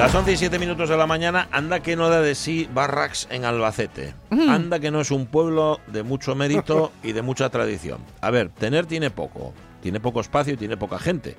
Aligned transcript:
Las 0.00 0.14
11 0.14 0.32
y 0.32 0.36
7 0.38 0.58
minutos 0.58 0.88
de 0.88 0.96
la 0.96 1.06
mañana, 1.06 1.46
anda 1.52 1.80
que 1.80 1.94
no 1.94 2.08
da 2.08 2.22
de 2.22 2.34
sí 2.34 2.66
Barracks 2.72 3.28
en 3.30 3.44
Albacete. 3.44 4.14
Anda 4.30 4.80
que 4.80 4.90
no 4.90 5.02
es 5.02 5.10
un 5.10 5.26
pueblo 5.26 5.78
de 5.88 6.02
mucho 6.02 6.34
mérito 6.34 6.90
y 7.02 7.12
de 7.12 7.20
mucha 7.20 7.50
tradición. 7.50 7.98
A 8.22 8.30
ver, 8.30 8.48
tener 8.48 8.86
tiene 8.86 9.10
poco, 9.10 9.52
tiene 9.82 10.00
poco 10.00 10.22
espacio 10.22 10.54
y 10.54 10.56
tiene 10.56 10.78
poca 10.78 10.98
gente. 10.98 11.36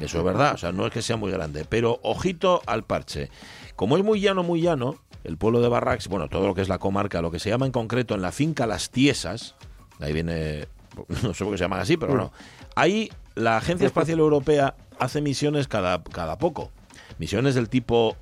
Eso 0.00 0.16
es 0.16 0.24
verdad, 0.24 0.54
o 0.54 0.56
sea, 0.56 0.72
no 0.72 0.86
es 0.86 0.92
que 0.94 1.02
sea 1.02 1.18
muy 1.18 1.30
grande, 1.30 1.66
pero 1.68 2.00
ojito 2.02 2.62
al 2.64 2.82
parche. 2.82 3.28
Como 3.76 3.98
es 3.98 4.02
muy 4.02 4.22
llano, 4.22 4.42
muy 4.42 4.62
llano, 4.62 4.96
el 5.22 5.36
pueblo 5.36 5.60
de 5.60 5.68
Barracks, 5.68 6.08
bueno, 6.08 6.30
todo 6.30 6.46
lo 6.46 6.54
que 6.54 6.62
es 6.62 6.70
la 6.70 6.78
comarca, 6.78 7.20
lo 7.20 7.30
que 7.30 7.38
se 7.38 7.50
llama 7.50 7.66
en 7.66 7.72
concreto 7.72 8.14
en 8.14 8.22
la 8.22 8.32
finca 8.32 8.66
Las 8.66 8.88
Tiesas, 8.88 9.54
ahí 10.00 10.14
viene, 10.14 10.66
no 11.22 11.34
sé 11.34 11.44
por 11.44 11.52
qué 11.52 11.58
se 11.58 11.64
llaman 11.64 11.80
así, 11.80 11.98
pero 11.98 12.16
no. 12.16 12.32
Ahí 12.74 13.12
la 13.34 13.58
Agencia 13.58 13.86
Espacial 13.86 14.18
Europea 14.18 14.76
hace 14.98 15.20
misiones 15.20 15.68
cada, 15.68 16.02
cada 16.02 16.38
poco. 16.38 16.72
Misiones 17.18 17.54
del 17.54 17.68
tipo 17.68 18.16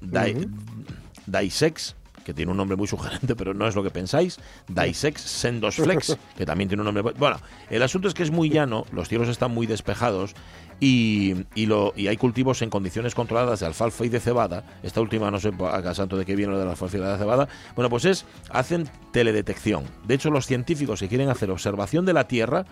DISEX, 1.26 1.96
que 2.24 2.34
tiene 2.34 2.50
un 2.50 2.56
nombre 2.56 2.76
muy 2.76 2.88
sugerente, 2.88 3.36
pero 3.36 3.54
no 3.54 3.68
es 3.68 3.76
lo 3.76 3.82
que 3.82 3.90
pensáis. 3.90 4.38
DISEX 4.68 5.20
Sendos 5.20 5.76
Flex, 5.76 6.18
que 6.36 6.44
también 6.44 6.68
tiene 6.68 6.82
un 6.82 6.92
nombre. 6.92 7.14
Bueno, 7.16 7.38
el 7.70 7.82
asunto 7.82 8.08
es 8.08 8.14
que 8.14 8.24
es 8.24 8.30
muy 8.32 8.50
llano, 8.50 8.84
los 8.90 9.08
cielos 9.08 9.28
están 9.28 9.52
muy 9.52 9.66
despejados 9.66 10.34
y, 10.80 11.46
y, 11.54 11.66
lo, 11.66 11.92
y 11.96 12.08
hay 12.08 12.16
cultivos 12.16 12.62
en 12.62 12.70
condiciones 12.70 13.14
controladas 13.14 13.60
de 13.60 13.66
alfalfa 13.66 14.04
y 14.04 14.08
de 14.08 14.20
cebada. 14.20 14.64
Esta 14.82 15.00
última, 15.00 15.30
no 15.30 15.38
sé 15.38 15.52
a 15.60 15.94
santo 15.94 16.16
de 16.16 16.24
qué 16.24 16.34
viene 16.34 16.52
lo 16.52 16.58
de 16.58 16.64
la 16.64 16.72
alfalfa 16.72 16.96
y 16.96 17.00
la 17.00 17.16
cebada. 17.16 17.48
Bueno, 17.76 17.88
pues 17.88 18.04
es, 18.04 18.26
hacen 18.50 18.88
teledetección. 19.12 19.84
De 20.06 20.14
hecho, 20.14 20.30
los 20.30 20.46
científicos 20.46 21.00
que 21.00 21.08
quieren 21.08 21.28
hacer 21.28 21.50
observación 21.50 22.04
de 22.04 22.12
la 22.12 22.26
Tierra 22.26 22.66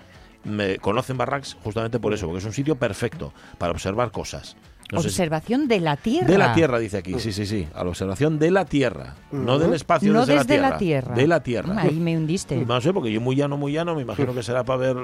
me, 0.45 0.79
conocen 0.79 1.17
Barracks 1.17 1.57
justamente 1.63 1.98
por 1.98 2.13
eso, 2.13 2.27
porque 2.27 2.39
es 2.39 2.45
un 2.45 2.53
sitio 2.53 2.77
perfecto 2.77 3.33
para 3.59 3.73
observar 3.73 4.11
cosas. 4.11 4.57
No 4.93 4.99
sé 5.01 5.09
si- 5.09 5.15
Observación 5.15 5.67
de 5.67 5.81
la 5.81 5.97
Tierra. 5.97 6.27
de 6.29 6.39
la 6.39 6.55
Tierra, 6.55 6.79
dice 6.79 6.99
aquí, 6.99 7.19
sí, 7.19 7.33
sí, 7.33 7.47
sí. 7.47 7.67
A 7.75 7.83
la 7.85 7.91
observación 7.91 8.39
de 8.39 8.51
la 8.51 8.65
Tierra. 8.65 9.15
No 9.33 9.59
del 9.59 9.73
espacio 9.75 10.13
No 10.13 10.21
desde, 10.27 10.35
desde 10.41 10.59
la, 10.59 10.71
la 10.71 10.77
tierra, 10.79 10.79
Tierra. 10.79 11.15
De 11.15 11.27
la 11.27 11.43
Tierra. 11.43 11.75
Ahí 11.81 11.95
me 11.99 12.17
hundiste. 12.17 12.57
No 12.65 12.81
sé, 12.81 12.93
porque 12.93 13.11
yo 13.11 13.21
muy 13.21 13.35
llano, 13.35 13.57
muy 13.57 13.73
llano, 13.73 13.95
me 13.95 14.03
imagino 14.03 14.35
que 14.35 14.43
será 14.43 14.63
para 14.65 14.79
ver 14.79 14.97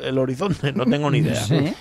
el 0.00 0.18
horizonte. 0.18 0.72
No 0.72 0.84
tengo 0.86 1.10
ni 1.10 1.18
idea. 1.18 1.42
Sí. 1.46 1.74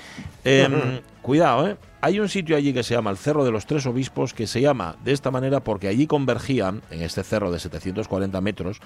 Em, 0.44 1.02
cuidado, 1.22 1.68
¿eh? 1.68 1.78
Hay 2.02 2.20
un 2.20 2.28
sitio 2.28 2.56
allí 2.58 2.74
que 2.74 2.82
se 2.82 2.96
llama 2.96 3.12
el 3.12 3.18
Cerro 3.18 3.46
de 3.46 3.52
los 3.52 3.68
Tres 3.68 3.86
Obispos, 3.86 4.34
que 4.34 4.48
se 4.48 4.60
llama 4.60 4.96
de 5.04 5.12
esta 5.12 5.30
manera 5.30 5.60
porque 5.64 5.88
allí 5.88 6.08
convergían, 6.08 6.82
en 6.90 7.02
este 7.04 7.24
cerro 7.24 7.52
de 7.52 7.60
740 7.60 8.42
metros, 8.42 8.80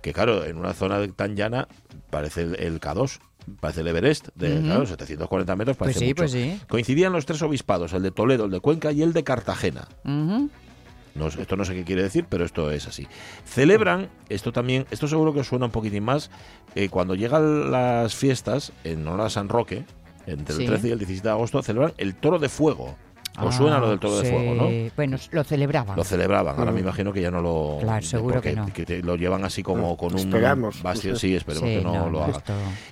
que 0.00 0.14
claro, 0.14 0.44
en 0.44 0.56
una 0.56 0.72
zona 0.72 1.06
tan 1.08 1.36
llana 1.36 1.68
parece 2.08 2.42
el, 2.42 2.56
el 2.60 2.80
K2, 2.80 3.18
parece 3.60 3.80
el 3.82 3.86
Everest, 3.88 4.28
de 4.34 4.60
claro, 4.60 4.86
740 4.86 5.56
metros 5.56 5.76
Pues 5.76 5.86
parece 5.88 5.98
sí, 6.00 6.04
mucho. 6.06 6.16
pues 6.16 6.30
sí. 6.32 6.60
Coincidían 6.68 7.12
los 7.12 7.26
tres 7.26 7.40
obispados, 7.42 7.92
el 7.92 8.02
de 8.02 8.10
Toledo, 8.10 8.44
el 8.46 8.50
de 8.50 8.60
Cuenca 8.60 8.92
y 8.92 9.02
el 9.02 9.12
de 9.12 9.24
Cartagena. 9.24 9.88
No, 10.04 11.28
esto 11.28 11.56
no 11.56 11.64
sé 11.64 11.74
qué 11.74 11.84
quiere 11.84 12.02
decir, 12.02 12.26
pero 12.28 12.44
esto 12.44 12.70
es 12.70 12.86
así. 12.86 13.06
Celebran, 13.46 14.10
esto 14.28 14.52
también, 14.52 14.84
esto 14.90 15.08
seguro 15.08 15.32
que 15.32 15.40
os 15.40 15.46
suena 15.46 15.64
un 15.66 15.70
poquitín 15.72 16.04
más, 16.04 16.30
eh, 16.74 16.90
cuando 16.90 17.14
llegan 17.14 17.70
las 17.70 18.14
fiestas 18.14 18.72
en 18.84 19.06
honor 19.08 19.22
a 19.26 19.30
San 19.30 19.48
Roque, 19.48 19.84
entre 20.26 20.54
Sí. 20.54 20.62
el 20.64 20.68
13 20.68 20.88
y 20.88 20.90
el 20.90 20.98
17 20.98 21.28
de 21.28 21.32
agosto, 21.32 21.62
celebran 21.62 21.94
el 21.96 22.16
toro 22.16 22.38
de 22.38 22.48
fuego. 22.50 22.96
¿Os 23.38 23.54
Ah, 23.54 23.58
suena 23.58 23.78
lo 23.78 23.90
del 23.90 23.98
toro 23.98 24.18
de 24.18 24.24
sí. 24.26 24.30
fuego, 24.32 24.54
no? 24.54 24.68
Bueno, 24.96 25.16
lo 25.30 25.44
celebraban. 25.44 25.96
Lo 25.96 26.04
celebraban, 26.04 26.58
ahora 26.58 26.72
me 26.72 26.80
imagino 26.80 27.12
que 27.12 27.20
ya 27.20 27.30
no 27.30 27.40
lo... 27.42 27.78
Claro, 27.80 28.04
seguro 28.04 28.34
porque 28.36 28.50
que 28.50 28.56
no. 28.56 28.66
te- 28.68 29.02
lo 29.02 29.16
llevan 29.16 29.44
así 29.44 29.62
como 29.62 29.96
con 29.96 30.12
un... 30.14 30.18
Esperamos. 30.20 30.82
bastión. 30.82 31.16
Sí, 31.16 31.34
esperemos 31.36 31.68
Sí, 31.68 31.76
que 31.76 31.82
no, 31.84 31.92
no, 31.94 32.10
lo 32.10 32.24
hagan. 32.24 32.40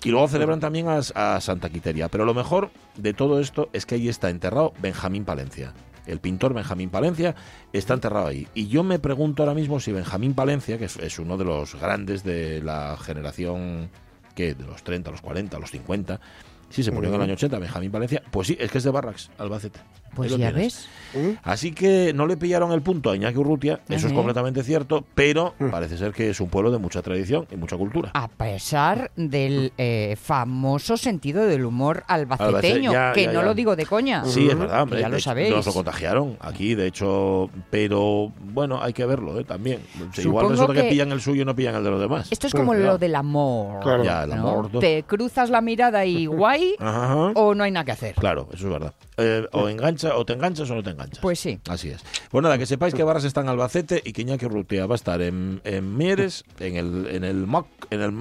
Y 0.04 0.10
luego 0.10 0.28
celebran 0.28 0.60
también 0.60 0.88
a, 0.88 0.98
a 1.14 1.40
Santa 1.40 1.68
Quiteria. 1.70 2.08
Pero 2.08 2.24
lo 2.24 2.34
mejor 2.34 2.70
de 2.96 3.14
todo 3.14 3.40
esto 3.40 3.68
es 3.72 3.86
que 3.86 3.94
allí 3.94 4.08
está 4.08 4.30
enterrado 4.30 4.72
Benjamín 4.80 5.24
Palencia. 5.24 5.72
El 6.06 6.18
pintor 6.20 6.52
Benjamín 6.52 6.90
Palencia 6.90 7.34
está 7.72 7.94
enterrado 7.94 8.26
ahí. 8.26 8.46
Y 8.52 8.66
yo 8.68 8.82
me 8.82 8.98
pregunto 8.98 9.42
ahora 9.42 9.54
mismo 9.54 9.80
si 9.80 9.90
Benjamín 9.92 10.34
Palencia, 10.34 10.76
que 10.76 10.84
es, 10.84 10.96
es 10.98 11.18
uno 11.18 11.38
de 11.38 11.46
los 11.46 11.74
grandes 11.80 12.22
de 12.24 12.60
la 12.62 12.98
generación 13.00 13.88
que 14.34 14.54
de 14.54 14.64
los 14.64 14.82
30, 14.82 15.10
los 15.10 15.22
40, 15.22 15.58
los 15.58 15.70
50, 15.70 16.20
sí 16.68 16.82
se 16.82 16.90
murió 16.90 17.08
en 17.08 17.14
el 17.16 17.22
año 17.22 17.32
80, 17.34 17.58
Benjamín 17.58 17.90
Palencia, 17.90 18.22
pues 18.30 18.48
sí, 18.48 18.56
es 18.60 18.70
que 18.70 18.78
es 18.78 18.84
de 18.84 18.90
Barracks, 18.90 19.30
Albacete. 19.38 19.80
Pues 20.14 20.30
ya 20.30 20.36
tienes. 20.36 20.54
ves. 20.54 20.88
¿Mm? 21.14 21.38
Así 21.44 21.72
que 21.72 22.12
no 22.12 22.26
le 22.26 22.36
pillaron 22.36 22.72
el 22.72 22.82
punto 22.82 23.10
a 23.10 23.16
Iñaki 23.16 23.38
Urrutia, 23.38 23.80
eso 23.88 24.08
es 24.08 24.12
completamente 24.12 24.62
cierto, 24.64 25.04
pero 25.14 25.54
parece 25.70 25.96
ser 25.96 26.12
que 26.12 26.30
es 26.30 26.40
un 26.40 26.48
pueblo 26.48 26.72
de 26.72 26.78
mucha 26.78 27.02
tradición 27.02 27.46
y 27.52 27.56
mucha 27.56 27.76
cultura. 27.76 28.10
A 28.14 28.26
pesar 28.26 29.12
del 29.14 29.72
eh, 29.78 30.16
famoso 30.20 30.96
sentido 30.96 31.44
del 31.46 31.64
humor 31.64 32.02
albaceteño, 32.08 32.48
Albacete, 32.48 32.82
ya, 32.82 33.12
que 33.12 33.24
ya, 33.26 33.32
no 33.32 33.40
ya. 33.40 33.46
lo 33.46 33.54
digo 33.54 33.76
de 33.76 33.86
coña. 33.86 34.24
Sí, 34.24 34.48
es 34.48 34.58
verdad, 34.58 34.82
hombre. 34.82 35.00
Ya 35.00 35.08
lo 35.08 35.20
sabéis. 35.20 35.50
Nos 35.54 35.66
lo 35.66 35.72
contagiaron 35.72 36.36
aquí, 36.40 36.74
de 36.74 36.86
hecho, 36.88 37.48
pero 37.70 38.32
bueno, 38.52 38.82
hay 38.82 38.92
que 38.92 39.06
verlo 39.06 39.38
¿eh? 39.38 39.44
también. 39.44 39.80
O 39.96 40.12
sea, 40.12 40.24
igual 40.24 40.44
Supongo 40.46 40.50
resulta 40.50 40.74
que... 40.74 40.82
que- 40.82 40.88
pillan 40.90 41.12
el 41.12 41.20
suyo 41.20 41.42
y 41.42 41.44
no 41.44 41.54
pillan 41.54 41.76
el 41.76 41.84
de 41.84 41.90
los 41.90 42.00
demás. 42.00 42.28
Esto 42.32 42.46
es 42.48 42.52
como 42.52 42.74
lo 42.74 42.98
del 42.98 43.14
amor. 43.14 43.80
Claro. 43.82 44.02
Ya, 44.04 44.24
el 44.24 44.32
amor. 44.32 44.72
¿no? 44.72 44.80
Te 44.80 45.04
cruzas 45.04 45.50
la 45.50 45.60
mirada 45.60 46.04
y 46.04 46.26
guay 46.26 46.74
Ajá, 46.80 47.14
o 47.34 47.54
no 47.54 47.64
hay 47.64 47.70
nada 47.70 47.84
que 47.84 47.92
hacer. 47.92 48.14
Claro, 48.16 48.48
eso 48.52 48.66
es 48.66 48.72
verdad. 48.72 48.94
Eh, 49.16 49.46
o 49.52 49.68
o 50.04 50.24
te 50.24 50.32
enganchas 50.32 50.70
o 50.70 50.74
no 50.74 50.82
te 50.82 50.90
enganchas. 50.90 51.20
Pues 51.20 51.38
sí. 51.40 51.58
Así 51.68 51.90
es. 51.90 52.02
Pues 52.30 52.42
nada, 52.42 52.58
que 52.58 52.66
sepáis 52.66 52.94
que 52.94 53.02
Barras 53.02 53.24
está 53.24 53.40
en 53.40 53.48
Albacete 53.48 54.02
y 54.04 54.12
que 54.12 54.22
Iñaki 54.22 54.46
Urrutia 54.46 54.86
va 54.86 54.94
a 54.94 54.96
estar 54.96 55.20
en, 55.22 55.60
en 55.64 55.96
Mieres, 55.96 56.44
en 56.60 56.76
el, 56.76 57.06
en 57.08 57.24
el 57.24 57.46
MOC, 57.46 57.66
en 57.90 58.00
el 58.00 58.12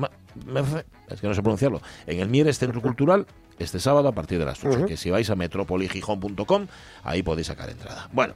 es 1.10 1.22
que 1.22 1.28
no 1.28 1.34
sé 1.34 1.42
pronunciarlo, 1.42 1.82
en 2.08 2.20
el 2.20 2.28
Mieres 2.28 2.58
Centro 2.58 2.82
Cultural 2.82 3.28
este 3.60 3.80
sábado 3.80 4.08
a 4.08 4.12
partir 4.14 4.40
de 4.40 4.46
las 4.46 4.64
8. 4.64 4.78
Ujú. 4.78 4.86
Que 4.88 4.98
si 4.98 5.10
vais 5.10 5.30
a 5.30 5.36
metropoligijón.com, 5.36 6.68
ahí 7.04 7.24
podéis 7.24 7.48
sacar 7.48 7.70
entrada. 7.70 8.10
Bueno, 8.12 8.34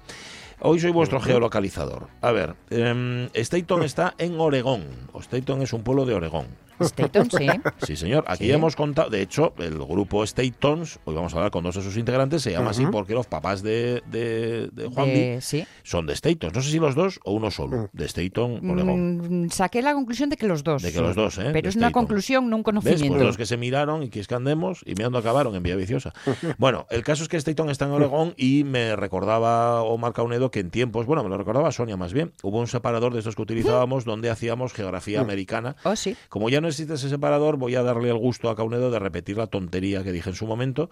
hoy 0.60 0.80
soy 0.80 0.92
vuestro 0.92 1.20
geolocalizador. 1.20 2.08
A 2.22 2.32
ver, 2.32 2.56
em, 2.70 3.30
Staton 3.34 3.84
está 3.84 4.14
en 4.18 4.40
Oregón. 4.40 4.86
Staton 5.20 5.62
es 5.62 5.74
un 5.74 5.84
pueblo 5.84 6.06
de 6.06 6.14
Oregón. 6.14 6.48
Staton, 6.80 7.30
sí. 7.32 7.48
Sí, 7.86 7.96
señor. 7.96 8.24
Aquí 8.28 8.46
Sí. 8.46 8.52
hemos 8.52 8.76
contado, 8.76 9.10
de 9.10 9.22
hecho, 9.22 9.54
el 9.58 9.78
grupo 9.80 10.26
Statons, 10.26 11.00
hoy 11.06 11.16
vamos 11.16 11.34
a 11.34 11.38
hablar 11.38 11.52
con 11.52 11.64
dos 11.64 11.76
de 11.76 11.82
sus 11.82 11.98
integrantes, 11.98 12.42
se 12.42 12.52
llama 12.52 12.72
así 12.72 12.84
Ujú. 12.84 12.92
porque 12.92 13.14
los 13.14 13.28
papás 13.28 13.64
de, 13.64 14.02
de, 14.08 14.70
de 14.72 14.88
Juan 14.88 15.08
De- 15.08 15.40
sí. 15.42 15.66
son 15.84 16.06
de 16.06 16.16
Statons. 16.16 16.54
No 16.54 16.62
sé 16.62 16.72
si 16.72 16.80
los 16.80 16.96
dos 16.96 17.20
o 17.24 17.32
uno 17.34 17.52
solo. 17.52 17.90
De 17.94 18.06
Staton. 18.06 18.60
Mm, 18.62 19.50
saqué 19.50 19.82
la 19.82 19.94
conclusión 19.94 20.30
de 20.30 20.38
que 20.38 20.48
los 20.48 20.64
dos. 20.64 20.82
De 20.84 20.92
que 20.92 21.02
los 21.02 21.16
dos, 21.16 21.38
¿eh? 21.38 21.50
Pero 21.54 21.70
es 21.70 21.76
una 21.76 21.92
conclusión, 21.92 22.50
no 22.50 22.58
un. 22.58 22.64
Pues 22.64 22.76
conocimiento. 22.84 23.24
los 23.24 23.38
que 23.38 23.46
se 23.46 23.56
miraron 23.58 24.04
y 24.04 24.10
que 24.10 24.20
escandemos 24.20 24.82
y 24.86 24.92
mirando 24.94 25.18
acabaron 25.18 25.56
en 25.56 25.64
Vía 25.64 25.76
Viciosa. 25.76 26.14
Bueno, 26.58 26.86
el 26.90 27.04
caso 27.04 27.24
es 27.24 27.30
que 27.30 27.38
Staton 27.38 27.70
está 27.70 27.86
en 27.86 27.92
Oregón 27.92 28.34
y 28.38 28.64
me 28.64 28.96
recordaba 28.96 29.82
Omar 29.84 30.14
Caunedo 30.14 30.52
que 30.52 30.60
en 30.60 30.70
tiempos, 30.70 31.06
bueno, 31.06 31.24
me 31.24 31.30
lo 31.30 31.38
recordaba 31.38 31.72
Sonia 31.72 31.98
más 31.98 32.14
bien, 32.14 32.32
hubo 32.44 32.60
un 32.60 32.68
separador 32.68 33.14
de 33.14 33.20
estos 33.20 33.36
que 33.36 33.42
utilizábamos 33.42 34.06
donde 34.06 34.30
hacíamos 34.30 34.74
geografía 34.74 35.22
americana 35.22 35.76
Oh, 35.84 35.96
sí. 35.96 36.16
como 36.30 36.50
ya 36.50 36.62
no 36.62 36.67
existe 36.68 36.94
ese 36.96 37.10
separador, 37.10 37.58
voy 37.58 37.76
a 37.76 37.84
darle 37.84 38.10
el 38.10 38.18
gusto 38.18 38.50
a 38.50 38.56
Caunedo 38.56 38.92
de 38.92 39.00
repetir 39.00 39.38
la 39.38 39.48
tontería 39.48 40.04
que 40.04 40.12
dije 40.12 40.30
en 40.30 40.36
su 40.36 40.46
momento, 40.48 40.90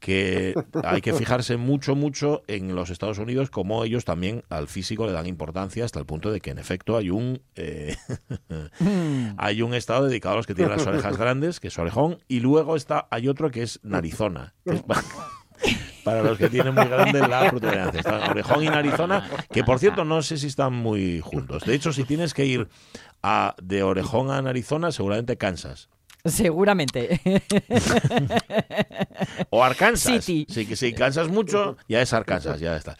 que 0.00 0.54
hay 0.84 1.00
que 1.00 1.12
fijarse 1.12 1.56
mucho, 1.56 1.94
mucho 1.94 2.42
en 2.46 2.74
los 2.74 2.90
Estados 2.90 3.18
Unidos, 3.18 3.50
como 3.50 3.84
ellos 3.84 4.04
también 4.04 4.42
al 4.48 4.68
físico 4.68 5.06
le 5.06 5.12
dan 5.12 5.26
importancia 5.26 5.84
hasta 5.84 5.98
el 5.98 6.06
punto 6.06 6.30
de 6.30 6.40
que 6.40 6.50
en 6.50 6.58
efecto 6.58 6.96
hay 6.96 7.10
un 7.10 7.40
eh, 7.56 7.96
hay 9.36 9.62
un 9.62 9.74
estado 9.74 10.06
dedicado 10.06 10.34
a 10.34 10.36
los 10.38 10.46
que 10.46 10.54
tienen 10.54 10.76
las 10.76 10.86
orejas 10.86 11.16
grandes, 11.18 11.60
que 11.60 11.68
es 11.68 11.78
orejón, 11.78 12.18
y 12.28 12.40
luego 12.40 12.76
está 12.76 13.06
hay 13.10 13.28
otro 13.28 13.50
que 13.50 13.62
es 13.62 13.80
narizona. 13.82 14.54
que 14.64 14.74
es 14.76 14.82
pa- 14.82 15.02
para 16.04 16.22
los 16.22 16.38
que 16.38 16.48
tienen 16.48 16.72
muy 16.74 16.86
grande 16.86 17.18
la 17.26 17.50
protuberancia. 17.50 18.00
Están 18.00 18.30
orejón 18.30 18.62
y 18.64 18.68
narizona, 18.68 19.28
que 19.52 19.62
por 19.62 19.78
cierto 19.78 20.04
no 20.06 20.22
sé 20.22 20.38
si 20.38 20.46
están 20.46 20.72
muy 20.72 21.20
juntos. 21.20 21.64
De 21.64 21.74
hecho, 21.74 21.92
si 21.92 22.04
tienes 22.04 22.32
que 22.32 22.46
ir 22.46 22.68
a, 23.22 23.54
de 23.62 23.82
orejón 23.82 24.30
a 24.30 24.40
narizona, 24.42 24.92
seguramente 24.92 25.36
cansas. 25.36 25.88
Seguramente. 26.24 27.20
O 29.50 29.62
Arkansas. 29.64 30.24
City. 30.24 30.46
Sí, 30.52 30.66
que 30.66 30.76
si 30.76 30.92
cansas 30.92 31.28
mucho, 31.28 31.76
ya 31.88 32.02
es 32.02 32.12
Arkansas, 32.12 32.60
ya 32.60 32.76
está. 32.76 32.96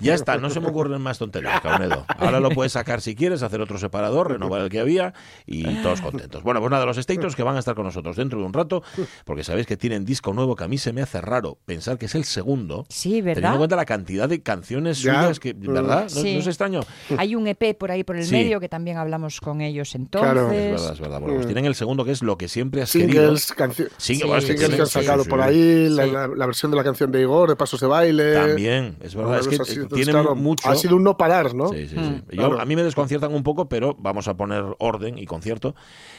Ya 0.00 0.14
está, 0.14 0.38
no 0.38 0.50
se 0.50 0.60
me 0.60 0.68
ocurren 0.68 1.00
más 1.00 1.18
tonterías, 1.18 1.60
Caunedo. 1.60 2.04
Ahora 2.18 2.40
lo 2.40 2.50
puedes 2.50 2.72
sacar 2.72 3.00
si 3.00 3.14
quieres, 3.14 3.42
hacer 3.42 3.60
otro 3.60 3.78
separador, 3.78 4.30
renovar 4.32 4.60
el 4.62 4.68
que 4.70 4.80
había 4.80 5.12
y 5.46 5.62
todos 5.82 6.00
contentos. 6.00 6.42
Bueno, 6.42 6.60
pues 6.60 6.70
nada, 6.70 6.86
los 6.86 6.96
Stators 6.96 7.36
que 7.36 7.42
van 7.42 7.56
a 7.56 7.58
estar 7.58 7.74
con 7.74 7.84
nosotros 7.84 8.16
dentro 8.16 8.38
de 8.38 8.44
un 8.46 8.52
rato, 8.52 8.82
porque 9.24 9.44
sabéis 9.44 9.66
que 9.66 9.76
tienen 9.76 10.04
disco 10.04 10.32
nuevo 10.32 10.56
que 10.56 10.64
a 10.64 10.68
mí 10.68 10.78
se 10.78 10.92
me 10.92 11.02
hace 11.02 11.20
raro 11.20 11.58
pensar 11.64 11.98
que 11.98 12.06
es 12.06 12.14
el 12.14 12.24
segundo. 12.24 12.86
Sí, 12.88 13.10
Teniendo 13.22 13.30
en 13.30 13.34
¿verdad? 13.42 13.56
cuenta 13.58 13.76
la 13.76 13.84
cantidad 13.84 14.28
de 14.28 14.42
canciones 14.42 15.00
Ya. 15.02 15.20
suyas 15.22 15.40
que, 15.40 15.52
¿verdad? 15.52 16.04
¿No, 16.04 16.08
Sí. 16.08 16.34
no 16.34 16.40
es 16.40 16.46
extraño? 16.46 16.80
Hay 17.18 17.34
un 17.34 17.46
EP 17.46 17.74
por 17.74 17.90
ahí 17.90 18.04
por 18.04 18.16
el 18.16 18.24
Sí. 18.24 18.32
medio 18.34 18.60
que 18.60 18.68
también 18.68 18.96
hablamos 18.96 19.40
con 19.40 19.60
ellos 19.60 19.94
entonces. 19.94 20.32
Claro. 20.32 20.50
Es 20.50 20.70
verdad, 20.72 20.92
es 20.94 21.00
verdad. 21.00 21.20
Bueno, 21.20 21.34
pues 21.34 21.46
Mm. 21.46 21.48
tienen 21.48 21.64
el 21.66 21.74
segundo 21.74 22.04
que 22.04 22.12
es 22.12 22.22
lo 22.22 22.36
que 22.38 22.48
siempre 22.52 22.82
has 22.82 22.92
querido. 22.92 23.22
Singles, 23.22 23.52
cancio- 23.54 23.88
Sí, 23.96 24.14
Sí, 24.16 24.22
bueno, 24.22 24.36
es 24.38 24.44
que 24.44 24.52
singles 24.58 24.76
que 24.76 24.80
han 24.82 24.86
sacado 24.88 25.24
sí. 25.24 25.30
por 25.30 25.40
ahí, 25.40 25.88
la, 25.88 26.04
Sí. 26.04 26.10
la- 26.10 26.28
la 26.28 26.46
versión 26.46 26.70
de 26.70 26.76
la 26.76 26.84
canción 26.84 27.10
de 27.10 27.20
Igor, 27.20 27.48
de 27.48 27.56
Pasos 27.56 27.80
de 27.80 27.86
Baile. 27.86 28.34
También, 28.34 28.96
es 29.00 29.14
verdad. 29.14 29.40
Es 29.40 29.48
que 29.48 29.54
Algo 29.54 29.62
así, 29.64 29.80
eh, 29.80 29.86
tienen 29.92 30.12
claro, 30.14 30.34
mucho. 30.36 30.68
Ha 30.68 30.74
sido 30.76 30.96
un 30.96 31.02
no 31.04 31.16
parar, 31.16 31.54
¿no? 31.54 31.68
Sí, 31.70 31.88
sí, 31.88 31.94
sí. 31.94 31.98
Mm. 32.00 32.22
Yo- 32.30 32.36
Claro. 32.36 32.60
a 32.60 32.64
mí 32.64 32.76
me 32.76 32.82
desconciertan 32.82 33.34
un 33.34 33.42
poco, 33.42 33.68
pero 33.68 33.96
vamos 33.98 34.28
a 34.28 34.34
poner 34.34 34.62
orden 34.78 35.18
y 35.18 35.26
concierto 35.26 35.74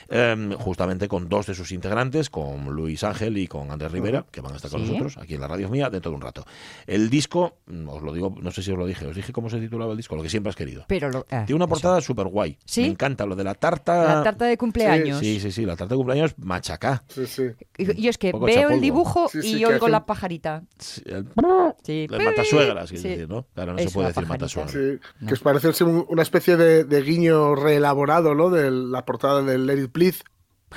em, 0.09 0.51
justamente 0.53 1.07
con 1.07 1.29
dos 1.29 1.45
de 1.47 1.55
sus 1.55 1.71
integrantes, 1.71 2.29
con 2.29 2.65
Luis 2.71 3.03
Ángel 3.03 3.37
y 3.37 3.47
con 3.47 3.71
Andrés 3.71 3.91
Rivera, 3.91 4.25
que 4.29 4.41
van 4.41 4.53
a 4.53 4.57
estar 4.57 4.69
con 4.69 4.81
Sí. 4.81 4.87
nosotros 4.87 5.17
aquí 5.17 5.35
en 5.35 5.41
la 5.41 5.47
radio 5.47 5.69
mía 5.69 5.89
dentro 5.89 6.11
de 6.11 6.15
un 6.17 6.21
rato. 6.21 6.45
El 6.85 7.09
disco, 7.09 7.57
os 7.87 8.01
lo 8.01 8.13
digo, 8.13 8.35
no 8.39 8.51
sé 8.51 8.61
si 8.61 8.71
os 8.71 8.77
lo 8.77 8.85
dije, 8.85 9.07
os 9.07 9.15
dije 9.15 9.31
cómo 9.31 9.49
se 9.49 9.59
titulaba 9.59 9.91
el 9.91 9.97
disco, 9.97 10.15
lo 10.15 10.21
que 10.23 10.29
siempre 10.29 10.49
has 10.49 10.55
querido. 10.55 10.85
Pero 10.87 11.09
lo- 11.09 11.25
ah, 11.31 11.43
Tiene 11.45 11.55
una 11.55 11.67
portada 11.67 11.99
súper 12.01 12.27
guay. 12.27 12.57
¿Sí? 12.65 12.81
Me 12.81 12.87
encanta 12.87 13.25
lo 13.25 13.35
de 13.35 13.43
la 13.43 13.53
tarta. 13.55 14.15
La 14.17 14.23
tarta 14.23 14.45
de 14.45 14.57
cumpleaños. 14.57 15.19
Sí, 15.19 15.39
sí, 15.39 15.51
sí, 15.51 15.65
la 15.65 15.75
tarta 15.75 15.93
de 15.95 15.97
cumpleaños 15.97 16.22
machacá. 16.37 17.03
Sí, 17.07 17.25
sí. 17.27 17.43
Y, 17.77 18.01
y 18.03 18.07
es 18.07 18.17
que 18.17 18.31
veo 18.31 18.47
chapolvo. 18.47 18.69
el 18.75 18.81
dibujo 18.81 19.29
Sí, 19.29 19.41
sí, 19.41 19.57
y 19.59 19.65
oigo 19.65 19.87
la 19.87 20.05
pajarita. 20.05 20.63
Sí, 20.79 21.01
el- 21.05 21.27
Sí. 21.83 22.07
el 22.09 22.23
matasuegras, 22.23 22.89
quiero 22.89 23.09
decir, 23.09 23.29
¿no? 23.29 23.45
Claro, 23.53 23.73
no 23.73 23.77
se 23.79 23.83
Eso, 23.85 23.93
puede 23.93 24.07
decir 24.09 24.27
matasuegras. 24.27 24.71
Sí, 24.73 25.25
que 25.27 25.33
os 25.33 25.39
parece 25.39 25.83
una 25.83 26.21
especie 26.21 26.57
de, 26.57 26.83
de 26.83 27.01
guiño 27.01 27.55
reelaborado, 27.55 28.35
¿no? 28.35 28.49
De 28.49 28.69
la 28.71 29.05
portada 29.05 29.41
del 29.41 29.65
Let 29.65 29.83
It 29.83 29.91
Please 29.91 30.23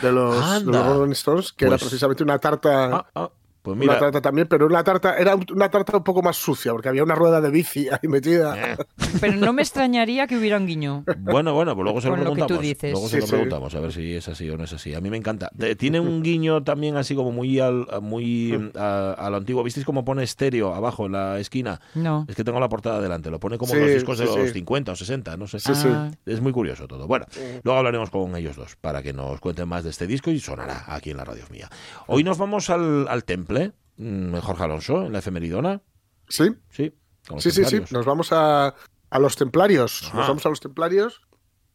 de 0.03 0.13
los, 0.13 0.65
de 0.65 0.71
los 0.73 0.87
Rolling 0.87 1.13
Stones, 1.13 1.53
que 1.53 1.65
era 1.65 1.73
Pues- 1.73 1.83
precisamente 1.85 2.23
una 2.23 2.39
tarta, 2.39 2.97
Ah, 2.97 3.07
ah, 3.15 3.31
pues 3.75 3.89
una 3.89 3.99
tarta 3.99 4.21
también, 4.21 4.47
pero 4.49 4.67
una 4.67 4.85
tarta 4.85 5.17
era 5.19 5.35
un- 5.35 5.45
una 5.53 5.69
tarta 5.71 5.97
un 5.97 6.05
poco 6.05 6.23
más 6.23 6.37
sucia, 6.37 6.73
porque 6.73 6.89
había 6.89 7.03
una 7.03 7.15
rueda 7.15 7.41
de 7.41 7.51
bici 7.51 7.89
ahí 7.89 8.09
metida. 8.09 8.73
eh, 8.73 8.77
Pero 9.21 9.35
no 9.35 9.53
me 9.53 9.63
extrañaría 9.63 10.27
que 10.27 10.37
hubiera 10.37 10.57
un 10.57 10.67
guiño. 10.67 11.05
Bueno, 11.19 11.55
bueno, 11.55 11.75
pues 11.75 11.85
luego 11.85 12.01
se 12.01 12.09
lo 12.09 12.15
Con 12.17 12.25
lo 12.25 12.31
que 12.35 12.41
tú 12.43 12.47
preguntamos. 12.47 12.63
dices. 12.63 12.93
Luego 12.93 13.09
se 13.09 13.17
Sí, 13.17 13.21
lo 13.21 13.27
sí. 13.27 13.33
preguntamos 13.33 13.75
a 13.75 13.81
ver 13.81 13.93
si 13.93 14.15
es 14.15 14.29
así 14.29 14.49
o 14.51 14.57
no 14.57 14.65
es 14.65 14.73
así. 14.73 14.95
A 14.95 15.01
mí 15.01 15.11
me 15.11 15.17
encanta. 15.17 15.51
Tiene 15.79 16.01
un 16.01 16.23
guiño 16.23 16.63
también 16.63 16.97
así 16.97 17.15
como 17.15 17.33
muy 17.33 17.59
al, 17.61 17.87
a- 17.91 18.01
muy 18.01 18.71
a, 18.77 19.13
a 19.19 19.31
lo 19.31 19.37
antiguo. 19.37 19.63
¿Visteis 19.63 19.85
cómo 19.87 20.05
pone 20.05 20.23
estéreo 20.23 20.75
abajo 20.75 21.07
en 21.07 21.13
la 21.13 21.39
esquina? 21.41 21.81
No. 21.95 22.25
Es 22.29 22.37
que 22.37 22.45
tengo 22.45 22.61
la 22.61 22.69
portada 22.69 23.01
delante. 23.01 23.31
Lo 23.31 23.41
pone 23.41 23.59
como 23.59 23.73
Sí, 23.73 23.79
los 23.81 23.91
discos 23.91 24.19
de 24.19 24.27
los 24.27 24.35
sí. 24.37 24.49
50 24.55 24.93
o 24.93 24.97
60, 24.97 25.37
no 25.37 25.47
sé. 25.47 25.59
Sí, 25.61 25.75
sí. 25.75 25.89
Ah, 25.91 26.11
Es 26.27 26.41
muy 26.41 26.53
curioso 26.53 26.87
todo. 26.87 27.07
Bueno, 27.07 27.27
luego 27.63 27.79
hablaremos 27.79 28.11
con 28.11 28.35
ellos 28.37 28.57
dos 28.57 28.77
para 28.77 29.03
que 29.03 29.13
nos 29.13 29.41
cuenten 29.41 29.69
más 29.69 29.85
de 29.85 29.91
este 29.91 30.07
disco 30.07 30.31
y 30.31 30.39
sonará 30.41 30.85
aquí 30.87 31.11
en 31.11 31.17
la 31.17 31.25
radio 31.25 31.45
mía. 31.51 31.69
Hoy 32.07 32.23
nos 32.25 32.39
vamos 32.39 32.71
al, 32.71 33.09
al 33.09 33.25
temple, 33.25 33.56
mm, 33.97 34.37
Jorge 34.39 34.63
Alonso, 34.65 35.05
en 35.07 35.13
la 35.13 35.19
efemeridona. 35.21 35.81
Sí, 36.29 36.51
Sí, 36.71 36.93
sí, 37.39 37.51
sí, 37.51 37.65
sí. 37.65 37.83
Nos 37.91 38.05
vamos 38.05 38.33
a, 38.33 38.75
a 39.11 39.19
los 39.19 39.37
templarios. 39.37 40.03
Ajá. 40.09 40.19
Nos 40.19 40.29
vamos 40.29 40.47
a 40.47 40.49
los 40.49 40.61
templarios. 40.61 41.21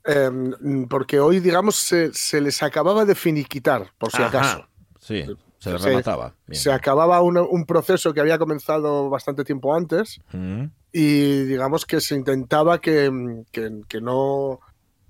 em, 0.04 0.88
porque 0.88 1.20
hoy, 1.20 1.40
digamos, 1.40 1.76
se, 1.76 2.12
se 2.14 2.42
les 2.42 2.64
acababa 2.64 3.06
de 3.06 3.14
finiquitar, 3.16 3.92
por 4.00 4.10
si 4.12 4.18
Ajá, 4.18 4.28
acaso. 4.28 4.68
Sí, 5.00 5.24
se 5.60 5.72
le 5.74 5.78
Se- 5.80 5.86
remataba. 5.90 6.34
Se 6.50 6.72
acababa 6.72 7.22
un 7.22 7.66
proceso 7.66 8.12
que 8.14 8.20
había 8.20 8.40
comenzado 8.40 9.10
bastante 9.12 9.44
tiempo 9.44 9.76
antes 9.76 10.20
Mm. 10.34 10.66
y 10.92 11.44
digamos 11.44 11.86
que 11.86 12.02
se 12.02 12.16
intentaba 12.16 12.82
que, 12.82 13.12
que- 13.52 13.82
que 13.88 14.02
no 14.02 14.60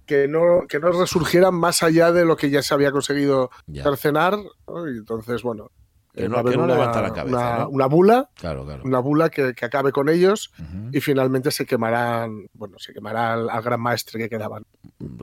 que 0.06 0.28
no 0.28 0.66
que 0.68 0.80
no 0.80 0.92
resurgieran 0.92 1.54
más 1.56 1.84
allá 1.84 2.12
de 2.12 2.26
lo 2.26 2.36
que 2.36 2.50
ya 2.50 2.62
se 2.62 2.74
había 2.74 2.92
conseguido 2.92 3.50
cercenar 3.82 4.38
¿no? 4.68 4.90
y 4.92 4.98
entonces 4.98 5.42
bueno 5.42 5.72
Que 6.14 6.26
eh, 6.26 6.28
no- 6.28 6.34
va 6.34 6.38
a 6.38 6.42
haber 6.42 6.52
que 6.54 6.58
no 6.58 6.64
una, 6.66 6.74
levantaran 6.74 7.14
cabeza, 7.14 7.38
una- 7.38 7.58
¿no? 7.60 7.70
una 7.70 7.86
bula 7.86 8.30
Claro, 8.36 8.66
claro. 8.66 8.84
una 8.84 9.00
bula 9.00 9.30
que, 9.30 9.54
que 9.54 9.66
acabe 9.66 9.92
con 9.92 10.10
ellos 10.10 10.52
y 10.92 11.00
finalmente 11.00 11.52
se 11.52 11.66
quemarán 11.66 12.48
bueno 12.54 12.78
se 12.80 12.94
quemará 12.94 13.34
al, 13.34 13.50
al 13.50 13.62
gran 13.62 13.80
maestre 13.82 14.20
que 14.20 14.28
quedaban 14.30 14.64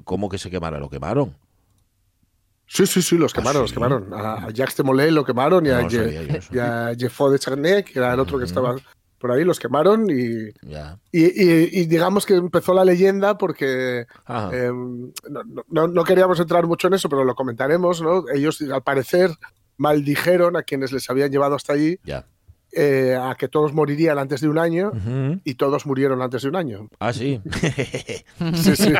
¿Cómo 0.04 0.28
que 0.28 0.38
se 0.38 0.50
quemara? 0.50 0.78
¿Lo 0.78 0.88
quemaron? 0.88 1.36
sí 2.66 2.86
sí 2.86 3.00
sí 3.02 3.16
los 3.16 3.32
¿Ah, 3.34 3.38
quemaron 3.38 3.62
los 3.62 3.70
sí? 3.70 3.74
quemaron 3.74 4.12
a, 4.14 4.46
a 4.46 4.50
Jacques 4.50 4.76
de 4.76 4.82
Molay 4.82 5.10
lo 5.10 5.24
quemaron 5.24 5.64
y 5.66 5.70
No 5.70 5.76
a, 5.76 5.82
Je- 5.88 6.48
y 6.52 6.58
a 6.58 6.92
Jeffo 6.98 7.30
de 7.30 7.38
Charnay 7.38 7.82
que 7.84 7.98
era 7.98 8.14
el 8.14 8.20
otro 8.20 8.38
que 8.38 8.44
estaba 8.44 8.74
por 9.18 9.32
ahí 9.32 9.42
los 9.42 9.58
quemaron 9.58 10.08
y. 10.08 10.48
Y, 11.10 11.24
y- 11.24 11.80
y 11.80 11.86
digamos 11.86 12.24
que 12.24 12.34
empezó 12.36 12.72
la 12.72 12.84
leyenda 12.84 13.36
porque 13.36 14.06
eh, 14.52 14.70
no, 15.28 15.42
no- 15.68 15.88
no 15.88 16.04
queríamos 16.04 16.38
entrar 16.38 16.68
mucho 16.68 16.86
en 16.86 16.94
eso, 16.94 17.08
pero 17.08 17.24
lo 17.24 17.34
comentaremos, 17.34 18.00
¿no? 18.00 18.28
Ellos, 18.32 18.62
al 18.62 18.82
parecer, 18.84 19.32
maldijeron 19.78 20.56
a 20.56 20.62
quienes 20.62 20.92
les 20.92 21.08
habían 21.08 21.30
llevado 21.30 21.54
hasta 21.54 21.72
allí. 21.72 21.98
Eh, 22.72 23.16
a 23.20 23.34
que 23.34 23.48
todos 23.48 23.72
morirían 23.72 24.18
antes 24.18 24.40
de 24.40 24.48
un 24.48 24.58
año 24.58 24.92
y 25.44 25.54
todos 25.54 25.86
murieron 25.86 26.20
antes 26.22 26.42
de 26.42 26.48
un 26.48 26.56
año. 26.56 26.88
Ah, 27.00 27.12
sí. 27.12 27.40
Sí, 28.54 28.76
sí. 28.76 28.92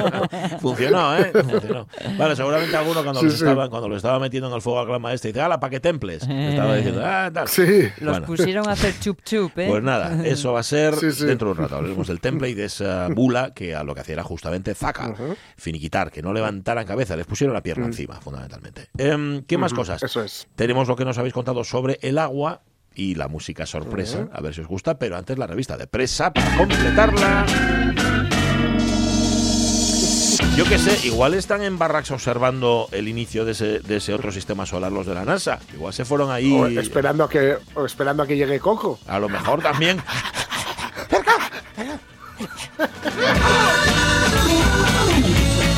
Funcionó, 0.60 1.16
¿eh? 1.16 1.30
Funcionó. 1.32 1.86
Vale, 2.18 2.36
seguramente 2.36 2.76
alguno 2.76 3.02
cuando, 3.02 3.20
Sí, 3.20 3.26
los 3.26 3.34
sí. 3.38 3.44
Estaba, 3.44 3.68
cuando 3.68 3.88
lo 3.88 3.96
estaba 3.96 4.18
metiendo 4.18 4.48
en 4.48 4.54
el 4.54 4.62
fuego 4.62 4.80
al 4.80 4.86
gran 4.86 5.02
maestre 5.02 5.30
dice, 5.32 5.40
¡hala, 5.40 5.58
para 5.60 5.70
que 5.70 5.80
temples! 5.80 6.26
Le 6.26 6.50
Estaba 6.50 6.76
diciendo, 6.76 7.02
¡ah, 7.04 7.30
tal! 7.32 7.48
Sí. 7.48 7.88
Los 8.00 8.12
Bueno. 8.12 8.26
pusieron 8.26 8.68
a 8.68 8.72
hacer 8.72 8.94
chup 9.00 9.20
chup, 9.24 9.58
¿eh? 9.58 9.66
Pues 9.68 9.82
nada, 9.82 10.24
eso 10.26 10.52
va 10.52 10.60
a 10.60 10.62
ser 10.62 10.94
Sí, 10.94 11.12
sí. 11.12 11.26
dentro 11.26 11.48
de 11.48 11.52
un 11.52 11.58
rato. 11.58 11.76
Hablaremos 11.76 12.06
del 12.08 12.20
temple 12.20 12.50
y 12.50 12.54
de 12.54 12.64
esa 12.66 13.08
bula 13.08 13.52
que 13.54 13.74
a 13.74 13.82
lo 13.84 13.94
que 13.94 14.00
hacía 14.00 14.14
era 14.14 14.22
justamente 14.24 14.74
zaca, 14.74 15.14
finiquitar, 15.56 16.10
que 16.10 16.22
no 16.22 16.32
levantaran 16.32 16.86
cabeza, 16.86 17.16
les 17.16 17.26
pusieron 17.26 17.54
la 17.54 17.62
pierna 17.62 17.86
encima, 17.86 18.20
fundamentalmente. 18.20 18.88
Em, 18.98 19.42
¿Qué 19.44 19.58
más 19.58 19.72
cosas? 19.74 20.02
Eso 20.02 20.22
es. 20.22 20.46
Tenemos 20.56 20.88
lo 20.88 20.96
que 20.96 21.04
nos 21.04 21.18
habéis 21.18 21.34
contado 21.34 21.64
sobre 21.64 21.98
el 22.02 22.18
agua 22.18 22.62
y 22.96 23.14
la 23.14 23.28
música 23.28 23.66
sorpresa, 23.66 24.28
a 24.32 24.40
ver 24.40 24.54
si 24.54 24.62
os 24.62 24.66
gusta, 24.66 24.98
pero 24.98 25.16
antes 25.16 25.38
la 25.38 25.46
revista 25.46 25.76
de 25.76 25.86
presa 25.86 26.32
para 26.32 26.56
completarla. 26.56 27.46
Yo 30.56 30.64
qué 30.64 30.78
sé, 30.78 31.06
igual 31.06 31.34
están 31.34 31.62
en 31.62 31.78
Barracks 31.78 32.10
observando 32.10 32.88
el 32.92 33.08
inicio 33.08 33.44
de 33.44 33.52
ese, 33.52 33.80
de 33.80 33.96
ese 33.96 34.14
otro 34.14 34.32
sistema 34.32 34.64
solar, 34.64 34.90
los 34.90 35.06
de 35.06 35.14
la 35.14 35.26
NASA. 35.26 35.58
Igual 35.74 35.92
se 35.92 36.06
fueron 36.06 36.30
ahí. 36.30 36.50
O 36.50 36.66
esperando 36.66 37.24
a 37.24 37.28
que, 37.28 37.58
o 37.74 37.84
esperando 37.84 38.22
a 38.22 38.26
que 38.26 38.36
llegue 38.36 38.58
Coco. 38.58 38.98
A 39.06 39.18
lo 39.18 39.28
mejor 39.28 39.60
también. 39.60 40.00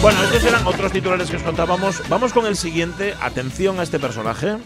Bueno, 0.01 0.23
estos 0.23 0.45
eran 0.45 0.65
otros 0.65 0.93
titulares 0.93 1.29
que 1.29 1.37
os 1.39 1.43
contábamos. 1.43 2.09
Vamos 2.09 2.33
con 2.33 2.47
el 2.47 2.57
siguiente. 2.57 3.15
Atención 3.21 3.81
a 3.81 3.83
este 3.83 3.99
personaje. 3.99 4.59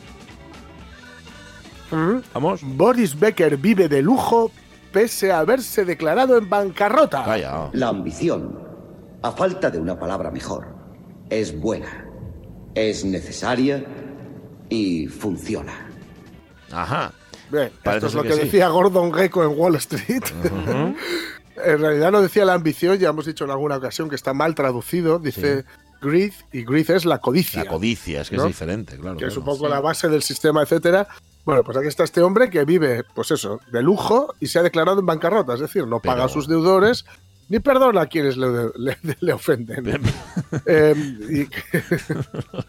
Vamos. 2.35 2.61
Boris 2.63 3.19
Becker 3.19 3.57
vive 3.57 3.89
de 3.89 4.03
lujo 4.03 4.51
pese 4.93 5.33
a 5.33 5.41
haberse 5.41 5.85
declarado 5.85 6.37
en 6.37 6.49
bancarrota. 6.49 7.25
La 7.73 7.89
ambición, 7.89 8.59
a 9.23 9.33
falta 9.33 9.71
de 9.71 9.79
una 9.79 9.99
palabra 9.99 10.31
mejor, 10.31 10.67
es 11.31 11.59
buena, 11.59 12.07
es 12.75 13.05
necesaria 13.05 13.85
y 14.69 15.07
funciona. 15.07 15.89
Ajá. 16.71 17.13
Bien, 17.51 17.71
Parece 17.83 18.07
esto 18.07 18.09
es 18.09 18.15
lo 18.15 18.23
que 18.23 18.29
que, 18.29 18.35
sí. 18.35 18.41
decía 18.45 18.69
Gordon 18.69 19.13
Gekko 19.13 19.45
en 19.45 19.59
Wall 19.59 19.77
Street. 19.77 20.23
en 21.65 21.79
realidad 21.79 22.11
no 22.11 22.23
decía 22.23 22.45
la 22.47 22.55
ambición, 22.55 22.99
ya 22.99 23.11
hemos 23.11 23.27
dicho 23.27 23.45
en 23.45 23.51
alguna 23.51 23.77
ocasión 23.77 24.09
que 24.09 24.17
está 24.17 24.33
mal 24.33 24.55
traducido, 24.55 25.19
dice 25.19 25.65
greed, 26.01 26.33
y 26.53 26.65
greed 26.65 26.91
es 26.91 27.05
la 27.05 27.19
codicia, 27.19 27.65
La 27.65 27.71
codicia, 27.71 28.23
es 28.23 28.31
que 28.31 28.37
¿No? 28.37 28.43
es 28.45 28.49
diferente, 28.49 28.97
claro. 28.97 29.17
que 29.19 29.27
es 29.27 29.37
un 29.37 29.45
poco 29.45 29.69
la 29.69 29.81
base 29.81 30.09
del 30.09 30.23
sistema, 30.23 30.63
etcétera. 30.63 31.07
Bueno, 31.45 31.65
pues 31.65 31.77
aquí 31.77 31.89
está 31.89 32.05
este 32.05 32.23
hombre 32.23 32.51
que 32.51 32.65
vive, 32.65 33.05
pues 33.15 33.31
eso, 33.33 33.61
de 33.73 33.83
lujo 33.83 34.35
y 34.41 34.47
se 34.47 34.59
ha 34.59 34.63
declarado 34.63 35.01
en 35.01 35.07
bancarrota, 35.07 35.55
es 35.55 35.61
decir, 35.61 35.87
no 35.87 35.99
paga 36.01 36.15
Pero- 36.15 36.25
a 36.27 36.29
sus 36.29 36.47
deudores 36.49 37.05
ni 37.49 37.59
perdona 37.59 38.03
a 38.03 38.07
quienes 38.07 38.37
le, 38.39 38.47
le- 38.77 38.97
le 39.21 39.33
ofenden. 39.33 40.01
Eh, 40.65 40.95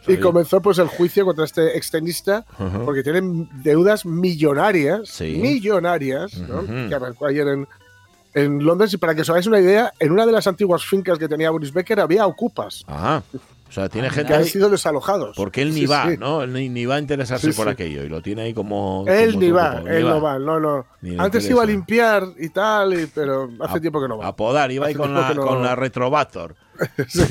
y, 0.08 0.12
y 0.14 0.18
comenzó 0.18 0.62
pues 0.62 0.78
el 0.80 0.88
juicio 0.88 1.24
contra 1.26 1.46
este 1.46 1.78
extenista 1.78 2.46
porque 2.84 3.04
tienen 3.04 3.48
deudas 3.64 4.06
millonarias, 4.06 5.08
Sí. 5.10 5.38
millonarias, 5.42 6.34
que 6.90 6.96
arrancó 6.96 7.28
ayer 7.28 7.48
en, 7.48 7.68
en 8.34 8.66
Londres. 8.66 8.94
Y 8.94 8.98
para 8.98 9.16
que 9.16 9.22
os 9.22 9.30
hagáis 9.30 9.48
una 9.48 9.60
idea, 9.62 9.94
en 10.00 10.12
una 10.12 10.26
de 10.26 10.32
las 10.34 10.48
antiguas 10.48 10.84
fincas 10.84 11.18
que 11.18 11.30
tenía 11.30 11.52
Boris 11.52 11.72
Becker 11.72 12.00
había 12.02 12.26
ocupas 12.26 12.84
Ajá. 12.88 13.24
O 13.74 13.76
sea, 13.76 13.90
tiene 13.90 14.08
Anda. 14.10 14.16
gente 14.16 14.34
que 14.34 14.38
han 14.38 14.46
sido 14.46 14.70
desalojados. 14.70 15.36
Porque 15.36 15.64
él 15.64 15.70
ni 15.74 15.80
Sí, 15.80 15.86
va, 15.88 16.08
sí. 16.12 16.18
¿no? 16.20 16.44
Él 16.44 16.54
ni, 16.54 16.70
ni 16.70 16.86
va 16.86 16.98
a 16.98 17.00
interesarse 17.00 17.52
Sí, 17.52 17.58
por 17.58 17.66
sí. 17.66 17.72
aquello 17.72 18.04
y 18.04 18.08
lo 18.10 18.22
tiene 18.22 18.44
ahí 18.44 18.54
como. 18.54 19.04
Él 19.08 19.32
como 19.32 19.42
ni 19.44 19.50
va, 19.52 19.82
él 19.88 20.04
no 20.04 20.22
va, 20.22 20.38
no, 20.38 20.60
no. 20.60 20.86
Antes 21.18 21.50
iba 21.50 21.64
a 21.64 21.66
limpiar 21.66 22.24
y 22.38 22.50
tal, 22.50 22.94
y- 22.94 23.08
pero 23.08 23.50
hace 23.62 23.78
A- 23.80 23.82
tiempo 23.82 24.00
que 24.00 24.08
no 24.08 24.20
va. 24.20 24.28
A 24.28 24.36
podar, 24.36 24.72
iba 24.72 24.86
ahí 24.86 24.94
con 24.94 25.12
la, 25.12 25.34
no- 25.34 25.42
con 25.48 25.64
la 25.64 25.76
Retrovator. 25.76 26.56
Sí. 27.08 27.22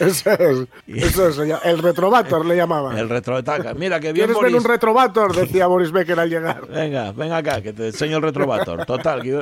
Eso 0.00 0.30
es. 0.30 0.66
Eso 0.86 1.28
es. 1.28 1.38
El 1.64 1.78
retrovator 1.78 2.44
le 2.44 2.56
llamaban. 2.56 2.98
El 2.98 3.08
retroetaca. 3.08 3.74
Mira 3.74 4.00
que 4.00 4.12
bien 4.12 4.26
¿Quieres 4.26 4.42
ver 4.42 4.50
Boris. 4.52 4.64
un 4.64 4.70
retrovator? 4.70 5.34
Decía 5.36 5.66
Boris 5.68 5.92
Becker 5.92 6.18
al 6.18 6.28
llegar. 6.30 6.66
Venga, 6.68 7.12
ven 7.12 7.32
acá, 7.32 7.60
que 7.60 7.72
te 7.72 7.88
enseño 7.88 8.16
el 8.16 8.22
retrovator. 8.22 8.84
Total. 8.86 9.22
que- 9.22 9.40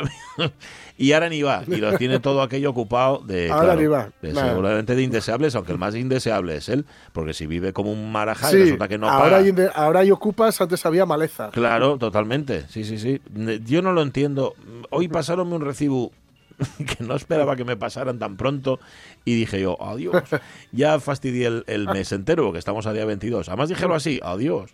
y 0.99 1.13
ahora 1.13 1.29
ni 1.31 1.41
va. 1.43 1.63
Y 1.67 1.77
lo 1.77 1.97
tiene 1.97 2.19
todo 2.19 2.43
aquello 2.43 2.71
ocupado 2.71 3.23
de. 3.25 3.51
Ahora 3.51 3.75
claro, 3.75 3.91
va. 3.91 4.11
de 4.21 4.35
seguramente 4.35 4.95
de 4.95 5.03
indeseables, 5.03 5.55
aunque 5.55 5.73
el 5.73 5.79
más 5.79 5.95
indeseable 5.95 6.57
es 6.57 6.69
él. 6.69 6.85
Porque 7.13 7.33
si 7.33 7.47
vive 7.47 7.73
como 7.73 7.91
un 7.93 8.13
marajá 8.13 8.49
y 8.49 8.53
Sí, 8.53 8.59
resulta 8.65 8.89
que 8.89 8.99
no 8.99 9.09
ahora, 9.09 9.37
paga. 9.39 9.39
hay, 9.39 9.55
ahora 9.75 10.01
hay 10.01 10.11
ocupas, 10.11 10.61
antes 10.61 10.85
había 10.85 11.07
maleza. 11.07 11.51
Claro, 11.53 11.97
totalmente. 11.97 12.65
Sí, 12.69 12.85
sí, 12.85 12.99
sí. 12.99 13.21
Yo 13.65 13.81
no 13.81 13.93
lo 13.93 14.03
entiendo. 14.03 14.55
Hoy 14.91 15.09
pasaronme 15.09 15.55
un 15.57 15.63
recibo 15.63 16.11
que 16.99 17.05
no 17.05 17.15
esperaba 17.15 17.55
que 17.55 17.65
me 17.65 17.77
pasaran 17.77 18.19
tan 18.19 18.37
pronto 18.37 18.81
y 19.25 19.35
dije 19.37 19.61
yo, 19.61 19.81
adiós. 19.81 20.25
Ya 20.73 20.99
fastidié 20.99 21.47
el, 21.47 21.65
el 21.69 21.87
mes 21.87 22.11
entero 22.13 22.43
porque 22.45 22.59
estamos 22.59 22.87
a 22.89 22.93
día 22.93 23.05
22. 23.05 23.49
Además 23.49 23.69
dijeron 23.69 23.95
así, 23.95 24.19
adiós. 24.23 24.73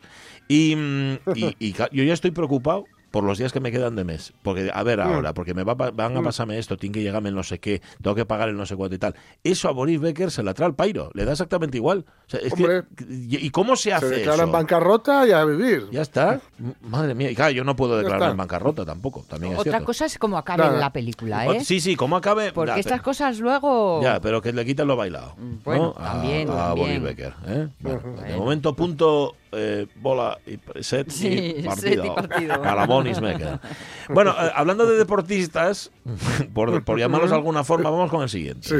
Y, 0.49 0.75
mm, 0.77 1.13
y- 1.35 1.57
y 1.59 1.73
yo 1.93 2.03
ya 2.05 2.15
estoy 2.15 2.31
preocupado 2.31 2.85
por 3.15 3.23
los 3.23 3.39
días 3.39 3.53
que 3.53 3.61
me 3.61 3.71
quedan 3.71 3.95
de 3.95 4.03
mes. 4.03 4.33
Porque, 4.43 4.73
a 4.75 4.83
ver 4.83 5.01
ahora, 5.01 5.35
porque 5.35 5.55
me 5.55 5.63
va, 5.63 5.75
van 5.75 6.17
a 6.17 6.21
pasarme 6.23 6.59
esto, 6.59 6.77
tiene 6.77 6.95
que 6.95 7.03
llegarme 7.05 7.29
el 7.29 7.37
no 7.37 7.45
sé 7.45 7.61
qué, 7.61 7.81
tengo 8.03 8.17
que 8.17 8.25
pagar 8.27 8.49
el 8.49 8.57
no 8.57 8.67
sé 8.67 8.75
cuánto 8.75 8.97
y 8.97 8.99
tal. 8.99 9.15
Eso 9.45 9.69
a 9.69 9.73
Boris 9.73 10.01
Becker 10.01 10.33
se 10.33 10.43
la 10.43 10.53
trae 10.53 10.67
al 10.67 10.75
pairo, 10.75 11.11
le 11.15 11.25
da 11.25 11.31
exactamente 11.31 11.77
igual. 11.77 12.05
O 12.27 12.31
sea, 12.31 12.41
es 12.41 12.53
que-. 12.55 12.83
¿Y 13.09 13.51
cómo 13.51 13.77
se 13.77 13.85
Se 13.91 13.93
hace 13.95 14.07
declara 14.09 14.35
eso? 14.39 14.43
en 14.47 14.51
bancarrota 14.53 15.29
y 15.29 15.31
a 15.31 15.45
vivir. 15.45 15.87
Ya 15.93 16.03
está. 16.03 16.41
Madre 16.83 17.15
mía. 17.15 17.31
Y 17.31 17.37
claro, 17.37 17.53
yo 17.53 17.63
no 17.63 17.77
puedo 17.77 17.97
declararme 17.97 18.25
está. 18.27 18.31
en 18.33 18.37
bancarrota 18.37 18.85
tampoco. 18.85 19.25
También 19.29 19.53
es 19.53 19.61
Otra 19.61 19.71
cierto. 19.75 19.87
cosa 19.87 20.07
es 20.07 20.19
cómo 20.19 20.37
acabe 20.37 20.65
Nada. 20.65 20.79
la 20.81 20.93
película, 20.93 21.47
¿eh? 21.47 21.65
Sí, 21.65 21.79
sí, 21.81 21.95
como 21.95 22.17
acabe. 22.17 22.51
Porque 22.53 22.81
estas 22.81 22.95
pero- 22.95 23.03
cosas 23.05 23.39
luego... 23.39 24.03
Ya, 24.03 24.21
pero 24.21 24.43
que 24.43 24.53
le 24.53 24.65
quiten 24.65 24.89
lo 24.89 24.97
bailado. 24.97 25.37
Mm, 25.39 25.55
bueno, 25.65 25.95
¿no? 25.97 26.05
A- 26.05 26.13
también, 26.15 26.51
A. 26.51 26.73
Boris 26.75 27.01
Becker. 27.01 27.33
¿eh? 27.47 27.69
Bueno, 27.79 28.01
De 28.27 28.37
momento, 28.37 28.75
punto, 28.75 29.37
eh, 29.57 29.87
bola, 29.97 30.39
y 30.47 30.59
set, 30.83 31.11
Sí, 31.11 31.29
y 31.29 31.63
set 31.63 31.67
partido. 31.67 32.05
y 32.07 32.11
partido. 32.11 32.63
Calamón 32.63 33.07
y 33.07 33.15
Smecker. 33.15 33.61
Bueno, 34.09 34.31
eh, 34.33 34.51
hablando 34.55 34.87
de 34.87 34.97
deportistas, 34.97 35.91
por, 36.55 36.83
por 36.85 36.99
llamarlos 36.99 37.31
de 37.31 37.37
alguna 37.37 37.65
forma, 37.65 37.91
vamos 37.91 38.11
con 38.11 38.23
el 38.23 38.29
siguiente. 38.29 38.69
Sí. 38.69 38.77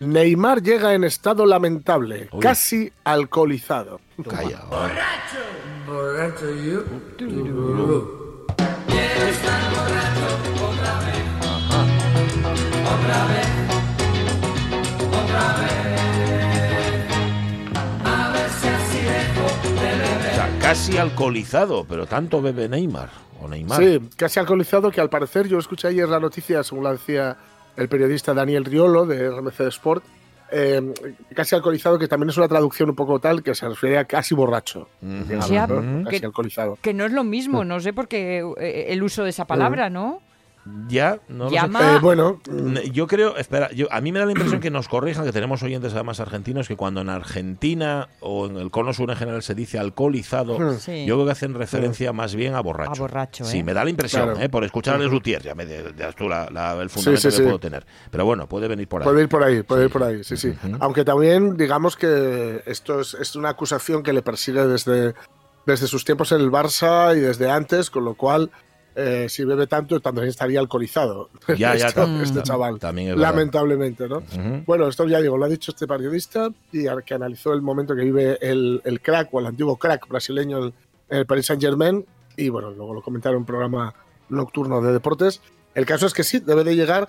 Neymar 0.00 0.62
llega 0.62 0.92
en 0.92 1.04
estado 1.04 1.46
lamentable, 1.46 2.28
Uy. 2.32 2.40
casi 2.40 2.92
alcoholizado. 3.04 4.00
Calla. 4.28 4.64
O 4.70 4.88
sea, 15.28 15.75
casi 20.66 20.98
alcoholizado, 20.98 21.84
pero 21.88 22.06
tanto 22.06 22.42
bebe 22.42 22.68
Neymar 22.68 23.08
o 23.40 23.46
Neymar. 23.46 23.78
Sí, 23.80 24.00
casi 24.16 24.40
alcoholizado 24.40 24.90
que 24.90 25.00
al 25.00 25.08
parecer, 25.08 25.46
yo 25.46 25.58
escuché 25.60 25.86
ayer 25.86 26.08
la 26.08 26.18
noticia, 26.18 26.64
según 26.64 26.82
la 26.82 26.90
decía 26.90 27.36
el 27.76 27.88
periodista 27.88 28.34
Daniel 28.34 28.64
Riolo 28.64 29.06
de 29.06 29.30
RMC 29.30 29.60
Sport, 29.68 30.02
eh, 30.50 30.92
casi 31.36 31.54
alcoholizado, 31.54 32.00
que 32.00 32.08
también 32.08 32.30
es 32.30 32.36
una 32.36 32.48
traducción 32.48 32.90
un 32.90 32.96
poco 32.96 33.20
tal, 33.20 33.44
que 33.44 33.54
se 33.54 33.68
refiere 33.68 33.98
a 33.98 34.06
casi 34.06 34.34
borracho. 34.34 34.88
digamos, 35.00 35.48
Ya, 35.48 35.68
¿no? 35.68 36.04
que- 36.08 36.10
Casi 36.16 36.24
alcoholizado. 36.24 36.78
Que 36.82 36.92
no 36.94 37.04
es 37.04 37.12
lo 37.12 37.22
mismo, 37.22 37.64
no 37.64 37.78
sé 37.78 37.92
por 37.92 38.08
qué 38.08 38.42
eh, 38.58 38.86
el 38.88 39.04
uso 39.04 39.22
de 39.22 39.30
esa 39.30 39.44
palabra, 39.44 39.88
¿no? 39.88 40.20
Ya, 40.88 41.20
no 41.28 41.44
lo 41.44 41.50
sé. 41.50 41.56
Eh, 41.56 41.98
bueno, 42.00 42.40
Ne- 42.50 42.90
Yo 42.90 43.06
creo, 43.06 43.36
espera, 43.36 43.70
yo, 43.72 43.86
a 43.92 44.00
mí 44.00 44.10
me 44.10 44.18
da 44.18 44.24
la 44.26 44.32
impresión 44.32 44.60
que 44.60 44.70
nos 44.70 44.88
corrijan, 44.88 45.24
que 45.24 45.32
tenemos 45.32 45.62
oyentes 45.62 45.92
además 45.94 46.18
argentinos, 46.20 46.66
que 46.66 46.76
cuando 46.76 47.00
en 47.02 47.08
Argentina 47.08 48.08
o 48.20 48.46
en 48.46 48.56
el 48.56 48.70
cono 48.70 48.92
sur 48.92 49.10
en 49.10 49.16
general 49.16 49.42
se 49.42 49.54
dice 49.54 49.78
alcoholizado, 49.78 50.78
Sí. 50.78 51.04
yo 51.06 51.14
creo 51.16 51.26
que 51.26 51.32
hacen 51.32 51.54
referencia 51.54 52.12
más 52.12 52.34
bien 52.34 52.54
a 52.54 52.60
borracho. 52.60 52.90
A 52.92 52.94
borracho, 52.98 53.44
¿eh? 53.44 53.46
Sí, 53.46 53.62
me 53.62 53.74
da 53.74 53.84
la 53.84 53.90
impresión, 53.90 54.24
Claro. 54.24 54.40
¿eh? 54.40 54.48
por 54.48 54.64
escuchar 54.64 54.94
a 54.96 54.98
Les 54.98 55.42
ya 55.42 55.54
me 55.54 55.66
de- 55.66 55.92
das 55.92 56.14
tú 56.16 56.28
la- 56.28 56.48
la- 56.50 56.80
el 56.82 56.90
fundamento 56.90 57.20
sí, 57.20 57.28
que 57.28 57.32
sí. 57.36 57.42
puedo 57.42 57.58
tener. 57.60 57.86
Pero 58.10 58.24
bueno, 58.24 58.48
puede 58.48 58.66
venir 58.68 58.88
por 58.88 59.02
ahí. 59.02 59.04
Puede 59.08 59.22
ir 59.22 59.28
por 59.28 59.42
ahí, 59.44 59.62
puede 59.62 59.84
ir 59.84 59.90
por 59.90 60.02
ahí, 60.02 60.24
sí, 60.24 60.36
sí. 60.36 60.52
Aunque 60.80 61.04
también 61.04 61.56
digamos 61.56 61.96
que 61.96 62.62
esto 62.66 63.00
es, 63.00 63.14
es 63.14 63.36
una 63.36 63.50
acusación 63.50 64.02
que 64.02 64.12
le 64.12 64.22
persigue 64.22 64.66
desde, 64.66 65.14
desde 65.66 65.86
sus 65.86 66.04
tiempos 66.04 66.32
en 66.32 66.40
el 66.40 66.50
Barça 66.50 67.16
y 67.16 67.20
desde 67.20 67.50
antes, 67.50 67.90
con 67.90 68.04
lo 68.04 68.14
cual, 68.14 68.50
eh, 68.96 69.26
si 69.28 69.44
bebe 69.44 69.66
tanto, 69.66 70.00
también 70.00 70.26
estaría 70.26 70.58
alcoholizado. 70.58 71.28
Ya, 71.48 71.76
ya, 71.76 71.86
Esto- 71.88 72.06
tam- 72.06 72.20
este 72.22 72.42
chaval. 72.42 72.78
también 72.80 73.10
es. 73.10 73.16
Lamentablemente, 73.18 74.08
¿no? 74.08 74.18
Ujú. 74.18 74.62
Bueno, 74.66 74.88
esto 74.88 75.06
ya 75.06 75.20
digo, 75.20 75.36
lo 75.36 75.44
ha 75.44 75.48
dicho 75.48 75.70
este 75.70 75.86
periodista 75.86 76.48
y 76.72 76.86
al- 76.86 77.04
que 77.04 77.14
analizó 77.14 77.52
el 77.52 77.62
momento 77.62 77.94
que 77.94 78.02
vive 78.02 78.38
el, 78.40 78.80
el 78.84 79.00
crack 79.00 79.28
o 79.32 79.40
el 79.40 79.46
antiguo 79.46 79.76
crack 79.76 80.08
brasileño 80.08 80.64
en 80.66 80.74
en 81.08 81.18
el 81.18 81.26
Paris 81.26 81.46
Saint 81.46 81.62
Germain 81.62 82.04
y 82.36 82.48
bueno, 82.48 82.72
luego 82.72 82.92
lo 82.92 83.00
comentaron 83.00 83.36
en 83.36 83.40
un 83.42 83.46
programa 83.46 83.94
nocturno 84.28 84.80
de 84.82 84.92
deportes. 84.92 85.40
El 85.72 85.86
caso 85.86 86.06
es 86.06 86.12
que 86.14 86.24
sí, 86.24 86.40
debe 86.40 86.64
de 86.64 86.74
llegar, 86.74 87.06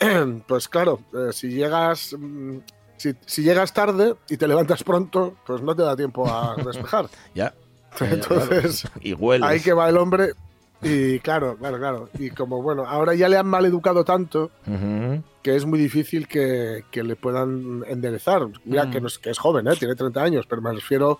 pues 0.48 0.68
claro, 0.68 1.00
eh, 1.14 1.32
si 1.32 1.50
llegas... 1.50 2.14
mm, 2.18 2.56
Si, 2.96 3.14
si 3.26 3.42
llegas 3.42 3.72
tarde 3.74 4.14
y 4.28 4.36
te 4.38 4.48
levantas 4.48 4.82
pronto, 4.82 5.36
pues 5.46 5.60
no 5.62 5.76
te 5.76 5.82
da 5.82 5.94
tiempo 5.94 6.26
a 6.28 6.56
despejar. 6.64 7.06
Ya. 7.34 7.52
Entonces, 8.00 8.84
Y 9.00 9.12
hueles. 9.14 9.48
ahí 9.48 9.60
que 9.60 9.72
va 9.72 9.88
el 9.88 9.96
hombre. 9.98 10.32
Y 10.82 11.18
claro, 11.20 11.56
claro, 11.56 11.78
claro. 11.78 12.08
Y 12.18 12.30
como 12.30 12.62
bueno, 12.62 12.84
ahora 12.86 13.14
ya 13.14 13.28
le 13.28 13.36
han 13.38 13.46
maleducado 13.46 14.04
tanto 14.04 14.50
que 15.42 15.54
es 15.56 15.64
muy 15.64 15.78
difícil 15.78 16.28
que, 16.28 16.84
que 16.90 17.02
le 17.02 17.16
puedan 17.16 17.82
enderezar. 17.86 18.46
Mira 18.64 18.84
Mm. 18.86 18.90
que, 18.90 19.00
no 19.00 19.06
es, 19.06 19.18
que 19.18 19.30
es 19.30 19.38
joven, 19.38 19.66
¿eh? 19.68 19.76
tiene 19.78 19.94
30 19.94 20.22
años, 20.22 20.46
pero 20.48 20.60
me 20.60 20.72
refiero 20.72 21.18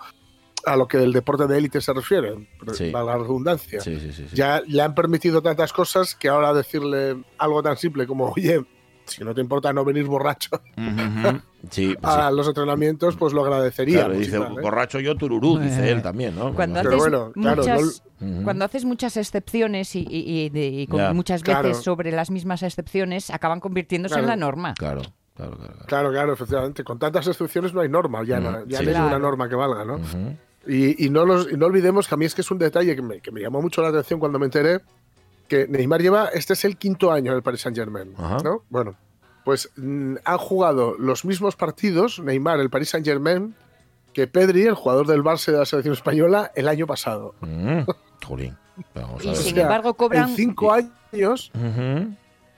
a 0.65 0.77
lo 0.77 0.89
que 0.89 0.97
el 0.99 1.13
deporte 1.13 1.47
de 1.47 1.59
élite 1.59 1.81
se 1.81 1.93
refiere, 1.93 2.49
Sí. 2.73 2.93
a 2.95 3.03
la 3.03 3.17
redundancia. 3.17 3.81
Sí. 3.81 3.99
sí. 4.13 4.27
Ya 4.33 4.61
le 4.67 4.83
han 4.83 4.95
permitido 4.95 5.41
tantas 5.41 5.73
cosas 5.73 6.15
que 6.17 6.29
ahora 6.29 6.53
decirle 6.53 7.23
algo 7.39 7.63
tan 7.63 7.77
simple 7.77 8.07
como, 8.07 8.33
oye, 8.37 8.65
si 9.07 9.25
no 9.25 9.35
te 9.35 9.41
importa 9.41 9.73
no 9.73 9.85
venir 9.85 10.05
borracho 10.05 10.51
Ujú, 10.77 11.29
ujú. 11.29 11.39
Sí, 11.71 11.89
sí. 11.91 11.97
a 12.03 12.31
los 12.31 12.47
entrenamientos, 12.47 13.17
pues 13.17 13.33
lo 13.33 13.43
agradecería. 13.43 14.01
Claro, 14.05 14.15
dice, 14.15 14.39
tal, 14.39 14.59
¿eh? 14.59 14.63
borracho 14.63 15.01
yo 15.01 15.17
tururú, 15.17 15.59
dice 15.59 15.91
él 15.91 16.03
también, 16.03 16.37
¿no? 16.37 16.55
Cuando 16.55 16.77
Pero 16.83 16.91
haces, 16.91 17.01
bueno, 17.01 17.33
claro, 17.33 17.63
muchas, 17.63 18.03
Ujú. 18.21 18.43
cuando 18.45 18.65
haces 18.65 18.85
muchas 18.85 19.17
excepciones 19.17 19.95
y, 19.97 20.01
y- 20.09 20.51
y 20.55 20.81
y 20.83 20.87
con 20.87 21.17
muchas 21.17 21.43
Claro. 21.43 21.69
veces 21.69 21.83
sobre 21.83 22.13
las 22.13 22.31
mismas 22.31 22.63
excepciones, 22.63 23.31
acaban 23.31 23.61
convirtiéndose 23.61 24.15
en 24.15 24.21
Claro. 24.25 24.39
la 24.41 24.47
norma. 24.47 24.75
Claro, 24.75 25.03
claro, 25.35 25.57
claro. 25.57 25.73
claro. 25.73 25.87
Claro, 25.87 26.11
claro, 26.13 26.33
efectivamente. 26.35 26.85
Con 26.85 26.99
tantas 26.99 27.27
excepciones 27.27 27.75
no 27.75 27.81
hay 27.81 27.89
norma, 27.89 28.23
ya, 28.25 28.39
no, 28.39 28.65
ya 28.67 28.79
sí. 28.79 28.85
no 28.85 28.91
hay 28.91 28.95
Claro. 28.97 29.09
una 29.09 29.19
norma 29.19 29.49
que 29.49 29.55
valga, 29.57 29.85
¿no? 29.85 29.95
Ujú. 29.97 30.37
Y, 30.69 31.07
y 31.07 31.11
no, 31.11 31.25
los, 31.25 31.51
y 31.51 31.57
no 31.57 31.67
olvidemos 31.67 32.09
que 32.09 32.15
a 32.15 32.19
mí 32.19 32.25
es 32.25 32.35
que 32.35 32.41
es 32.41 32.51
un 32.51 32.59
detalle 32.59 32.97
que 32.97 33.03
me, 33.03 33.21
que 33.21 33.31
me 33.31 33.41
llamó 33.41 33.63
mucho 33.63 33.83
la 33.83 33.89
atención 33.89 34.19
cuando 34.19 34.39
me 34.41 34.47
enteré 34.47 34.81
que 35.49 35.67
Neymar 35.69 36.01
lleva, 36.03 36.29
este 36.29 36.53
es 36.55 36.65
el 36.65 36.77
quinto 36.77 37.13
año 37.13 37.31
en 37.33 37.37
el 37.39 37.43
Paris 37.43 37.61
Saint 37.63 37.77
Germain, 37.77 38.15
Ajá. 38.19 38.39
¿no? 38.45 38.63
Bueno, 38.69 38.97
pues 39.45 39.71
mm, 39.77 40.17
han 40.25 40.39
jugado 40.39 40.95
los 40.99 41.25
mismos 41.25 41.57
partidos, 41.57 42.19
Neymar, 42.21 42.61
el 42.61 42.71
Paris 42.71 42.91
Saint 42.91 43.07
Germain, 43.07 43.55
que 44.13 44.27
Pedri, 44.27 44.63
el 44.63 44.75
jugador 44.75 45.07
del 45.07 45.23
Barça 45.23 45.53
de 45.53 45.59
la 45.59 45.67
selección 45.67 45.93
española, 45.95 46.51
el 46.55 46.69
año 46.69 46.87
pasado. 46.87 47.35
Mm, 47.41 47.81
Jolín. 48.27 48.57
Vamos 48.95 49.21
a 49.23 49.25
Y 49.25 49.29
ver. 49.29 49.37
sin 49.37 49.59
embargo 49.59 49.95
cobran- 49.95 50.29
En 50.31 50.37
cinco 50.37 50.73
años, 50.73 51.51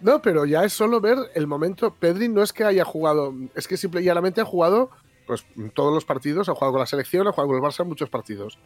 no, 0.01 0.23
pero 0.23 0.45
ya 0.47 0.65
es 0.65 0.73
solo 0.73 1.01
ver 1.01 1.19
el 1.35 1.47
momento. 1.47 1.93
Pedri 1.95 2.29
no 2.29 2.43
es 2.43 2.53
que 2.53 2.65
haya 2.65 2.85
jugado, 2.85 3.35
es 3.55 3.67
que 3.69 3.77
simple 3.77 4.01
y 4.01 4.05
llanamente 4.05 4.41
ha 4.41 4.45
jugado 4.45 4.91
pues 5.27 5.45
todos 5.75 5.93
los 5.93 6.05
partidos, 6.07 6.49
ha 6.49 6.55
jugado 6.55 6.73
con 6.73 6.81
la 6.81 6.87
selección, 6.87 7.27
ha 7.29 7.33
jugado 7.33 7.49
con 7.49 7.57
el 7.59 7.63
Barça 7.63 7.83
en 7.83 7.89
muchos 7.89 8.09
partidos. 8.09 8.59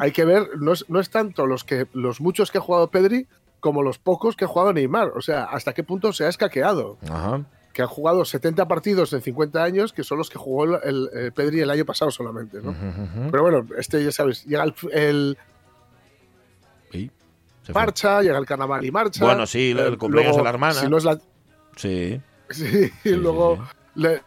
Hay 0.00 0.12
que 0.12 0.24
ver, 0.26 0.48
no 0.58 0.72
es, 0.72 0.84
no 0.90 1.00
es 1.00 1.08
tanto 1.08 1.46
los, 1.46 1.64
que, 1.64 1.86
los 1.94 2.20
muchos 2.20 2.50
que 2.50 2.58
ha 2.58 2.60
jugado 2.60 2.90
Pedri 2.90 3.26
como 3.60 3.82
los 3.82 3.98
pocos 3.98 4.34
que 4.36 4.44
ha 4.44 4.48
jugado 4.48 4.72
Neymar. 4.72 5.12
O 5.16 5.20
sea, 5.20 5.44
hasta 5.44 5.72
qué 5.72 5.82
punto 5.84 6.12
se 6.12 6.24
ha 6.24 6.28
escaqueado. 6.28 6.98
Ajá. 7.08 7.42
Que 7.72 7.82
ha 7.82 7.86
jugado 7.86 8.24
70 8.24 8.66
partidos 8.66 9.12
en 9.12 9.20
50 9.22 9.62
años, 9.62 9.92
que 9.92 10.02
son 10.02 10.18
los 10.18 10.28
que 10.28 10.38
jugó 10.38 10.64
el, 10.64 10.78
el, 10.82 11.10
eh, 11.14 11.30
Pedri 11.32 11.60
el 11.60 11.70
año 11.70 11.84
pasado 11.84 12.10
solamente. 12.10 12.60
¿no? 12.60 12.74
Pero 13.30 13.42
bueno, 13.44 13.64
este 13.78 14.02
ya 14.02 14.10
sabes, 14.10 14.44
llega 14.44 14.64
el, 14.64 14.74
el 14.92 15.38
Y 16.92 17.10
se 17.62 17.72
fue. 17.72 17.74
marcha, 17.74 18.22
llega 18.22 18.38
el 18.38 18.46
carnaval 18.46 18.84
y 18.84 18.90
marcha. 18.90 19.24
Bueno, 19.24 19.46
sí, 19.46 19.70
el 19.70 19.78
Eh, 19.94 19.96
cumpleaños 19.98 20.36
de 20.36 20.42
la 20.42 20.50
hermana. 20.50 20.74
Si 20.74 20.88
no 20.88 20.96
es 20.98 21.04
la. 21.04 21.18
Sí, 21.76 22.20
Sí, 22.50 22.66
sí, 22.66 22.92
y 23.04 23.10
luego. 23.10 23.56
sí. 23.56 23.62
le- 24.00 24.22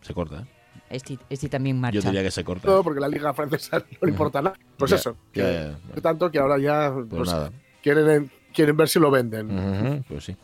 se 0.00 0.12
corta. 0.12 0.40
¿eh? 0.40 0.46
Este, 0.90 1.16
este 1.30 1.48
también 1.48 1.80
marcha. 1.80 2.00
Yo 2.00 2.02
diría 2.02 2.22
que 2.24 2.30
se 2.32 2.42
corta. 2.44 2.66
todo 2.66 2.82
porque 2.82 2.98
la 3.00 3.08
liga 3.08 3.32
francesa 3.32 3.78
no 3.78 3.84
le 4.02 4.10
importa 4.10 4.42
nada. 4.42 4.56
Pues 4.76 4.90
Ya, 4.90 4.96
eso. 4.96 5.16
ya, 5.32 5.44
que- 5.44 5.52
ya, 5.52 5.78
ya. 5.94 6.00
Tanto 6.02 6.30
que 6.32 6.38
ahora 6.40 6.58
ya 6.58 6.92
Pues 6.92 7.06
pues, 7.08 7.30
nada. 7.32 7.52
Quieren, 7.82 8.30
quieren 8.54 8.76
ver 8.76 8.88
si 8.88 8.98
lo 8.98 9.10
venden. 9.10 10.04
Pues 10.08 10.24
sí. 10.24 10.36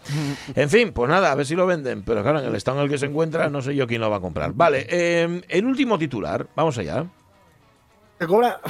En 0.55 0.69
fin, 0.71 0.93
pues 0.93 1.09
nada, 1.09 1.33
a 1.33 1.35
ver 1.35 1.47
si 1.47 1.55
lo 1.55 1.67
venden. 1.67 2.03
Pero 2.03 2.23
claro, 2.23 2.41
en 2.41 2.47
el 2.47 2.55
estado 2.55 2.79
en 2.79 2.85
el 2.85 2.91
que 2.91 2.99
se 2.99 3.07
encuentra, 3.07 3.49
no 3.49 3.63
sé 3.63 3.75
yo 3.75 3.87
quién 3.87 4.01
lo 4.01 4.11
va 4.11 4.17
a 4.17 4.21
comprar. 4.21 4.53
Vale, 4.53 4.87
eh, 4.91 5.43
el 5.49 5.65
último 5.65 5.99
titular, 5.99 6.47
vamos 6.55 6.77
allá. 6.79 7.07
Te 8.19 8.27
cobra. 8.27 8.61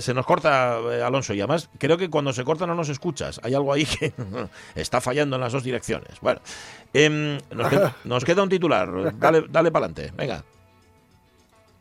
Se 0.00 0.12
nos 0.12 0.26
corta, 0.26 0.78
eh, 0.92 1.02
Alonso, 1.02 1.32
y 1.32 1.40
además 1.40 1.70
creo 1.78 1.96
que 1.96 2.10
cuando 2.10 2.30
se 2.34 2.44
corta 2.44 2.66
no 2.66 2.74
nos 2.74 2.90
escuchas. 2.90 3.40
Hay 3.42 3.54
algo 3.54 3.72
ahí 3.72 3.86
que 3.86 4.12
está 4.74 5.00
fallando 5.00 5.36
en 5.36 5.40
las 5.40 5.52
dos 5.54 5.64
direcciones. 5.64 6.20
Bueno, 6.20 6.40
em, 6.92 7.38
nos, 7.54 7.68
queda, 7.70 7.96
nos 8.04 8.22
queda 8.24 8.42
un 8.42 8.50
titular. 8.50 9.16
Dale, 9.18 9.46
dale 9.48 9.70
para 9.70 9.86
adelante. 9.86 10.12
Venga, 10.14 10.44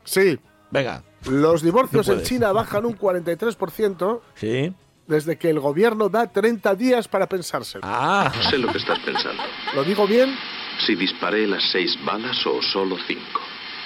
Sí, 0.05 0.39
venga. 0.71 1.03
los 1.29 1.61
divorcios 1.61 2.07
en. 2.07 2.21
China 2.23 2.53
bajan 2.53 2.85
un 2.85 2.97
43% 2.97 4.21
Sí. 4.35 4.73
Desde 5.07 5.37
que 5.37 5.49
el 5.49 5.59
gobierno 5.59 6.09
da 6.09 6.27
30 6.31 6.75
días 6.75 7.07
para 7.07 7.27
pensárselo. 7.27 7.83
Ah, 7.85 8.31
Sé 8.49 8.57
lo 8.57 8.71
que 8.71 8.77
estás 8.79 8.99
pensando. 8.99 9.43
¿Lo 9.75 9.83
digo 9.83 10.07
bien? 10.07 10.35
Si 10.85 10.95
disparé 10.95 11.47
las 11.47 11.63
seis 11.71 11.97
balas 12.05 12.45
o 12.47 12.61
solo 12.61 12.97
cinco. 13.07 13.41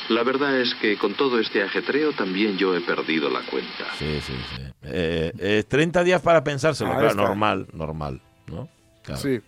La 0.10 0.24
verdad 0.24 0.60
es 0.60 0.74
que 0.82 0.98
con 0.98 1.14
todo 1.14 1.40
este 1.40 1.62
ajetreo 1.62 2.14
también 2.14 2.58
yo 2.58 2.76
he 2.76 2.82
perdido 2.82 3.30
la 3.30 3.42
cuenta. 3.42 3.86
sí, 4.00 4.20
sí, 4.22 4.34
sí. 4.56 4.62
Eh, 4.84 5.32
eh, 5.38 5.64
30 5.68 6.04
días 6.04 6.22
para 6.22 6.44
pensárselo. 6.44 6.90
Ahí 6.92 6.96
Claro, 6.98 7.10
está. 7.12 7.22
normal, 7.22 7.68
normal. 7.74 8.22
Sí. 9.18 9.42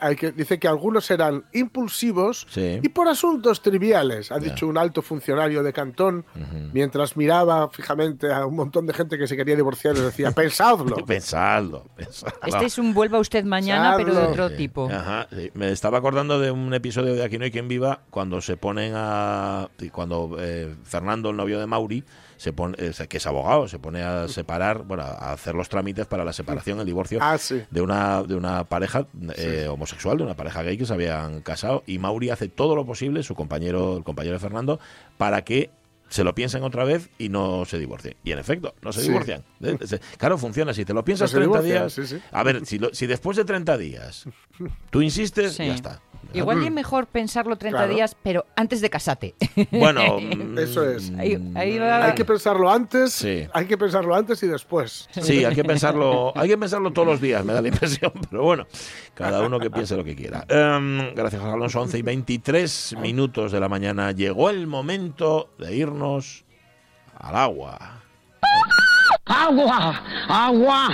Hay 0.00 0.14
que, 0.16 0.30
dice 0.32 0.58
que 0.60 0.68
algunos 0.68 1.10
eran 1.10 1.44
impulsivos 1.52 2.46
Sí. 2.50 2.78
y 2.82 2.88
por 2.90 3.08
asuntos 3.08 3.62
triviales, 3.62 4.30
ha 4.30 4.38
dicho 4.38 4.66
un 4.68 4.78
alto 4.78 5.02
funcionario 5.02 5.62
de 5.62 5.72
Cantón, 5.72 6.24
mientras 6.72 7.16
miraba 7.16 7.68
fijamente 7.70 8.32
a 8.32 8.46
un 8.46 8.54
montón 8.54 8.86
de 8.86 8.92
gente 8.94 9.18
que 9.18 9.26
se 9.26 9.36
quería 9.36 9.56
divorciar 9.56 9.96
y 9.96 10.00
decía, 10.00 10.30
pensadlo. 10.32 10.96
Pensadlo, 11.06 11.86
pensadlo. 11.96 12.38
Este 12.46 12.66
es 12.66 12.78
un 12.78 12.94
vuelva 12.94 13.18
usted 13.18 13.44
mañana, 13.44 13.94
pero 13.96 14.14
de 14.14 14.22
otro 14.26 14.48
Sí. 14.50 14.56
tipo. 14.56 14.88
Ajá, 14.90 15.26
sí. 15.34 15.50
Me 15.54 15.70
estaba 15.72 15.98
acordando 15.98 16.38
de 16.38 16.50
un 16.50 16.72
episodio 16.74 17.14
de 17.14 17.24
Aquí 17.24 17.38
no 17.38 17.44
hay 17.44 17.50
quien 17.50 17.66
viva 17.68 18.00
cuando 18.10 18.40
se 18.40 18.56
ponen 18.56 18.92
a. 18.94 19.68
Cuando 19.92 20.36
eh, 20.38 20.74
Fernando, 20.84 21.30
el 21.30 21.36
novio 21.36 21.58
de 21.58 21.66
Mauri, 21.66 22.04
se 22.40 22.54
pone, 22.54 22.74
eh, 22.78 22.92
que 23.06 23.18
es 23.18 23.26
abogado, 23.26 23.68
se 23.68 23.78
pone 23.78 24.02
a 24.02 24.26
separar, 24.26 24.84
bueno, 24.84 25.02
a 25.02 25.32
hacer 25.34 25.54
los 25.54 25.68
trámites 25.68 26.06
para 26.06 26.24
la 26.24 26.32
separación, 26.32 26.80
el 26.80 26.86
divorcio 26.86 27.18
Ah, 27.20 27.36
sí. 27.36 27.62
de 27.70 27.82
una 27.82 28.22
de 28.22 28.34
una 28.34 28.64
pareja 28.64 29.06
eh, 29.36 29.68
homosexual, 29.68 30.16
de 30.16 30.24
una 30.24 30.34
pareja 30.36 30.62
gay 30.62 30.78
que 30.78 30.86
se 30.86 30.94
habían 30.94 31.42
casado 31.42 31.82
y 31.86 31.98
Mauri 31.98 32.30
hace 32.30 32.48
todo 32.48 32.74
lo 32.74 32.86
posible, 32.86 33.22
su 33.22 33.34
compañero, 33.34 33.98
el 33.98 34.04
compañero 34.04 34.36
de 34.36 34.40
Fernando, 34.40 34.80
para 35.18 35.42
que 35.44 35.68
se 36.08 36.24
lo 36.24 36.34
piensen 36.34 36.62
otra 36.64 36.82
vez 36.84 37.10
y 37.18 37.28
no 37.28 37.64
se 37.66 37.78
divorcien. 37.78 38.16
Y 38.24 38.32
en 38.32 38.38
efecto, 38.38 38.74
no 38.82 38.90
se 38.92 39.02
Sí. 39.02 39.08
divorcian. 39.08 39.44
Eh, 39.62 39.76
Claro, 40.16 40.38
funciona. 40.38 40.72
Si 40.72 40.86
te 40.86 40.94
lo 40.94 41.04
piensas 41.04 41.30
No 41.32 41.38
se 41.40 41.44
30 41.44 41.60
divorcian, 41.62 41.82
días. 41.82 41.92
sí, 41.92 42.16
sí. 42.16 42.22
A 42.32 42.42
ver, 42.42 42.64
si, 42.64 42.78
lo- 42.78 42.92
si 42.94 43.06
después 43.06 43.36
de 43.36 43.44
30 43.44 43.76
días 43.76 44.24
tú 44.90 45.02
insistes, 45.02 45.52
Sí. 45.56 45.66
ya 45.66 45.74
está. 45.74 46.00
Igual 46.32 46.62
es 46.64 46.70
mejor 46.70 47.06
pensarlo 47.06 47.56
30 47.56 47.78
Claro. 47.78 47.94
días, 47.94 48.16
pero 48.22 48.46
antes 48.56 48.80
de 48.80 48.90
casarte. 48.90 49.34
Bueno, 49.70 50.18
mm, 50.20 50.58
Eso 50.58 50.88
es. 50.88 51.10
Ahí- 51.18 51.52
ahí 51.54 51.78
va- 51.78 52.06
Hay 52.06 52.14
que 52.14 52.24
pensarlo 52.24 52.70
antes, 52.70 53.12
Sí. 53.12 53.46
hay 53.52 53.66
que 53.66 53.76
pensarlo 53.78 54.14
antes 54.14 54.42
y 54.42 54.46
después. 54.46 55.08
Sí, 55.12 55.44
hay 55.44 55.54
que 55.54 55.64
pensarlo, 55.64 56.32
hay 56.36 56.48
que 56.48 56.58
pensarlo 56.58 56.92
todos 56.92 57.08
los 57.08 57.20
días, 57.20 57.44
me 57.44 57.52
da 57.52 57.60
la 57.62 57.68
impresión, 57.68 58.12
pero 58.30 58.42
bueno, 58.44 58.66
cada 59.14 59.40
uno 59.42 59.58
que 59.58 59.70
piense 59.70 59.96
lo 59.96 60.04
que 60.04 60.14
quiera. 60.16 60.44
Em, 60.48 61.14
gracias, 61.14 61.40
José 61.40 61.54
Alonso. 61.54 61.80
11 61.80 61.98
y 61.98 62.02
23 62.02 62.96
minutos 63.00 63.52
de 63.52 63.60
la 63.60 63.68
mañana. 63.68 64.12
Llegó 64.12 64.50
el 64.50 64.66
momento 64.66 65.50
de 65.58 65.74
irnos 65.74 66.44
al 67.18 67.36
agua. 67.36 67.96
Agua, 69.26 70.02
agua. 70.28 70.88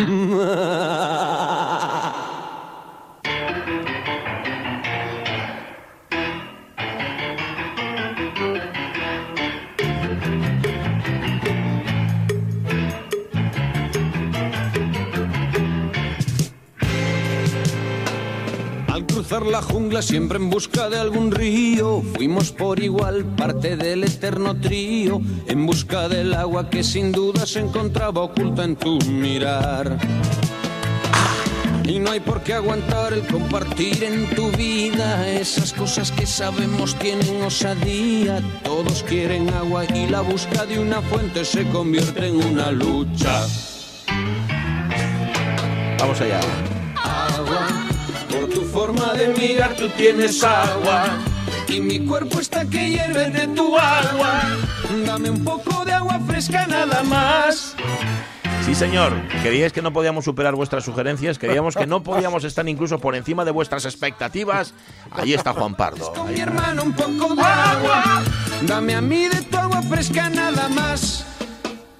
La 19.44 19.60
jungla 19.60 20.00
siempre 20.00 20.38
en 20.38 20.48
busca 20.48 20.88
de 20.88 20.98
algún 20.98 21.30
río, 21.30 22.00
fuimos 22.14 22.52
por 22.52 22.82
igual 22.82 23.24
parte 23.36 23.76
del 23.76 24.04
eterno 24.04 24.58
trío, 24.58 25.20
en 25.46 25.66
busca 25.66 26.08
del 26.08 26.32
agua 26.32 26.70
que 26.70 26.82
sin 26.82 27.12
duda 27.12 27.44
se 27.44 27.60
encontraba 27.60 28.22
oculta 28.22 28.64
en 28.64 28.76
tu 28.76 28.98
mirar. 29.00 29.98
Y 31.84 31.98
no 31.98 32.12
hay 32.12 32.20
por 32.20 32.42
qué 32.42 32.54
aguantar 32.54 33.12
el 33.12 33.26
compartir 33.26 34.02
en 34.04 34.26
tu 34.34 34.50
vida 34.52 35.28
esas 35.28 35.72
cosas 35.72 36.10
que 36.10 36.26
sabemos 36.26 36.94
tienen 36.96 37.42
osadía. 37.42 38.42
Todos 38.64 39.02
quieren 39.02 39.50
agua 39.50 39.84
y 39.84 40.08
la 40.08 40.22
busca 40.22 40.64
de 40.66 40.78
una 40.78 41.02
fuente 41.02 41.44
se 41.44 41.68
convierte 41.68 42.28
en 42.28 42.36
una 42.36 42.70
lucha. 42.70 43.46
Vamos 45.98 46.20
allá. 46.20 46.65
Tu 48.56 48.64
forma 48.64 49.12
de 49.12 49.28
mirar 49.34 49.76
tú 49.76 49.86
tienes 49.90 50.42
agua. 50.42 51.18
Y 51.68 51.78
mi 51.78 52.06
cuerpo 52.06 52.40
está 52.40 52.64
que 52.64 52.88
hierve 52.88 53.28
de 53.28 53.48
tu 53.48 53.76
agua. 53.76 54.40
Dame 55.04 55.28
un 55.28 55.44
poco 55.44 55.84
de 55.84 55.92
agua 55.92 56.18
fresca 56.26 56.66
nada 56.66 57.02
más. 57.02 57.76
Sí, 58.64 58.74
señor. 58.74 59.12
Queríais 59.42 59.74
que 59.74 59.82
no 59.82 59.92
podíamos 59.92 60.24
superar 60.24 60.54
vuestras 60.54 60.84
sugerencias, 60.84 61.38
queríamos 61.38 61.76
que 61.76 61.86
no 61.86 62.02
podíamos 62.02 62.44
estar 62.50 62.66
incluso 62.66 62.98
por 62.98 63.14
encima 63.14 63.44
de 63.44 63.50
vuestras 63.50 63.84
expectativas. 63.84 64.72
Ahí 65.10 65.34
está 65.34 65.52
Juan 65.52 65.74
Pardo. 65.74 66.14
Con 66.14 66.32
mi 66.32 66.40
hermano 66.40 66.82
un 66.82 66.94
poco 66.94 67.34
de 67.34 67.42
agua. 67.42 68.22
Dame 68.62 68.94
a 68.94 69.02
mí 69.02 69.28
de 69.28 69.42
tu 69.42 69.58
agua 69.58 69.82
fresca 69.82 70.30
nada 70.30 70.66
más. 70.70 71.26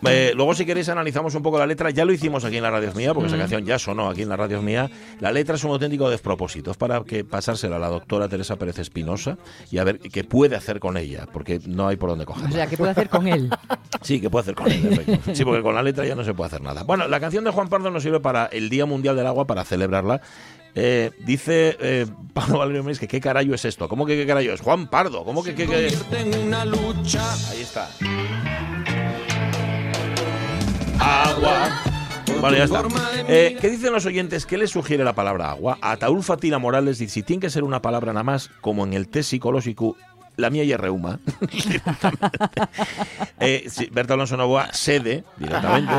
Eh, 0.04 0.32
luego, 0.34 0.54
si 0.54 0.66
queréis, 0.66 0.88
analizamos 0.88 1.34
un 1.34 1.42
poco 1.42 1.58
la 1.58 1.66
letra. 1.66 1.90
Ya 1.90 2.04
lo 2.04 2.12
hicimos 2.12 2.44
aquí 2.44 2.56
en 2.58 2.62
la 2.62 2.70
Radio 2.70 2.92
Mía, 2.94 3.14
porque 3.14 3.28
esa 3.28 3.38
canción 3.38 3.64
ya 3.64 3.78
sonó 3.78 4.08
aquí 4.08 4.22
en 4.22 4.28
la 4.28 4.36
Radio 4.36 4.60
Mía. 4.62 4.90
La 5.20 5.32
letra 5.32 5.56
es 5.56 5.64
un 5.64 5.70
auténtico 5.70 6.10
despropósito. 6.10 6.70
Es 6.70 6.76
para 6.76 7.02
que 7.02 7.24
pasársela 7.24 7.76
a 7.76 7.78
la 7.78 7.88
doctora 7.88 8.28
Teresa 8.28 8.56
Pérez 8.56 8.78
Espinosa 8.78 9.38
y 9.70 9.78
a 9.78 9.84
ver 9.84 9.98
qué 9.98 10.22
puede 10.24 10.54
hacer 10.56 10.80
con 10.80 10.96
ella, 10.96 11.26
porque 11.32 11.60
no 11.66 11.88
hay 11.88 11.96
por 11.96 12.10
dónde 12.10 12.24
O 12.24 12.26
cogerla. 12.26 12.50
sea, 12.50 12.66
¿qué 12.66 12.76
puedo 12.76 12.90
hacer 12.90 13.08
con 13.08 13.26
él? 13.26 13.50
Sí, 14.02 14.20
que 14.20 14.30
puede 14.30 14.42
hacer 14.42 14.54
con 14.54 14.68
efectivamente. 14.70 15.34
Sí, 15.34 15.44
porque 15.44 15.62
con 15.62 15.74
la 15.74 15.82
letra 15.82 16.04
ya 16.06 16.14
no 16.14 16.22
se 16.22 16.32
puede 16.34 16.48
hacer 16.48 16.60
nada. 16.60 16.84
Bueno, 16.84 17.08
la 17.08 17.18
canción 17.18 17.42
de 17.44 17.50
Juan 17.50 17.68
Pardo 17.68 17.90
nos 17.90 18.02
sirve 18.02 18.20
para 18.20 18.46
el 18.46 18.68
Día 18.68 18.86
Mundial 18.86 19.16
del 19.16 19.26
Agua, 19.26 19.46
para 19.46 19.64
celebrarla. 19.64 20.20
Eh, 20.74 21.10
dice 21.24 21.76
eh, 21.80 22.06
Pablo 22.34 22.58
Valerio 22.58 22.82
Méndez 22.84 23.00
que 23.00 23.08
qué 23.08 23.20
carajo 23.20 23.54
es 23.54 23.64
esto. 23.64 23.88
¿Cómo 23.88 24.04
que 24.06 24.14
qué 24.16 24.26
carajo 24.26 24.50
es? 24.52 24.60
Juan 24.60 24.88
Pardo. 24.88 25.24
¿Cómo 25.24 25.42
que 25.42 25.54
qué, 25.54 25.66
qué? 25.66 25.88
Convierte 25.88 26.20
en 26.20 26.46
una 26.46 26.64
lucha. 26.64 27.22
Ahí 27.50 27.62
está. 27.62 27.88
Agua. 31.06 31.82
Bueno, 32.40 32.56
ya 32.56 32.64
está. 32.64 32.82
Eh, 33.28 33.56
¿Qué 33.60 33.70
dicen 33.70 33.92
los 33.92 34.04
oyentes? 34.06 34.44
¿Qué 34.44 34.58
les 34.58 34.70
sugiere 34.70 35.04
la 35.04 35.14
palabra 35.14 35.50
agua? 35.50 35.78
A 35.80 35.96
Taúl 35.96 36.22
Fatila 36.24 36.58
Morales 36.58 36.98
dice, 36.98 37.14
si 37.14 37.22
tiene 37.22 37.40
que 37.40 37.50
ser 37.50 37.62
una 37.62 37.80
palabra 37.80 38.12
nada 38.12 38.24
más, 38.24 38.50
como 38.60 38.84
en 38.84 38.92
el 38.92 39.08
test 39.08 39.30
psicológico, 39.30 39.96
la 40.36 40.50
mía 40.50 40.64
ya 40.64 40.76
es 40.76 40.80
reuma. 40.80 41.18
eh, 43.40 43.66
sí, 43.68 43.88
Berta 43.90 44.14
Alonso 44.14 44.36
Novoa, 44.36 44.72
sede, 44.72 45.24
directamente. 45.36 45.92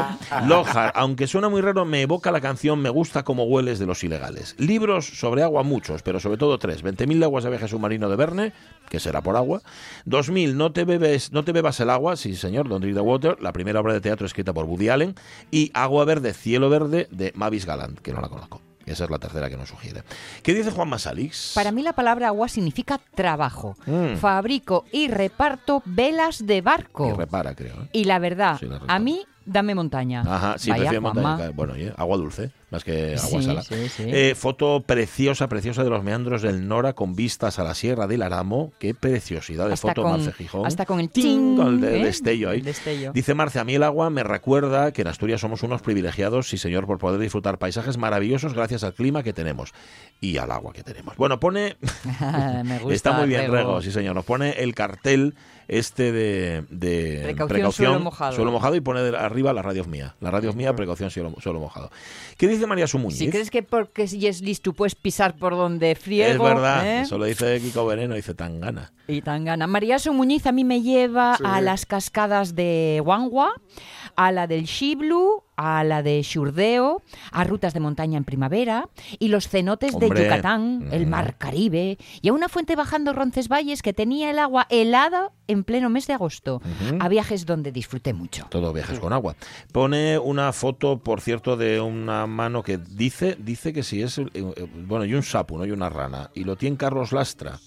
Lojar, 0.46 0.92
aunque 0.96 1.28
suena 1.28 1.50
muy 1.50 1.62
raro, 1.62 1.86
me 1.86 2.02
evoca 2.02 2.32
la 2.32 2.42
canción 2.42 2.80
Me 2.80 2.90
gusta 2.90 3.24
como 3.24 3.46
hueles 3.46 3.80
de 3.80 3.86
los 3.86 4.04
ilegales. 4.04 4.56
Libros 4.58 5.06
sobre 5.06 5.44
agua, 5.44 5.64
muchos, 5.64 6.04
pero 6.04 6.20
sobre 6.20 6.38
todo 6.38 6.60
tres. 6.60 6.84
20.000 6.84 7.20
leguas 7.20 7.44
de 7.44 7.50
viaje 7.50 7.68
submarino 7.68 8.10
de 8.10 8.16
Verne, 8.16 8.54
que 8.90 9.00
será 9.00 9.22
por 9.22 9.36
agua. 9.36 9.62
2.000, 10.06 10.54
no 10.54 10.72
te, 10.72 10.86
bebes, 10.86 11.32
no 11.32 11.44
te 11.44 11.52
bebas 11.52 11.80
el 11.80 11.90
agua, 11.90 12.16
sí 12.16 12.36
señor, 12.36 12.70
Don't 12.70 12.84
Drink 12.84 12.96
the 12.96 13.02
Water, 13.02 13.42
la 13.42 13.54
primera 13.54 13.80
obra 13.80 13.94
de 13.94 14.02
teatro 14.02 14.26
escrita 14.26 14.54
por 14.54 14.66
Woody 14.66 14.90
Allen. 14.90 15.16
Y 15.52 15.72
Agua 15.74 16.06
Verde, 16.06 16.34
Cielo 16.34 16.70
Verde, 16.70 17.08
de 17.12 17.32
Mavis 17.36 17.66
Galant, 17.66 18.00
que 18.00 18.14
no 18.14 18.22
la 18.22 18.30
conozco. 18.30 18.62
Esa 18.88 19.04
es 19.04 19.10
la 19.10 19.20
tercera 19.20 19.50
que 19.50 19.58
nos 19.58 19.70
sugiere. 19.70 20.04
¿Qué 20.44 20.54
dice 20.54 20.72
Juan 20.72 20.90
Masalix? 20.90 21.52
Para 21.54 21.72
mí 21.72 21.84
la 21.84 21.94
palabra 21.94 22.28
agua 22.28 22.48
significa 22.48 23.00
trabajo. 23.14 23.76
Mm. 23.86 24.16
Fabrico 24.16 24.86
y 24.92 25.10
reparto 25.10 25.82
velas 25.86 26.46
de 26.48 26.62
barco. 26.62 27.10
Y 27.10 27.14
repara, 27.14 27.54
creo. 27.54 27.74
¿eh? 27.84 27.90
Y 27.92 28.06
la 28.06 28.18
verdad, 28.20 28.58
Sí, 28.60 28.66
la 28.66 28.76
reparo. 28.80 28.92
a 28.94 29.00
mí 29.00 29.26
dame 29.48 29.74
montaña. 29.74 30.22
Ajá, 30.28 30.58
sí, 30.58 30.70
Vaya, 30.70 30.82
prefiero 30.84 31.02
montaña. 31.02 31.36
Claro. 31.38 31.54
Bueno, 31.54 31.74
oye, 31.74 31.94
agua 31.98 32.18
dulce, 32.18 32.52
más 32.70 32.84
que 32.84 33.16
agua 33.16 33.40
Sí, 33.40 33.42
salada. 33.42 33.62
sí, 33.64 33.90
sí. 33.90 34.04
Eh, 34.06 34.36
foto 34.36 34.82
preciosa, 34.86 35.48
preciosa 35.50 35.84
de 35.84 35.90
los 35.90 36.04
meandros 36.04 36.42
del 36.42 36.68
Nora 36.68 36.94
con 36.94 37.16
vistas 37.16 37.58
a 37.60 37.64
la 37.64 37.74
Sierra 37.74 38.06
del 38.08 38.22
Aramo. 38.22 38.72
Qué 38.80 38.94
preciosidad 38.94 39.70
de 39.70 39.78
foto, 39.78 40.04
Marce 40.04 40.32
Gijón. 40.34 40.66
hasta 40.66 40.86
con 40.86 41.00
el 41.00 41.10
Ting, 41.10 41.56
con 41.56 41.68
el 41.76 41.82
de- 41.82 42.02
¿eh? 42.02 42.04
destello 42.06 42.50
ahí. 42.50 42.60
El 42.60 42.66
destello. 42.66 43.12
Dice 43.14 43.34
Marce, 43.34 43.60
a 43.60 43.64
mí 43.64 43.76
el 43.76 43.84
agua 43.84 44.10
me 44.10 44.24
recuerda 44.24 44.92
que 44.92 45.02
en 45.02 45.08
Asturias 45.08 45.42
somos 45.42 45.64
unos 45.64 45.82
privilegiados, 45.82 46.50
sí 46.50 46.58
señor, 46.58 46.86
por 46.86 46.98
poder 47.00 47.20
disfrutar 47.20 47.58
paisajes 47.58 47.98
maravillosos 47.98 48.54
gracias 48.54 48.84
al 48.84 48.94
clima 48.94 49.24
que 49.24 49.34
tenemos 49.34 49.74
y 50.22 50.38
al 50.38 50.52
agua 50.52 50.74
que 50.74 50.84
tenemos. 50.84 51.16
Bueno, 51.18 51.40
pone... 51.40 51.78
Me 52.64 52.80
gusta, 52.80 52.94
Está 52.94 53.12
muy 53.14 53.28
bien. 53.28 53.52
Rego, 53.52 53.82
sí 53.82 53.92
señor. 53.92 54.16
Nos 54.16 54.26
pone 54.26 54.52
el 54.62 54.74
cartel 54.76 55.36
este 55.68 56.12
de, 56.12 56.64
de 56.70 57.22
Precaución, 57.24 57.72
suelo 57.74 58.00
mojado. 58.00 58.32
suelo 58.34 58.52
mojado 58.52 58.76
y 58.76 58.82
pone 58.82 59.02
de- 59.02 59.18
arriba 59.18 59.52
la 59.54 59.62
radio 59.62 59.84
mía. 59.86 60.16
La 60.22 60.32
radio 60.32 60.54
mía, 60.54 60.76
precaución 60.76 61.10
suelo, 61.10 61.34
suelo 61.42 61.60
mojado. 61.60 61.92
¿Qué 62.38 62.48
dice 62.48 62.66
María 62.68 62.88
Sumuñiz? 62.88 63.18
Si 63.20 63.30
crees 63.30 63.50
que 63.52 63.64
porque 63.64 64.08
si 64.08 64.26
es 64.28 64.42
listo 64.42 64.74
puedes 64.74 64.96
pisar 64.96 65.36
por 65.36 65.54
donde 65.54 65.96
friego. 65.96 66.48
es 66.48 66.54
verdad, 66.56 66.88
¿eh? 66.88 67.02
eso 67.02 67.18
lo 67.18 67.26
dice 67.26 67.60
Kiko 67.60 67.86
Veneno, 67.86 68.16
dice 68.16 68.34
tan 68.34 68.62
gana. 68.62 68.92
Y 69.08 69.22
tan 69.22 69.46
gana. 69.46 69.68
María 69.68 69.98
Muñiz 70.12 70.46
a 70.48 70.52
mí 70.52 70.64
me 70.64 70.82
lleva 70.82 71.38
Sí. 71.38 71.44
a 71.46 71.60
las 71.62 71.86
cascadas 71.86 72.56
de 72.56 73.02
Huangua, 73.06 73.54
a 74.18 74.32
la 74.32 74.48
del 74.48 74.66
Xiblu, 74.68 75.44
a 75.56 75.84
la 75.84 76.04
de 76.04 76.22
Xurdeo, 76.24 77.02
a 77.32 77.44
rutas 77.44 77.74
de 77.74 77.80
montaña 77.80 78.18
en 78.18 78.24
primavera 78.24 78.90
y 79.20 79.28
los 79.30 79.48
cenotes 79.48 79.94
Hombre. 79.94 80.10
de 80.10 80.24
Yucatán, 80.26 80.90
el 80.92 81.06
Mm. 81.06 81.10
mar 81.10 81.38
Caribe 81.38 81.98
y 82.22 82.28
a 82.30 82.34
una 82.34 82.50
fuente 82.50 82.76
bajando 82.76 83.14
Roncesvalles 83.14 83.82
que 83.82 83.94
tenía 83.94 84.30
el 84.32 84.40
agua 84.40 84.68
helada 84.70 85.32
en 85.48 85.64
pleno 85.64 85.90
mes 85.90 86.08
de 86.08 86.14
agosto. 86.14 86.62
A 87.00 87.08
viajes 87.08 87.46
donde 87.46 87.72
disfruté 87.72 88.14
mucho. 88.14 88.48
Todo 88.50 88.74
viajes 88.74 89.00
con 89.00 89.14
agua. 89.14 89.36
Pone 89.72 90.18
una 90.20 90.52
foto, 90.52 90.98
por 91.00 91.22
cierto, 91.22 91.56
de 91.56 91.80
una 91.80 92.28
mano 92.28 92.64
que 92.64 92.78
dice, 92.78 93.38
dice 93.40 93.72
que 93.72 93.84
si 93.84 94.02
es, 94.02 94.18
eh, 94.18 94.30
eh, 94.34 94.68
bueno, 94.88 95.06
y 95.06 95.14
un 95.14 95.24
sapo, 95.24 95.58
¿no? 95.58 95.66
Y 95.66 95.72
una 95.72 95.90
rana. 95.90 96.30
Y 96.34 96.44
lo 96.44 96.56
tiene 96.56 96.76
Carlos 96.78 97.12
Lastra. 97.14 97.60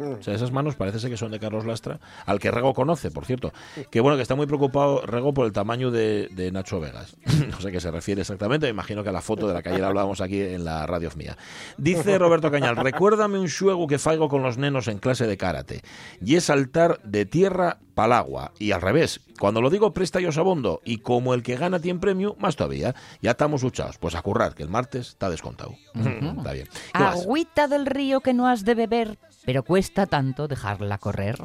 O 0.00 0.22
sea, 0.22 0.34
esas 0.34 0.52
manos 0.52 0.76
parece 0.76 0.98
ser 0.98 1.10
que 1.10 1.16
son 1.16 1.30
de 1.30 1.38
Carlos 1.38 1.66
Lastra, 1.66 2.00
al 2.26 2.38
que 2.38 2.50
Rego 2.50 2.72
conoce, 2.74 3.10
por 3.10 3.26
cierto. 3.26 3.52
Que 3.90 4.00
bueno, 4.00 4.16
que 4.16 4.22
está 4.22 4.34
muy 4.34 4.46
preocupado 4.46 5.02
Rego 5.02 5.34
por 5.34 5.46
el 5.46 5.52
tamaño 5.52 5.90
de, 5.90 6.28
de 6.30 6.50
Nacho 6.50 6.80
Vegas. 6.80 7.16
no 7.50 7.60
sé 7.60 7.68
a 7.68 7.70
qué 7.70 7.80
se 7.80 7.90
refiere 7.90 8.22
exactamente, 8.22 8.66
me 8.66 8.70
imagino 8.70 9.02
que 9.02 9.10
a 9.10 9.12
la 9.12 9.20
foto 9.20 9.46
de 9.46 9.54
la 9.54 9.62
que 9.62 9.70
ayer 9.70 9.84
hablábamos 9.84 10.20
aquí 10.20 10.40
en 10.40 10.64
la 10.64 10.86
radio 10.86 11.10
mía. 11.16 11.36
Dice 11.76 12.18
Roberto 12.18 12.50
Cañal, 12.50 12.76
recuérdame 12.76 13.38
un 13.38 13.48
xuego 13.48 13.86
que 13.86 13.98
faigo 13.98 14.28
con 14.28 14.42
los 14.42 14.58
nenos 14.58 14.88
en 14.88 14.98
clase 14.98 15.26
de 15.26 15.36
karate. 15.36 15.82
Y 16.24 16.36
es 16.36 16.44
saltar 16.44 17.00
de 17.02 17.26
tierra 17.26 17.78
pa'l 17.94 18.12
agua. 18.12 18.52
Y 18.58 18.72
al 18.72 18.80
revés, 18.80 19.20
cuando 19.38 19.60
lo 19.60 19.70
digo 19.70 19.92
presta 19.92 20.20
yo 20.20 20.32
sabondo. 20.32 20.80
Y 20.84 20.98
como 20.98 21.34
el 21.34 21.42
que 21.42 21.56
gana 21.56 21.80
tiene 21.80 22.00
premio, 22.00 22.36
más 22.38 22.56
todavía. 22.56 22.94
Ya 23.20 23.32
estamos 23.32 23.62
luchados. 23.62 23.98
Pues 23.98 24.14
a 24.14 24.22
currar, 24.22 24.54
que 24.54 24.62
el 24.62 24.68
martes 24.68 25.08
está 25.08 25.30
descontado. 25.30 25.74
está 25.94 26.52
bien. 26.52 26.68
Agüita 26.92 27.68
del 27.68 27.86
río 27.86 28.20
que 28.20 28.34
no 28.34 28.46
has 28.48 28.64
de 28.64 28.74
beber, 28.74 29.18
pero 29.44 29.62
cuesta 29.62 30.06
tanto 30.06 30.48
dejarla 30.48 30.98
correr. 30.98 31.38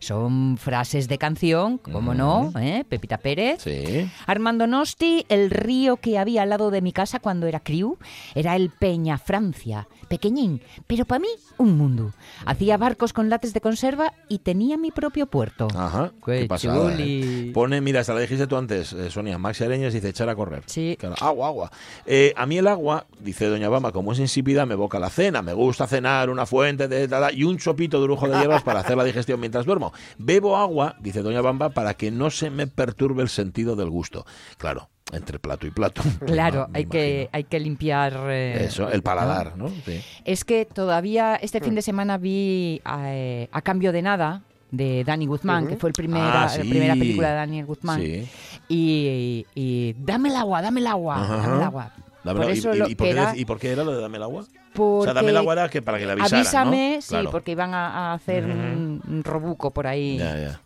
Son 0.00 0.56
frases 0.56 1.08
de 1.08 1.18
canción, 1.18 1.78
como 1.78 2.14
no, 2.14 2.52
¿eh? 2.58 2.84
Pepita 2.88 3.18
Pérez. 3.18 3.62
Sí. 3.62 4.10
Armando 4.26 4.66
Nosti, 4.66 5.26
el 5.28 5.50
río 5.50 5.98
que 5.98 6.18
había 6.18 6.42
al 6.42 6.48
lado 6.48 6.70
de 6.70 6.80
mi 6.80 6.92
casa 6.92 7.20
cuando 7.20 7.46
era 7.46 7.60
criu, 7.60 7.98
era 8.34 8.56
el 8.56 8.70
Peña 8.70 9.18
Francia, 9.18 9.88
pequeñín, 10.08 10.62
pero 10.86 11.04
para 11.04 11.20
mí 11.20 11.28
un 11.58 11.76
mundo. 11.76 12.12
Hacía 12.46 12.78
barcos 12.78 13.12
con 13.12 13.28
lates 13.28 13.52
de 13.52 13.60
conserva 13.60 14.14
y 14.28 14.38
tenía 14.38 14.78
mi 14.78 14.90
propio 14.90 15.26
puerto. 15.26 15.68
Ajá. 15.76 16.12
Qué 16.24 16.40
Qué 16.40 16.46
pasada. 16.46 16.94
¿eh? 16.98 17.50
Pone, 17.52 17.80
mira, 17.82 18.00
hasta 18.00 18.14
la 18.14 18.20
dijiste 18.20 18.46
tú 18.46 18.56
antes, 18.56 18.94
eh, 18.94 19.10
Sonia, 19.10 19.36
Maxi 19.36 19.64
Areñas 19.64 19.92
dice 19.92 20.08
echar 20.08 20.30
a 20.30 20.34
correr. 20.34 20.62
Sí. 20.66 20.96
Claro, 20.98 21.16
agua, 21.20 21.48
agua. 21.48 21.72
Eh, 22.06 22.32
a 22.36 22.46
mí 22.46 22.56
el 22.56 22.66
agua, 22.66 23.06
dice 23.20 23.46
Doña 23.46 23.68
Bama, 23.68 23.92
como 23.92 24.12
es 24.12 24.18
insípida, 24.18 24.64
me 24.64 24.74
evoca 24.74 24.98
la 24.98 25.10
cena. 25.10 25.42
Me 25.42 25.52
gusta 25.52 25.86
cenar 25.86 26.30
una 26.30 26.46
fuente 26.46 26.88
de 26.88 27.10
y 27.34 27.44
un 27.44 27.58
chopito 27.58 28.00
de 28.00 28.08
lujo 28.08 28.28
de 28.28 28.38
hierbas 28.38 28.62
para 28.62 28.80
hacer 28.80 28.96
la 28.96 29.04
digestión 29.04 29.38
mientras 29.38 29.66
duermo. 29.66 29.89
Bebo 30.18 30.56
agua, 30.56 30.96
dice 31.00 31.22
Doña 31.22 31.40
Bamba, 31.40 31.70
para 31.70 31.94
que 31.94 32.10
no 32.10 32.30
se 32.30 32.50
me 32.50 32.66
perturbe 32.66 33.22
el 33.22 33.28
sentido 33.28 33.76
del 33.76 33.90
gusto. 33.90 34.24
Claro, 34.58 34.88
entre 35.12 35.38
plato 35.38 35.66
y 35.66 35.70
plato. 35.70 36.02
Claro, 36.26 36.68
hay 36.72 36.86
que, 36.86 37.28
hay 37.32 37.44
que 37.44 37.58
limpiar... 37.60 38.12
eh, 38.28 38.64
Eso, 38.66 38.88
el 38.90 39.02
paladar, 39.02 39.56
¿no? 39.56 39.68
Sí. 39.84 40.00
Es 40.24 40.44
que 40.44 40.64
todavía 40.66 41.36
este 41.36 41.60
fin 41.60 41.74
de 41.74 41.82
semana 41.82 42.18
vi 42.18 42.80
eh, 43.04 43.48
A 43.52 43.62
Cambio 43.62 43.92
de 43.92 44.02
Nada 44.02 44.42
de 44.70 45.02
Danny 45.02 45.26
Guzmán, 45.26 45.66
que 45.66 45.76
fue 45.76 45.88
el 45.88 45.94
primera, 45.94 46.44
Ah, 46.44 46.48
sí. 46.48 46.58
la 46.62 46.70
primera 46.70 46.94
película 46.94 47.30
de 47.30 47.34
Daniel 47.34 47.66
Guzmán. 47.66 48.00
Sí. 48.00 48.28
Y, 48.68 49.44
y 49.54 49.94
dame 49.98 50.28
el 50.28 50.36
agua, 50.36 50.62
dame 50.62 50.78
el 50.80 50.86
agua, 50.86 51.16
Ajá. 51.22 51.36
dame 51.38 51.56
el 51.56 51.62
agua. 51.62 51.92
Dame 52.24 52.36
Por 52.40 52.48
la- 52.48 52.54
y- 52.54 52.58
eso 52.58 52.74
y, 52.74 52.78
lo 52.78 52.88
y 52.88 52.94
por 52.94 53.06
qué, 53.08 53.26
y 53.36 53.44
por 53.44 53.58
qué 53.58 53.72
era 53.72 53.82
lo 53.84 53.92
de 53.94 54.00
dame 54.02 54.16
el 54.18 54.22
agua? 54.22 54.44
O 54.76 55.02
sea, 55.04 55.12
dame 55.14 55.30
el 55.30 55.36
agua 55.36 55.54
era 55.54 55.68
que 55.68 55.80
para 55.82 55.98
que 55.98 56.06
le 56.06 56.12
avisaran, 56.12 56.38
Avísame, 56.40 56.94
¿no? 56.96 57.02
sí, 57.02 57.08
Claro. 57.08 57.30
porque 57.30 57.52
iban 57.52 57.72
a, 57.74 58.10
a 58.10 58.12
hacer 58.14 58.44
un, 58.44 59.02
un 59.08 59.24
robuco 59.24 59.70
por 59.72 59.86
ahí. 59.86 60.18
Ya, 60.18 60.36
ya. 60.38 60.60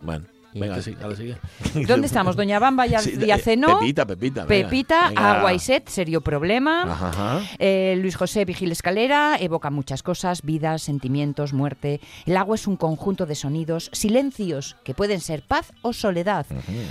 Bueno, 0.00 0.24
Y 0.54 0.60
venga, 0.60 0.76
tú- 0.76 0.82
sí, 0.82 0.96
ahora 1.02 1.16
sigue. 1.16 1.36
¿Dónde 1.86 2.06
estamos? 2.06 2.36
Doña 2.36 2.58
Bamba 2.60 2.86
ya, 2.86 3.00
Sí, 3.00 3.18
ya 3.18 3.36
cenó. 3.38 3.80
Pepita, 3.80 4.06
Pepita. 4.06 4.44
venga, 4.46 4.68
Pepita, 4.68 5.08
venga. 5.08 5.32
agua 5.38 5.52
y 5.52 5.58
sed, 5.58 5.82
serio 5.86 6.20
problema. 6.20 6.84
Ajá, 6.84 7.08
ajá. 7.08 7.40
Eh, 7.58 7.96
Luis 8.00 8.14
José 8.16 8.44
Vigil 8.44 8.70
Escalera 8.72 9.36
evoca 9.40 9.70
muchas 9.70 10.02
cosas, 10.04 10.42
vidas, 10.42 10.82
sentimientos, 10.82 11.52
muerte. 11.52 12.00
El 12.24 12.36
agua 12.36 12.54
es 12.54 12.66
un 12.68 12.76
conjunto 12.76 13.26
de 13.26 13.34
sonidos, 13.34 13.90
silencios 13.92 14.76
que 14.84 14.94
pueden 14.94 15.20
ser 15.20 15.42
paz 15.42 15.72
o 15.82 15.92
soledad, 15.92 16.46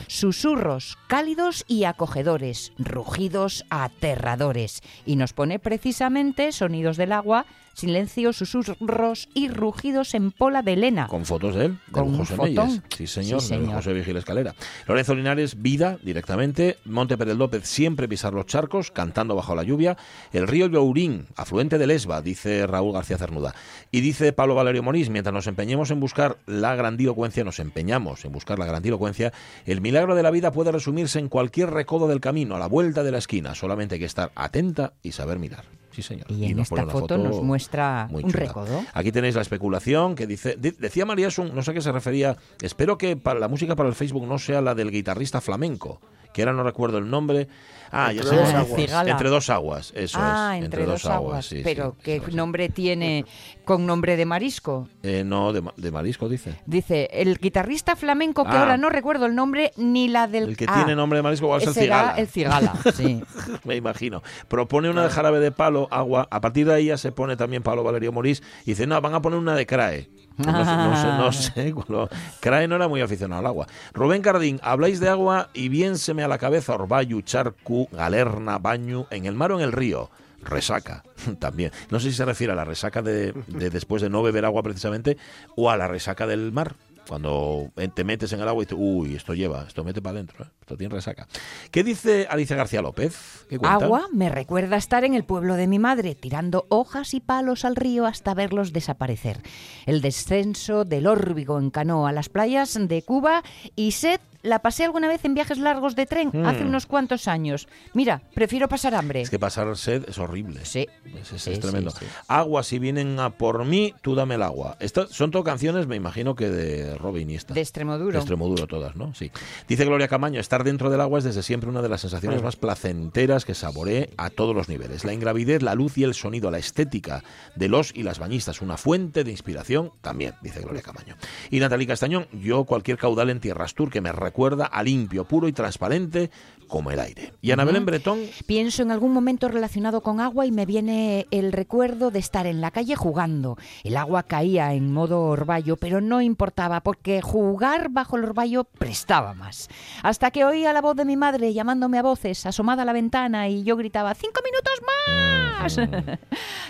susurros 0.07 0.97
cálidos 1.07 1.63
y 1.67 1.85
acogedores, 1.85 2.73
rugidos 2.77 3.65
aterradores. 3.69 4.81
Y 5.05 5.15
nos 5.15 5.33
pone 5.33 5.59
precisamente 5.59 6.51
sonidos 6.51 6.97
del 6.97 7.11
agua, 7.13 7.45
silencios, 7.73 8.37
susurros 8.37 9.29
y 9.33 9.49
rugidos 9.49 10.13
en 10.13 10.31
pola 10.31 10.61
de 10.61 10.73
Elena. 10.73 11.07
Con 11.07 11.25
fotos 11.25 11.55
de 11.55 11.65
él, 11.65 11.77
de 11.87 11.91
Con 11.91 12.17
José. 12.17 12.37
Meyes. 12.37 12.81
Sí, 12.95 13.07
señor, 13.07 13.41
Sí, 13.41 13.49
señor. 13.49 13.75
José 13.75 13.93
Vigil 13.93 14.17
Escalera. 14.17 14.55
Lorenzo 14.87 15.15
Linares, 15.15 15.61
vida, 15.61 15.97
directamente. 16.03 16.77
Monte 16.85 17.17
Pérez 17.17 17.35
López, 17.35 17.67
siempre 17.67 18.07
pisar 18.07 18.33
los 18.33 18.45
charcos, 18.45 18.91
cantando 18.91 19.35
bajo 19.35 19.55
la 19.55 19.63
lluvia. 19.63 19.97
El 20.31 20.47
río 20.47 20.67
Lourín, 20.67 21.27
afluente 21.35 21.77
del 21.77 21.91
Esba, 21.91 22.21
dice 22.21 22.67
Raúl 22.67 22.93
García 22.93 23.17
Cernuda. 23.17 23.53
Y 23.91 24.01
dice 24.01 24.33
Pablo 24.33 24.55
Valerio 24.55 24.83
Morís, 24.83 25.09
mientras 25.09 25.33
nos 25.33 25.47
empeñemos 25.47 25.91
en 25.91 25.99
buscar 25.99 26.37
la 26.45 26.75
grandilocuencia, 26.75 27.43
nos 27.43 27.59
empeñamos 27.59 28.25
en 28.25 28.31
buscar 28.31 28.59
la 28.59 28.65
grandilocuencia, 28.65 29.33
el 29.65 29.81
milagro 29.81 30.15
de 30.15 30.23
la 30.23 30.31
vida 30.31 30.51
puede 30.51 30.71
resumirse 30.71 31.19
en 31.19 31.29
cualquier 31.29 31.71
recodo 31.71 32.07
del 32.07 32.19
camino, 32.19 32.55
a 32.55 32.59
la 32.59 32.67
vuelta 32.67 33.03
de 33.03 33.11
la 33.11 33.17
esquina. 33.17 33.55
Solamente 33.55 33.95
hay 33.95 33.99
que 33.99 34.05
estar 34.05 34.31
atenta 34.35 34.93
y 35.01 35.11
saber 35.11 35.39
mirar. 35.39 35.65
Sí, 35.93 36.01
señor. 36.01 36.25
Y 36.29 36.45
en 36.51 36.59
esta 36.59 36.85
foto 36.87 37.17
nos 37.17 37.41
muestra 37.43 38.07
un 38.11 38.21
chula. 38.23 38.33
recodo. 38.47 38.83
Aquí 38.93 39.11
tenéis 39.11 39.35
la 39.35 39.41
especulación 39.41 40.15
que 40.15 40.25
dice, 40.27 40.55
di- 40.59 40.71
decía 40.71 41.05
María 41.05 41.29
Sun, 41.29 41.53
no 41.53 41.61
sé 41.61 41.71
a 41.71 41.73
qué 41.75 41.81
se 41.81 41.91
refería, 41.91 42.35
espero 42.61 42.97
que 42.97 43.15
para 43.15 43.39
la 43.39 43.47
música 43.47 43.75
para 43.75 43.89
el 43.89 43.95
Facebook 43.95 44.25
no 44.27 44.39
sea 44.39 44.61
la 44.61 44.73
del 44.75 44.89
guitarrista 44.91 45.39
flamenco, 45.39 46.01
que 46.33 46.41
ahora 46.41 46.53
no 46.53 46.63
recuerdo 46.63 46.97
el 46.97 47.09
nombre. 47.09 47.47
Ah, 47.95 48.11
ya 48.11 48.21
Entre 48.21 48.29
sé. 48.29 48.35
dos 48.43 48.53
aguas. 48.55 48.75
Cigala. 48.81 49.11
Entre 49.11 49.29
dos 49.29 49.49
aguas, 49.51 49.93
eso 49.95 50.17
ah, 50.19 50.55
es. 50.57 50.65
entre, 50.65 50.83
dos 50.85 51.05
aguas. 51.05 51.45
sí, 51.45 51.61
Pero 51.63 51.95
sí, 51.99 52.03
¿qué 52.03 52.21
sí, 52.27 52.35
nombre 52.35 52.69
tiene 52.69 53.23
con 53.65 53.85
nombre 53.85 54.17
de 54.17 54.25
marisco? 54.25 54.89
Eh, 55.03 55.23
no, 55.23 55.53
de, 55.53 55.61
ma- 55.61 55.73
de 55.77 55.91
marisco 55.91 56.27
dice. 56.27 56.55
Dice, 56.65 57.07
el 57.13 57.37
guitarrista 57.37 57.95
flamenco, 57.95 58.45
que 58.45 58.49
Ah. 58.49 58.61
ahora 58.61 58.77
no 58.77 58.89
recuerdo 58.89 59.27
el 59.27 59.35
nombre 59.35 59.73
ni 59.77 60.07
la 60.07 60.25
del... 60.27 60.49
El 60.49 60.57
que 60.57 60.65
Ah, 60.67 60.73
tiene 60.77 60.95
nombre 60.95 61.17
de 61.19 61.23
marisco 61.23 61.45
igual 61.45 61.61
es 61.61 61.67
el 61.67 61.73
cigala. 61.75 62.15
el 62.17 62.27
cigala, 62.27 62.73
sí. 62.95 63.21
Me 63.63 63.75
imagino. 63.75 64.23
Propone 64.47 64.89
una 64.89 65.03
de 65.03 65.09
jarabe 65.09 65.39
de 65.39 65.51
palo, 65.51 65.87
agua. 65.91 66.27
A 66.31 66.41
partir 66.41 66.65
de 66.65 66.73
ahí 66.73 66.85
ya 66.87 66.97
se 66.97 67.11
pone 67.11 67.35
también 67.37 67.61
Pablo 67.61 67.83
Valerio 67.83 68.11
Morís. 68.11 68.41
Y 68.63 68.71
dice, 68.71 68.87
no, 68.87 68.99
van 69.01 69.13
a 69.13 69.21
poner 69.21 69.37
una 69.37 69.53
de 69.55 69.67
CRAE. 69.67 70.09
No, 70.37 70.45
sé- 70.65 70.75
no 70.75 71.31
sé, 71.31 71.73
no 71.73 71.75
sé. 72.11 72.13
CRAE 72.39 72.67
no 72.67 72.75
era 72.75 72.87
muy 72.87 73.01
aficionado 73.01 73.39
al 73.39 73.45
agua. 73.47 73.67
Rubén 73.93 74.21
Cardín, 74.21 74.59
habláis 74.63 74.99
de 74.99 75.09
agua 75.09 75.49
y 75.53 75.69
bien 75.69 75.97
se 75.97 76.13
me 76.13 76.23
a 76.23 76.27
la 76.27 76.37
cabeza 76.37 76.73
Orbayu, 76.73 77.21
Charcu, 77.21 77.87
Galerna, 77.91 78.57
Baño, 78.57 79.07
en 79.11 79.25
el 79.25 79.35
mar 79.35 79.51
o 79.51 79.59
en 79.59 79.63
el 79.65 79.71
río. 79.71 80.09
Resaca, 80.41 81.03
también. 81.39 81.71
No 81.89 81.99
sé 81.99 82.09
si 82.11 82.17
se 82.17 82.25
refiere 82.25 82.51
a 82.53 82.55
la 82.55 82.65
resaca 82.65 83.01
de, 83.01 83.31
de 83.47 83.69
después 83.69 84.01
de 84.01 84.09
no 84.09 84.21
beber 84.23 84.43
agua 84.45 84.61
precisamente 84.63 85.17
o 85.55 85.69
a 85.69 85.77
la 85.77 85.87
resaca 85.87 86.27
del 86.27 86.51
mar. 86.51 86.75
Cuando 87.07 87.71
te 87.93 88.03
metes 88.03 88.31
en 88.33 88.39
el 88.39 88.47
agua 88.47 88.63
y 88.63 88.65
dices, 88.65 88.77
uy, 88.79 89.15
esto 89.15 89.33
lleva, 89.33 89.65
esto 89.67 89.83
mete 89.83 90.01
para 90.01 90.15
adentro, 90.15 90.45
¿eh? 90.45 90.47
esto 90.61 90.77
tiene 90.77 90.95
resaca. 90.95 91.27
¿Qué 91.71 91.83
dice 91.83 92.27
Alicia 92.29 92.55
García 92.55 92.81
López? 92.81 93.45
Agua 93.63 94.07
me 94.11 94.29
recuerda 94.29 94.77
estar 94.77 95.03
en 95.03 95.13
el 95.13 95.25
pueblo 95.25 95.55
de 95.55 95.67
mi 95.67 95.79
madre, 95.79 96.15
tirando 96.15 96.65
hojas 96.69 97.13
y 97.13 97.19
palos 97.19 97.65
al 97.65 97.75
río 97.75 98.05
hasta 98.05 98.33
verlos 98.33 98.73
desaparecer. 98.73 99.41
El 99.85 100.01
descenso 100.01 100.85
del 100.85 101.07
órbigo 101.07 101.59
en 101.59 101.69
canoa 101.69 102.09
a 102.09 102.13
las 102.13 102.29
playas 102.29 102.77
de 102.79 103.01
Cuba 103.01 103.43
y 103.75 103.91
sed 103.91 104.19
la 104.43 104.59
pasé 104.59 104.83
alguna 104.85 105.07
vez 105.07 105.25
en 105.25 105.33
viajes 105.33 105.57
largos 105.57 105.95
de 105.95 106.05
tren 106.05 106.29
hace 106.45 106.63
Mm. 106.63 106.67
unos 106.67 106.85
cuantos 106.85 107.27
años. 107.27 107.67
Mira, 107.93 108.21
prefiero 108.35 108.67
pasar 108.67 108.93
hambre. 108.93 109.21
Es 109.21 109.29
que 109.29 109.39
pasar 109.39 109.75
sed 109.77 110.05
es 110.07 110.17
horrible. 110.19 110.63
Sí. 110.65 110.87
Es, 111.19 111.31
es- 111.33 111.41
Sí, 111.41 111.51
es 111.53 111.59
tremendo. 111.59 111.89
sí, 111.91 111.97
sí. 112.01 112.05
Agua, 112.27 112.61
si 112.63 112.77
vienen 112.77 113.19
a 113.19 113.31
por 113.31 113.65
mí, 113.65 113.93
tú 114.01 114.13
dame 114.15 114.35
el 114.35 114.43
agua. 114.43 114.77
Estas 114.79 115.09
son 115.09 115.31
todo 115.31 115.43
canciones, 115.43 115.87
me 115.87 115.95
imagino 115.95 116.35
que 116.35 116.49
de 116.49 116.95
Robin 116.97 117.23
Iniesta. 117.23 117.53
De 117.53 117.61
Extremoduro. 117.61 118.11
De 118.11 118.17
Extremoduro 118.19 118.67
todas, 118.67 118.95
¿no? 118.95 119.13
Sí. 119.15 119.31
Dice 119.67 119.85
Gloria 119.85 120.07
Camaño, 120.07 120.39
estar 120.39 120.63
dentro 120.63 120.89
del 120.89 121.01
agua 121.01 121.19
es 121.19 121.23
desde 121.23 121.41
siempre 121.41 121.69
una 121.69 121.81
de 121.81 121.89
las 121.89 122.01
sensaciones 122.01 122.41
Mm. 122.41 122.45
más 122.45 122.55
placenteras 122.57 123.45
que 123.45 123.55
saboreé 123.55 124.09
a 124.17 124.29
todos 124.29 124.53
los 124.53 124.67
niveles. 124.67 125.05
La 125.05 125.13
ingravidez, 125.13 125.61
la 125.61 125.73
luz 125.73 125.97
y 125.97 126.03
el 126.03 126.13
sonido, 126.13 126.51
la 126.51 126.57
estética 126.57 127.23
de 127.55 127.69
los 127.69 127.95
y 127.95 128.03
las 128.03 128.19
bañistas, 128.19 128.61
una 128.61 128.75
fuente 128.77 129.23
de 129.23 129.31
inspiración 129.31 129.91
también, 130.01 130.33
dice 130.41 130.59
Gloria 130.61 130.81
Camaño. 130.81 131.15
Y 131.49 131.59
Natalie 131.61 131.87
Castañón, 131.87 132.27
yo 132.33 132.65
cualquier 132.65 132.97
caudal 132.97 133.29
en 133.29 133.39
Tierras 133.39 133.73
Tour 133.73 133.89
que 133.89 134.01
me 134.01 134.11
recuerda 134.33 134.65
a 134.65 134.81
limpio, 134.81 135.25
puro 135.25 135.47
y 135.47 135.53
transparente 135.53 136.31
como 136.73 136.89
el 136.89 136.99
aire. 136.99 137.33
Y 137.39 137.51
Ana 137.51 137.65
Belén 137.65 137.85
Bretón, 137.85 138.21
Pienso 138.47 138.81
en 138.81 138.89
algún 138.89 139.13
momento 139.13 139.47
relacionado 139.47 140.01
con 140.01 140.19
agua 140.19 140.47
y 140.47 140.51
me 140.51 140.65
viene 140.65 141.27
el 141.29 141.51
recuerdo 141.51 142.09
de 142.09 142.17
estar 142.17 142.47
en 142.47 142.61
la 142.61 142.71
calle 142.71 142.95
jugando. 142.95 143.59
El 143.83 143.95
agua 143.95 144.23
caía 144.23 144.73
en 144.73 144.91
modo 144.91 145.21
orvallo, 145.21 145.77
pero 145.77 146.01
no 146.01 146.19
importaba 146.19 146.81
porque 146.81 147.21
jugar 147.21 147.89
bajo 147.89 148.17
el 148.17 148.23
orvallo 148.23 148.63
prestaba 148.63 149.35
más. 149.35 149.69
Hasta 150.01 150.31
que 150.31 150.45
oía 150.45 150.73
la 150.73 150.81
voz 150.81 150.95
de 150.95 151.05
mi 151.05 151.15
madre 151.15 151.53
llamándome 151.53 151.99
a 151.99 152.01
voces, 152.01 152.43
asomada 152.47 152.81
a 152.81 152.85
la 152.85 152.93
ventana, 152.93 153.47
y 153.49 153.61
yo 153.63 153.77
gritaba 153.77 154.15
¡Cinco 154.15 154.41
minutos 154.43 154.73
más! 154.81 155.77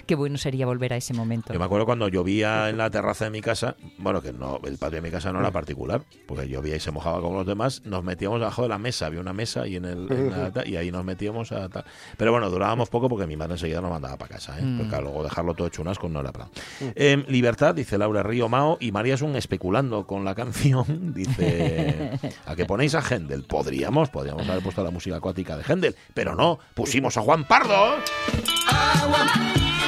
Qué 0.05 0.15
bueno 0.15 0.37
sería 0.37 0.65
volver 0.65 0.91
a 0.91 0.97
ese 0.97 1.13
momento. 1.13 1.53
yo 1.53 1.59
me 1.59 1.65
acuerdo 1.65 1.85
cuando 1.85 2.09
llovía 2.09 2.69
en 2.69 2.77
la 2.77 2.89
terraza 2.89 3.23
de 3.23 3.31
mi 3.31 3.39
casa, 3.39 3.77
bueno, 3.99 4.21
que 4.21 4.33
no, 4.33 4.59
el 4.65 4.77
patio 4.77 4.97
de 4.97 5.01
mi 5.01 5.11
casa 5.11 5.31
no 5.31 5.39
era 5.39 5.51
particular, 5.51 6.03
porque 6.27 6.49
llovía 6.49 6.75
y 6.75 6.81
se 6.81 6.91
mojaba 6.91 7.21
como 7.21 7.37
los 7.37 7.47
demás, 7.47 7.83
nos 7.85 8.03
metíamos 8.03 8.39
debajo 8.39 8.63
de 8.63 8.67
la 8.69 8.77
mesa, 8.77 9.05
había 9.05 9.21
una 9.21 9.31
mesa 9.31 9.65
y 9.65 9.77
en 9.77 9.85
el 9.85 9.92
en 9.93 10.29
la- 10.29 10.51
y 10.67 10.75
ahí 10.75 10.91
nos 10.91 11.03
metíamos 11.06 11.51
a 11.51 11.69
tal. 11.69 11.86
Pero 12.17 12.32
bueno, 12.32 12.49
durábamos 12.49 12.89
poco 12.89 13.10
porque 13.10 13.25
mi 13.27 13.36
madre 13.38 13.53
enseguida 13.53 13.82
nos 13.82 13.89
mandaba 13.91 14.17
para 14.17 14.36
casa, 14.36 14.58
¿eh? 14.60 14.63
porque 14.77 14.89
claro, 14.89 15.06
luego 15.06 15.23
dejarlo 15.23 15.53
todo 15.53 15.67
hecho 15.67 15.82
un 15.82 15.88
asco 15.88 16.10
no 16.10 16.19
era 16.19 16.32
plan. 16.32 16.47
Eh, 16.95 17.23
libertad, 17.27 17.73
dice 17.75 17.97
Laura 17.97 18.23
Río 18.23 18.49
Mao, 18.49 18.77
y 18.79 18.91
María 18.91 19.13
es 19.15 19.21
un 19.21 19.36
especulando 19.36 20.06
con 20.06 20.25
la 20.25 20.36
canción, 20.36 20.86
dice, 21.13 22.12
¿a 22.45 22.56
que 22.56 22.65
ponéis 22.65 22.95
a 22.95 23.01
Händel? 23.01 23.43
Podríamos, 23.43 24.10
podríamos 24.10 24.47
haber 24.47 24.62
puesto 24.63 24.84
la 24.84 24.91
música 24.91 25.17
acuática 25.17 25.56
de 25.58 25.63
Händel, 25.63 25.95
pero 26.13 26.36
no, 26.36 26.60
pusimos 26.73 27.17
a 27.17 27.21
Juan 27.21 27.45
Pardo. 27.45 27.95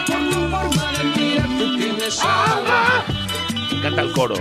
Por 0.06 0.30
tu 0.30 0.34
forma 0.50 0.92
de 0.92 1.20
mirar, 1.20 1.48
tú 1.58 1.78
tienes 1.78 2.20
agua. 2.22 3.06
Canta 3.82 4.02
el 4.02 4.12
coro. 4.14 4.36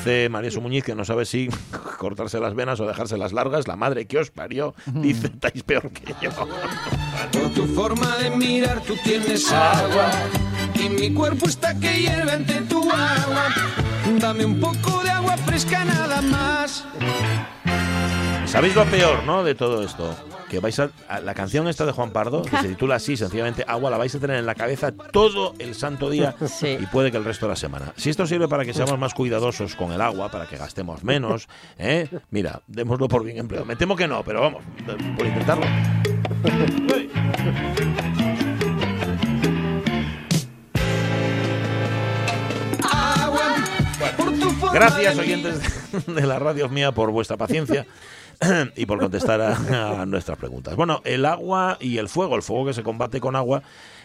Dice 0.00 0.30
María 0.30 0.50
Su 0.50 0.62
Muñiz 0.62 0.82
que 0.82 0.94
no 0.94 1.04
sabe 1.04 1.26
si 1.26 1.50
cortarse 1.98 2.40
las 2.40 2.54
venas 2.54 2.80
o 2.80 2.86
dejárselas 2.86 3.34
largas. 3.34 3.68
La 3.68 3.76
madre 3.76 4.06
que 4.06 4.16
os 4.16 4.30
parió. 4.30 4.74
Dice, 4.86 5.26
estáis 5.26 5.62
peor 5.62 5.90
que 5.90 6.14
yo. 6.22 6.30
Por 7.30 7.50
tu 7.50 7.66
forma 7.66 8.16
de 8.16 8.30
mirar, 8.30 8.80
tú 8.80 8.94
tienes 9.04 9.52
agua. 9.52 10.10
Y 10.74 10.88
mi 10.88 11.12
cuerpo 11.12 11.46
está 11.46 11.78
que 11.78 12.00
hierve 12.00 12.32
ante 12.32 12.62
tu 12.62 12.80
agua. 12.90 13.48
Dame 14.18 14.46
un 14.46 14.58
poco 14.58 15.02
de 15.04 15.10
agua 15.10 15.36
fresca 15.36 15.84
nada 15.84 16.22
más. 16.22 16.86
¿Sabéis 18.50 18.74
lo 18.74 18.84
peor, 18.86 19.22
no? 19.24 19.44
De 19.44 19.54
todo 19.54 19.82
esto. 19.84 20.14
Que 20.48 20.58
vais 20.58 20.76
a, 20.80 20.90
a- 21.08 21.20
la 21.20 21.34
canción 21.34 21.68
esta 21.68 21.86
de 21.86 21.92
Juan 21.92 22.10
Pardo, 22.10 22.42
que 22.42 22.56
se 22.56 22.68
titula 22.70 22.96
así, 22.96 23.16
sencillamente 23.16 23.64
Agua, 23.66 23.90
la 23.90 23.96
vais 23.98 24.12
a 24.14 24.18
tener 24.18 24.36
en 24.38 24.46
la 24.46 24.56
cabeza 24.56 24.90
todo 24.92 25.54
el 25.60 25.74
santo 25.76 26.10
día 26.10 26.34
Sí. 26.46 26.76
y 26.80 26.86
puede 26.86 27.12
que 27.12 27.16
el 27.16 27.24
resto 27.24 27.46
de 27.46 27.50
la 27.50 27.56
semana. 27.56 27.92
Si 27.96 28.10
esto 28.10 28.26
sirve 28.26 28.48
para 28.48 28.64
que 28.64 28.74
seamos 28.74 28.98
más 28.98 29.14
cuidadosos 29.14 29.76
con 29.76 29.92
el 29.92 30.00
agua, 30.00 30.30
para 30.30 30.46
que 30.46 30.56
gastemos 30.56 31.04
menos, 31.04 31.48
¿eh? 31.78 32.08
mira, 32.30 32.60
démoslo 32.66 33.06
por 33.08 33.22
bien 33.24 33.38
empleado. 33.38 33.64
Me 33.66 33.76
temo 33.76 33.94
que 33.94 34.08
no, 34.08 34.24
pero 34.24 34.40
vamos, 34.40 34.62
por 35.16 35.26
intentarlo. 35.26 35.66
Gracias, 44.72 45.18
oyentes 45.18 45.60
de 46.06 46.26
la 46.26 46.38
radio 46.38 46.68
mía, 46.68 46.92
por 46.92 47.10
vuestra 47.10 47.36
paciencia 47.36 47.86
y 48.76 48.86
por 48.86 48.98
contestar 48.98 49.40
a, 49.40 50.06
nuestras 50.06 50.38
preguntas. 50.38 50.76
Bueno, 50.76 51.02
el 51.04 51.26
agua 51.26 51.76
y 51.80 51.98
el 51.98 52.08
fuego, 52.08 52.36
el 52.36 52.42
fuego 52.42 52.66
que 52.66 52.74
se 52.74 52.82
combate 52.82 53.20
con 53.20 53.36
agua, 53.36 53.62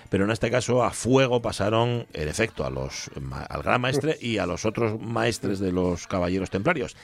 pero 0.09 0.25
en 0.25 0.31
este 0.31 0.51
caso 0.51 0.83
a 0.83 0.91
fuego 0.91 1.41
pasaron, 1.41 2.05
en 2.13 2.27
efecto, 2.27 2.65
a 2.65 2.69
los, 2.69 3.09
al 3.49 3.63
gran 3.63 3.81
maestre 3.81 4.17
y 4.19 4.37
a 4.37 4.45
los 4.45 4.65
otros 4.65 4.99
maestres 4.99 5.59
de 5.59 5.71
los 5.71 6.07
caballeros 6.07 6.49
templarios. 6.49 6.95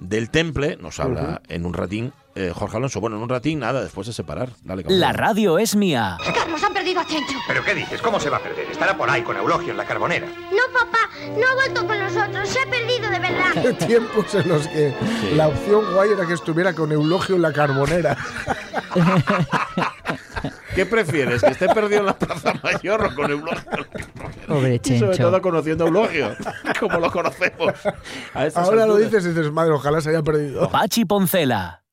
Del 0.00 0.30
temple 0.30 0.78
nos 0.80 0.98
habla 0.98 1.42
en 1.48 1.66
un 1.66 1.74
ratín 1.74 2.12
eh, 2.34 2.52
Jorge 2.54 2.76
Alonso. 2.76 3.00
Bueno, 3.00 3.16
en 3.16 3.22
un 3.22 3.28
ratín, 3.28 3.58
nada, 3.58 3.82
después 3.82 4.06
de 4.06 4.12
separar. 4.12 4.50
Dale. 4.64 4.84
La 4.88 5.12
radio 5.12 5.58
es 5.58 5.76
mía. 5.76 6.16
Carlos, 6.34 6.62
han 6.62 6.72
perdido 6.72 7.00
a 7.00 7.06
Chencho. 7.06 7.36
¿Pero 7.46 7.62
qué 7.64 7.74
dices? 7.74 8.00
¿Cómo 8.00 8.18
se 8.18 8.30
va 8.30 8.38
a 8.38 8.40
perder? 8.40 8.70
Estará 8.70 8.96
por 8.96 9.10
ahí 9.10 9.22
con 9.22 9.36
Eulogio 9.36 9.72
en 9.72 9.76
la 9.76 9.84
carbonera. 9.84 10.26
No, 10.26 10.72
papá, 10.72 11.10
no 11.36 11.46
ha 11.46 11.54
vuelto 11.54 11.86
con 11.86 11.98
nosotros. 11.98 12.48
Se 12.48 12.60
ha 12.60 12.70
perdido 12.70 13.10
de 13.10 13.18
verdad. 13.18 13.86
Tiempos 13.86 14.34
en 14.34 14.48
los 14.48 14.66
que 14.68 14.94
la 15.34 15.48
opción 15.48 15.92
guay 15.92 16.10
era 16.12 16.26
que 16.26 16.34
estuviera 16.34 16.72
con 16.72 16.90
Eulogio 16.92 17.36
en 17.36 17.42
la 17.42 17.52
carbonera. 17.52 18.16
¿Qué 20.80 20.86
prefieres? 20.86 21.42
¿Que 21.42 21.50
esté 21.50 21.68
perdido 21.68 22.00
en 22.00 22.06
la 22.06 22.16
Plaza 22.18 22.54
Mayor 22.62 23.04
o 23.04 23.14
con 23.14 23.30
Eulogio? 23.30 23.70
Pobre 24.48 24.80
Y 24.82 24.98
sobre 24.98 25.12
Chencho. 25.12 25.30
todo 25.30 25.42
conociendo 25.42 25.84
a 25.84 25.88
Eulogio, 25.88 26.34
como 26.80 26.98
lo 26.98 27.12
conocemos. 27.12 27.74
Ahora 28.54 28.86
lo 28.86 28.96
dices 28.96 29.22
y 29.26 29.28
dices, 29.28 29.52
madre, 29.52 29.74
ojalá 29.74 30.00
se 30.00 30.08
haya 30.08 30.22
perdido. 30.22 30.70
Pachi 30.70 31.04
Poncela. 31.04 31.84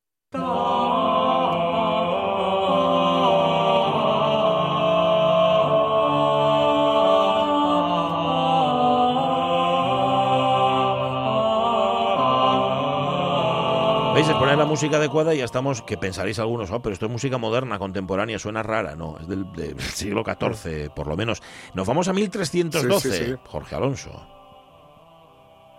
¿Veis? 14.17 14.29
Es 14.29 14.35
poner 14.35 14.57
la 14.57 14.65
música 14.65 14.97
adecuada 14.97 15.33
y 15.35 15.37
ya 15.37 15.45
estamos, 15.45 15.81
que 15.83 15.95
pensaréis 15.97 16.39
algunos, 16.39 16.71
oh, 16.71 16.81
pero 16.81 16.93
esto 16.93 17.05
es 17.05 17.11
música 17.11 17.37
moderna, 17.37 17.77
contemporánea, 17.77 18.39
suena 18.39 18.63
rara. 18.63 18.95
No, 18.95 19.17
es 19.19 19.27
del, 19.27 19.51
del 19.53 19.79
siglo 19.79 20.23
XIV, 20.25 20.89
por 20.95 21.07
lo 21.07 21.15
menos. 21.15 21.41
Nos 21.75 21.85
vamos 21.87 22.07
a 22.07 22.13
1312, 22.13 23.09
Sí, 23.11 23.15
sí, 23.17 23.25
sí. 23.31 23.35
Jorge 23.45 23.75
Alonso. 23.75 24.09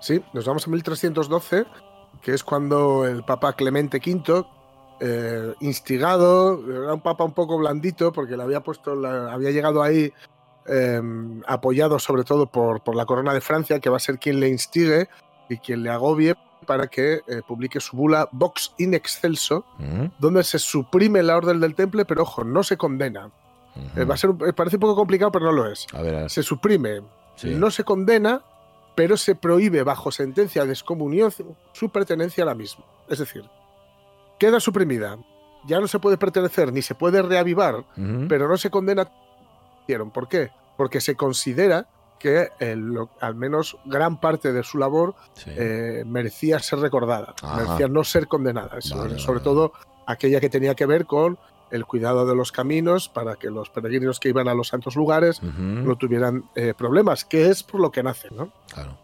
Sí, 0.01 0.23
nos 0.33 0.45
vamos 0.47 0.67
a 0.67 0.71
1312, 0.71 1.65
que 2.23 2.33
es 2.33 2.45
cuando 2.45 3.05
el 3.07 3.25
Papa 3.25 3.55
Clemente 3.55 3.99
V, 3.99 4.45
eh, 5.01 5.55
instigado, 5.61 6.61
era 6.71 6.95
un 6.95 7.01
papa 7.01 7.25
un 7.25 7.33
poco 7.33 7.59
blandito, 7.59 8.13
porque 8.13 8.37
le 8.37 8.43
había 8.45 8.61
puesto, 8.61 8.95
la- 8.95 9.33
había 9.33 9.51
llegado 9.51 9.83
ahí 9.83 10.13
eh, 10.67 11.01
apoyado 11.47 11.99
sobre 11.99 12.23
todo 12.25 12.47
por, 12.47 12.83
por 12.83 12.95
la 12.95 13.07
corona 13.07 13.33
de 13.35 13.41
Francia, 13.41 13.81
que 13.81 13.91
va 13.91 13.97
a 13.97 14.01
ser 14.01 14.19
quien 14.19 14.39
le 14.39 14.49
instigue 14.49 15.09
y 15.49 15.57
quien 15.59 15.83
le 15.83 15.91
agobie 15.91 16.35
para 16.69 16.87
que 16.87 17.23
eh, 17.27 17.43
publique 17.49 17.81
su 17.81 17.97
bula 17.97 18.29
Vox 18.31 18.73
in 18.79 18.95
Excelso, 18.95 19.65
¿Mm? 19.79 20.05
donde 20.21 20.45
se 20.45 20.59
suprime 20.61 21.23
la 21.25 21.37
orden 21.37 21.59
del 21.59 21.75
temple, 21.75 22.05
pero 22.05 22.23
ojo, 22.23 22.45
no 22.45 22.63
se 22.63 22.77
condena. 22.77 23.31
Eh, 23.97 24.05
va 24.05 24.15
a 24.15 24.17
ser, 24.17 24.31
eh, 24.47 24.53
parece 24.53 24.77
un 24.77 24.81
poco 24.81 24.95
complicado, 24.97 25.33
pero 25.33 25.47
no 25.47 25.53
lo 25.53 25.67
es. 25.73 25.87
A 25.95 26.03
ver, 26.03 26.15
a 26.15 26.21
ver. 26.21 26.31
Se 26.31 26.43
suprime, 26.43 27.01
Sí. 27.37 27.55
no 27.55 27.71
se 27.71 27.85
condena, 27.85 28.43
pero 28.95 29.17
se 29.17 29.35
prohíbe 29.35 29.83
bajo 29.83 30.11
sentencia 30.13 30.65
de 30.67 30.73
excomunión 30.73 31.33
su 31.73 31.89
pertenencia 31.91 32.43
a 32.45 32.47
la 32.47 32.55
misma. 32.55 32.85
Es 33.09 33.19
decir, 33.21 33.45
queda 34.39 34.61
suprimida. 34.61 35.17
Ya 35.67 35.81
no 35.81 35.89
se 35.89 35.99
puede 35.99 36.19
pertenecer 36.19 36.73
ni 36.73 36.83
se 36.83 36.95
puede 36.95 37.23
reavivar, 37.23 37.85
pero 38.29 38.47
no 38.49 38.57
se 38.57 38.71
condena. 38.71 39.09
¿Por 40.13 40.29
qué? 40.29 40.51
Porque 40.77 41.01
se 41.01 41.15
considera 41.17 41.87
que 42.19 42.51
eh, 42.61 42.75
lo- 42.77 43.11
al 43.21 43.35
menos 43.35 43.77
gran 43.85 44.21
parte 44.21 44.53
de 44.53 44.63
su 44.63 44.79
labor 44.79 45.15
Sí. 45.35 45.51
eh, 45.55 46.03
merecía 46.07 46.59
ser 46.59 46.81
recordada, 46.81 47.35
Ajá. 47.43 47.57
merecía 47.63 47.89
no 47.89 48.05
ser 48.05 48.27
condenada. 48.29 48.81
Sobre, 48.81 49.09
Vale, 49.11 49.19
sobre 49.19 49.39
vale, 49.39 49.45
todo 49.45 49.73
aquella 50.07 50.41
que 50.41 50.49
tenía 50.51 50.75
que 50.75 50.87
ver 50.87 51.07
con 51.07 51.39
el 51.71 51.85
cuidado 51.85 52.25
de 52.27 52.35
los 52.35 52.51
caminos 52.51 53.09
para 53.11 53.37
que 53.37 53.51
los 53.51 53.69
peregrinos 53.71 54.19
que 54.21 54.31
iban 54.31 54.49
a 54.49 54.55
los 54.55 54.69
santos 54.69 54.97
lugares 54.97 55.43
no 55.43 55.97
tuvieran 55.97 56.49
eh, 56.55 56.73
problemas, 56.77 57.25
que 57.27 57.49
es 57.51 57.63
por 57.63 57.81
lo 57.81 57.91
que 57.91 58.03
nace, 58.03 58.29
¿no? 58.31 58.51
Claro. 58.73 58.97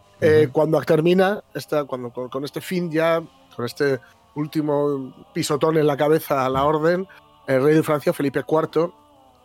Cuando 0.52 0.80
termina, 0.80 1.42
esta, 1.52 1.84
cuando, 1.84 2.10
con, 2.10 2.30
con 2.30 2.44
este 2.44 2.62
fin 2.62 2.90
ya, 2.90 3.22
con 3.54 3.66
este 3.66 4.00
último 4.34 5.14
pisotón 5.34 5.76
en 5.76 5.86
la 5.86 5.96
cabeza 5.98 6.46
a 6.46 6.48
la 6.48 6.64
orden, 6.64 7.06
el 7.46 7.62
rey 7.62 7.74
de 7.74 7.82
Francia, 7.82 8.12
Felipe 8.14 8.42
IV, 8.48 8.90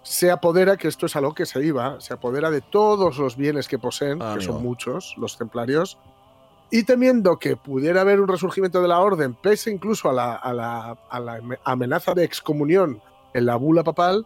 se 0.09 0.31
apodera, 0.31 0.75
que 0.75 0.87
esto 0.87 1.05
es 1.05 1.15
a 1.15 1.21
lo 1.21 1.35
que 1.35 1.45
se 1.45 1.63
iba, 1.63 2.01
se 2.01 2.15
apodera 2.15 2.49
de 2.49 2.61
todos 2.61 3.19
los 3.19 3.35
bienes 3.37 3.67
que 3.67 3.77
poseen, 3.77 4.19
Ah, 4.21 4.33
que 4.37 4.43
son 4.43 4.63
muchos, 4.63 5.13
los 5.17 5.37
templarios, 5.37 5.99
y 6.71 6.81
temiendo 6.83 7.37
que 7.37 7.55
pudiera 7.55 8.01
haber 8.01 8.19
un 8.19 8.27
resurgimiento 8.27 8.81
de 8.81 8.87
la 8.87 8.99
orden, 9.01 9.35
pese 9.35 9.69
incluso 9.69 10.09
a 10.09 10.13
la, 10.13 10.33
a 10.35 10.51
la- 10.51 10.97
a 11.11 11.19
la 11.19 11.39
amenaza 11.63 12.15
de 12.15 12.23
excomunión 12.23 12.99
en 13.35 13.45
la 13.45 13.55
bula 13.55 13.83
papal, 13.83 14.25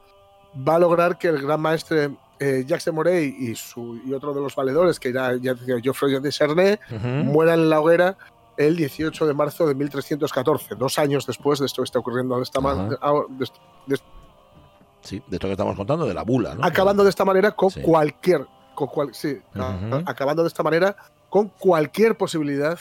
va 0.65 0.75
a 0.75 0.79
lograr 0.79 1.17
que 1.17 1.27
el 1.27 1.41
gran 1.41 1.59
maestre 1.59 2.11
eh, 2.39 2.63
Jacques 2.65 2.85
de 2.85 2.91
Morey 2.93 3.35
y, 3.37 3.53
su, 3.55 3.99
y 4.05 4.13
otro 4.13 4.33
de 4.33 4.39
los 4.39 4.55
valedores, 4.55 4.99
que 5.01 5.09
era 5.09 5.35
ya 5.35 5.53
decía, 5.53 5.81
Geoffroy 5.81 6.17
de 6.21 6.31
Cernay, 6.31 6.79
Ujú. 6.95 7.07
mueran 7.07 7.59
en 7.59 7.69
la 7.69 7.81
hoguera 7.81 8.17
el 8.55 8.77
18 8.77 9.27
de 9.27 9.33
marzo 9.33 9.67
de 9.67 9.75
1314, 9.75 10.75
dos 10.75 10.97
años 10.97 11.25
después 11.25 11.59
de 11.59 11.65
esto 11.65 11.81
que 11.81 11.85
está 11.87 11.99
ocurriendo 11.99 12.37
de 12.37 12.43
esta 12.43 12.59
de, 12.61 13.47
de- 13.87 13.99
Sí, 15.03 15.21
de 15.27 15.35
esto 15.35 15.47
que 15.47 15.53
estamos 15.53 15.75
contando, 15.75 16.05
de 16.05 16.13
la 16.13 16.23
bula, 16.23 16.55
¿no? 16.55 16.63
acabando 16.65 17.03
de 17.03 17.09
esta 17.09 17.25
manera 17.25 17.51
con 17.51 17.69
Sí. 17.69 17.81
cualquier, 17.81 18.45
con 18.73 18.87
cual, 18.87 19.13
sí, 19.13 19.37
acabando 20.05 20.41
de 20.43 20.47
esta 20.47 20.63
manera 20.63 20.95
con 21.29 21.49
cualquier 21.49 22.15
posibilidad 22.17 22.77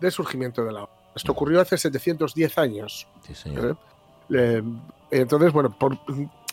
de 0.00 0.10
surgimiento 0.10 0.64
de 0.64 0.72
la 0.72 0.82
orden. 0.84 0.96
Esto 1.14 1.32
ocurrió 1.32 1.60
hace 1.60 1.78
710 1.78 2.58
años. 2.58 3.06
Sí, 3.26 3.34
señor. 3.34 3.76
¿eh? 4.30 4.62
Entonces, 5.10 5.52
bueno, 5.52 5.70
por, 5.78 5.96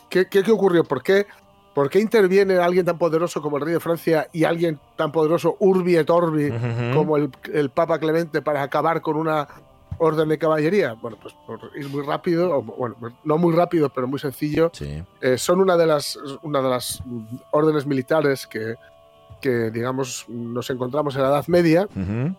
¿qué, 0.08 0.26
qué, 0.28 0.42
qué 0.42 0.50
ocurrió? 0.52 0.84
¿Por 0.84 1.02
qué 1.02 1.26
¿Por 1.74 1.90
qué 1.90 1.98
interviene 1.98 2.58
alguien 2.58 2.86
tan 2.86 2.98
poderoso 2.98 3.42
como 3.42 3.56
el 3.56 3.64
rey 3.64 3.72
de 3.74 3.80
Francia 3.80 4.28
y 4.32 4.44
alguien 4.44 4.78
tan 4.94 5.10
poderoso, 5.10 5.56
Urbi 5.58 5.96
et 5.96 6.08
Orbi, 6.08 6.52
como 6.94 7.16
el, 7.16 7.30
el 7.52 7.70
Papa 7.70 7.98
Clemente, 7.98 8.42
para 8.42 8.62
acabar 8.62 9.00
con 9.02 9.16
una 9.16 9.48
orden 9.98 10.28
de 10.28 10.38
caballería? 10.38 10.94
Bueno, 10.94 11.16
pues 11.20 11.34
por 11.46 11.60
ir 11.76 11.88
muy 11.88 12.02
rápido, 12.04 12.56
o, 12.58 12.62
bueno, 12.62 12.96
no 13.24 13.38
muy 13.38 13.54
rápido, 13.54 13.88
pero 13.90 14.06
muy 14.06 14.18
sencillo. 14.18 14.70
Sí. 14.72 15.02
Eh, 15.20 15.38
son 15.38 15.60
una 15.60 15.76
de 15.76 15.86
las, 15.86 16.18
una 16.42 16.60
de 16.60 16.68
las 16.68 17.02
órdenes 17.50 17.86
militares 17.86 18.46
que, 18.46 18.74
que, 19.40 19.70
digamos, 19.70 20.24
nos 20.28 20.68
encontramos 20.70 21.14
en 21.16 21.22
la 21.22 21.28
Edad 21.28 21.46
Media, 21.48 21.88
Ujú. 21.94 22.34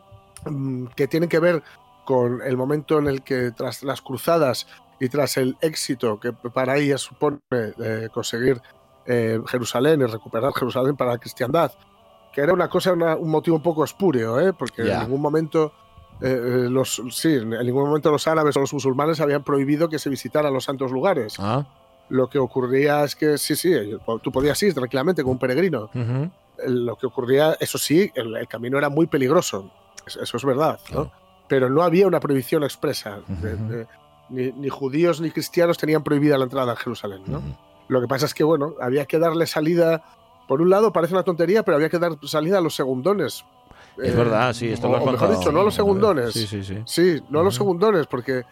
mm, 0.52 0.88
que 0.96 1.08
tienen 1.08 1.30
que 1.30 1.40
ver 1.40 1.64
con 2.06 2.42
el 2.42 2.56
momento 2.58 3.00
en 3.00 3.08
el 3.08 3.24
que 3.24 3.52
tras 3.52 3.82
las 3.84 4.02
cruzadas 4.02 4.68
y 5.00 5.10
tras 5.10 5.38
el 5.38 5.58
éxito 5.62 6.20
que 6.20 6.32
para 6.34 6.78
ellas 6.78 7.02
supone 7.02 7.40
eh, 7.52 8.10
conseguir 8.14 8.62
eh, 9.08 9.40
Jerusalén 9.48 10.02
y 10.02 10.06
recuperar 10.06 10.54
Jerusalén 10.54 10.96
para 10.96 11.12
la 11.12 11.18
cristiandad, 11.18 11.72
que 12.34 12.42
era 12.42 12.54
una 12.54 12.70
cosa, 12.70 12.94
una- 12.94 13.16
un 13.16 13.30
motivo 13.30 13.58
un 13.58 13.64
poco 13.64 13.84
espúreo, 13.84 14.40
¿eh? 14.40 14.54
porque 14.54 14.86
Ya. 14.86 14.96
en 14.96 15.00
ningún 15.02 15.22
momento 15.22 15.74
eh, 16.22 16.28
eh, 16.66 16.70
los, 16.70 17.02
sí, 17.12 17.34
en 17.34 17.50
ningún 17.50 17.86
momento 17.88 18.12
los 18.12 18.28
árabes 18.28 18.56
o 18.58 18.62
los 18.62 18.74
musulmanes 18.74 19.20
habían 19.20 19.44
prohibido 19.44 19.90
que 19.90 20.00
se 20.00 20.10
visitaran 20.10 20.54
los 20.54 20.64
santos 20.64 20.92
lugares. 20.92 21.36
Ah. 21.40 21.66
Lo 22.10 22.28
que 22.30 22.38
ocurría 22.40 23.04
es 23.04 23.16
que 23.16 23.38
sí, 23.38 23.56
sí, 23.56 23.74
tú 24.22 24.32
podías 24.32 24.62
ir 24.64 24.74
tranquilamente 24.74 25.24
como 25.24 25.34
un 25.34 25.40
peregrino. 25.40 25.90
Lo 26.68 26.96
que 26.96 27.08
ocurría, 27.08 27.58
eso 27.60 27.78
sí, 27.78 28.12
el, 28.16 28.36
el 28.38 28.48
camino 28.48 28.78
era 28.78 28.90
muy 28.90 29.08
peligroso, 29.08 29.72
eso, 30.06 30.38
es 30.38 30.46
verdad, 30.46 30.80
pero 31.48 31.70
no 31.70 31.82
había 31.82 32.08
una 32.08 32.20
prohibición 32.20 32.64
expresa. 32.64 33.20
de- 33.28 33.54
Ujú. 33.56 33.68
de- 33.68 33.88
ni, 34.30 34.52
ni 34.54 34.70
judíos 34.70 35.22
ni 35.22 35.30
cristianos 35.30 35.78
tenían 35.78 36.02
prohibida 36.04 36.38
la 36.38 36.46
entrada 36.46 36.72
a 36.72 36.76
Jerusalén. 36.76 37.22
¿no? 37.28 37.42
Lo 37.88 38.02
que 38.02 38.08
pasa 38.08 38.26
es 38.26 38.34
que, 38.34 38.44
bueno, 38.44 38.74
había 38.82 39.06
que 39.06 39.20
darle 39.20 39.46
salida. 39.46 40.04
Por 40.48 40.62
un 40.62 40.70
lado, 40.72 40.92
parece 40.92 41.14
una 41.14 41.22
tontería, 41.24 41.62
pero 41.64 41.76
había 41.78 41.90
que 41.90 42.00
dar 42.00 42.14
salida 42.24 42.58
a 42.58 42.62
los 42.62 42.76
segundones. 42.76 43.46
Es 43.98 44.14
Eh, 44.14 44.16
verdad, 44.16 44.54
sí, 44.54 44.68
esto 44.70 44.88
o- 44.88 44.92
lo 44.92 44.98
has 44.98 45.04
o 45.04 45.06
mejor 45.06 45.20
contado. 45.20 45.40
dicho, 45.40 45.52
no 45.52 45.62
a 45.62 45.64
los 45.64 45.74
segundones. 45.76 46.34
Sí, 46.34 46.46
sí, 46.48 46.64
sí. 46.64 46.78
Sí, 46.86 47.22
no 47.30 47.40
a 47.40 47.44
los 47.44 47.56
segundones, 47.56 48.08
porque 48.08 48.44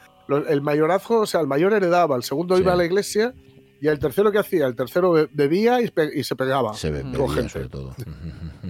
el 0.50 0.62
mayorazgo, 0.62 1.22
o 1.22 1.26
sea, 1.26 1.42
el 1.42 1.48
mayor 1.48 1.74
heredaba, 1.74 2.16
el 2.16 2.24
segundo 2.24 2.56
Sí. 2.56 2.62
iba 2.64 2.74
a 2.74 2.76
la 2.78 2.86
iglesia 2.86 3.34
y 3.82 3.88
el 3.90 4.00
tercero, 4.00 4.32
¿qué 4.32 4.40
hacía? 4.40 4.66
El 4.68 4.76
tercero 4.76 5.12
be- 5.12 5.28
bebía 5.34 5.82
y, 5.82 5.90
pe- 5.92 6.12
y 6.14 6.24
se 6.24 6.36
pegaba 6.38 6.74
Se 6.74 6.90
con 6.92 7.12
bebía, 7.12 7.28
gente. 7.36 7.50
sobre 7.50 7.68
todo. 7.70 7.94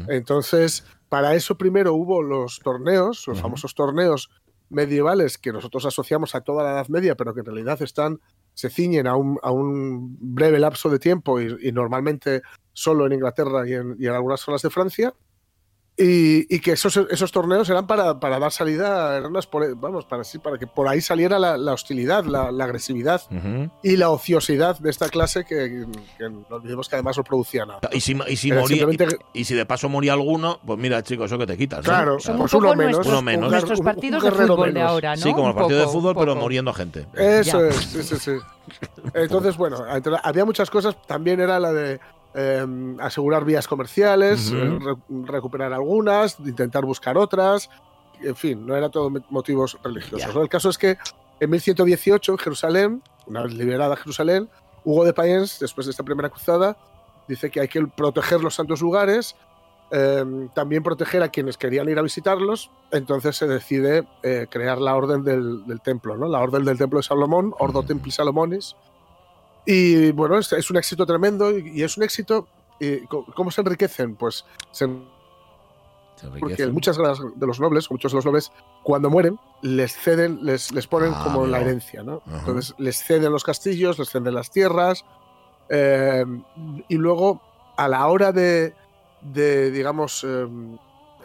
Entonces, 0.08 0.84
para 1.10 1.36
eso 1.36 1.56
primero 1.58 1.94
hubo 1.94 2.22
los 2.22 2.60
torneos, 2.60 3.28
los 3.28 3.40
famosos 3.40 3.76
torneos 3.76 4.30
medievales 4.70 5.38
que 5.38 5.52
nosotros 5.54 5.86
asociamos 5.86 6.34
a 6.34 6.42
toda 6.42 6.64
la 6.64 6.72
Edad 6.72 6.88
Media, 6.88 7.16
pero 7.16 7.34
que 7.34 7.42
en 7.42 7.46
realidad 7.46 7.80
están, 7.84 8.20
se 8.56 8.70
ciñen 8.70 9.06
a 9.08 9.16
un, 9.16 9.38
a 9.44 9.52
un 9.52 10.18
breve 10.20 10.58
lapso 10.60 10.90
de 10.90 10.98
tiempo 10.98 11.40
y, 11.40 11.56
y 11.62 11.72
normalmente 11.72 12.42
solo 12.72 13.06
en 13.06 13.14
Inglaterra 13.14 13.68
y 13.68 13.74
en, 13.74 13.96
y 14.00 14.08
en 14.08 14.14
algunas 14.14 14.40
zonas 14.42 14.62
de 14.64 14.72
Francia. 14.72 15.14
Y, 15.96 16.54
y 16.56 16.60
que 16.60 16.72
esos, 16.72 16.98
esos 17.12 17.32
torneos 17.32 17.70
eran 17.70 17.86
para, 17.86 18.20
para 18.20 18.40
dar 18.40 18.52
salida, 18.52 19.16
eran 19.16 19.30
unas 19.30 19.48
vamos, 19.78 20.06
para, 20.06 20.24
sí, 20.24 20.40
para 20.40 20.58
que 20.58 20.66
por 20.66 20.88
ahí 20.88 21.02
saliera 21.02 21.38
la, 21.38 21.56
la 21.56 21.74
hostilidad, 21.74 22.24
la, 22.26 22.52
la 22.52 22.64
agresividad 22.64 23.22
y 23.84 23.96
la 23.98 24.10
ociosidad 24.10 24.80
de 24.80 24.90
esta 24.90 25.08
clase 25.10 25.46
que, 25.46 25.86
que 26.18 26.30
no 26.32 26.44
olvidemos 26.50 26.90
que 26.90 26.96
además 26.96 27.16
no 27.18 27.24
producía 27.24 27.68
nada. 27.68 27.82
Y 27.92 28.00
si, 28.00 28.18
y, 28.28 28.36
si 28.38 28.52
moría, 28.52 28.68
simplemente- 28.86 29.18
y, 29.34 29.42
y 29.42 29.46
si 29.46 29.54
de 29.54 29.68
paso 29.68 29.88
moría 29.88 30.14
alguno, 30.14 30.60
pues 30.66 30.80
mira, 30.80 31.04
chicos, 31.04 31.28
eso 31.28 31.38
que 31.38 31.46
te 31.46 31.58
quitas. 31.58 31.80
¿no? 31.80 31.84
Claro, 31.84 32.20
Son 32.20 32.38
pues 32.40 32.52
un 32.54 32.60
poco 32.60 32.72
uno 32.72 32.76
menos. 32.78 32.94
nuestros, 32.96 33.14
Uno 33.14 33.22
menos. 33.22 33.52
nuestros 33.52 33.80
Un- 33.80 33.86
un 33.88 33.94
partidos 33.94 34.24
de 34.24 34.32
fútbol 34.32 34.74
de 34.74 34.82
ahora, 34.82 35.16
¿no? 35.16 35.22
Sí, 35.22 35.32
como 35.32 35.44
el 35.50 35.54
Un 35.54 35.56
partido 35.60 35.80
de 35.80 35.88
fútbol, 35.88 36.16
pero 36.18 36.36
muriendo 36.36 36.74
gente. 36.74 37.06
Eso 37.14 37.60
Ya. 37.62 37.68
es, 37.68 37.76
sí, 37.76 38.02
sí, 38.02 38.16
sí. 38.18 38.32
Entonces, 39.14 39.56
bueno, 39.58 39.86
entre- 39.96 40.18
había 40.24 40.44
muchas 40.44 40.72
cosas. 40.72 40.96
También 41.06 41.40
era 41.40 41.60
la 41.60 41.72
de 41.72 42.00
eh, 42.36 42.66
asegurar 43.00 43.46
vías 43.46 43.68
comerciales, 43.68 44.52
Ujú. 44.52 44.58
eh, 44.58 44.80
re- 44.80 45.26
recuperar 45.32 45.74
algunas, 45.74 46.40
intentar 46.40 46.86
buscar 46.86 47.18
otras. 47.18 47.70
En 48.22 48.36
fin, 48.36 48.66
no 48.66 48.76
era 48.76 48.90
todo 48.90 49.12
motivos 49.30 49.78
religiosos. 49.84 50.34
¿no? 50.34 50.42
El 50.42 50.50
caso 50.50 50.70
es 50.70 50.78
que 50.78 50.98
en 51.40 51.50
1118, 51.50 52.32
en 52.32 52.38
Jerusalén, 52.38 53.04
una 53.28 53.44
vez 53.44 53.54
liberada 53.54 53.96
Jerusalén, 53.96 54.50
Hugo 54.86 55.04
de 55.06 55.14
Payens, 55.14 55.60
después 55.60 55.86
de 55.88 55.92
esta 55.92 56.04
primera 56.04 56.30
cruzada, 56.30 56.78
dice 57.28 57.50
que 57.50 57.60
hay 57.62 57.68
que 57.68 57.86
proteger 57.88 58.42
los 58.42 58.56
santos 58.56 58.82
lugares, 58.82 59.36
eh, 59.92 60.24
también 60.54 60.84
proteger 60.84 61.22
a 61.24 61.30
quienes 61.30 61.58
querían 61.58 61.88
ir 61.90 62.00
a 62.00 62.02
visitarlos. 62.02 62.72
Entonces 62.92 63.36
se 63.38 63.48
decide 63.48 64.08
eh, 64.24 64.48
crear 64.50 64.80
la 64.80 64.96
orden 64.96 65.24
del, 65.24 65.66
del 65.68 65.82
templo, 65.82 66.18
¿no? 66.18 66.28
la 66.28 66.40
orden 66.40 66.66
del 66.66 66.78
templo 66.78 67.00
de 67.00 67.04
Salomón, 67.04 67.54
Ordo. 67.60 67.84
Templi 67.84 68.12
Salomonis. 68.12 68.76
Y 69.66 70.12
bueno, 70.12 70.38
es, 70.38 70.52
es 70.54 70.70
un 70.70 70.78
éxito 70.78 71.06
tremendo 71.06 71.58
y, 71.58 71.70
y 71.80 71.84
es 71.84 71.98
un 71.98 72.04
éxito. 72.04 72.48
y 72.80 73.06
co- 73.08 73.26
¿Cómo 73.36 73.50
se 73.52 73.62
enriquecen? 73.62 74.16
Pues 74.16 74.46
se 74.72 74.88
porque 76.40 76.68
muchas 76.68 76.96
de, 76.98 77.46
los 77.48 77.60
nobles, 77.60 77.92
muchos 77.92 78.12
de 78.12 78.16
los 78.18 78.26
nobles, 78.26 78.52
cuando 78.84 79.10
mueren, 79.10 79.38
les 79.62 79.94
ceden, 79.98 80.40
les, 80.44 80.72
les 80.72 80.88
ponen 80.88 81.14
Ah, 81.16 81.22
como 81.24 81.46
la 81.46 81.60
herencia, 81.60 82.02
¿no? 82.04 82.22
Ajá. 82.26 82.40
Entonces 82.40 82.76
les 82.78 83.04
ceden 83.04 83.32
los 83.32 83.44
castillos, 83.44 84.00
les 84.00 84.10
ceden 84.10 84.34
las 84.34 84.50
tierras, 84.52 85.04
eh, 85.70 86.24
y 86.88 86.96
luego 86.96 87.42
a 87.76 87.88
la 87.88 88.08
hora 88.08 88.32
de, 88.32 88.74
de, 89.22 89.72
digamos, 89.72 90.24
eh, 90.26 90.48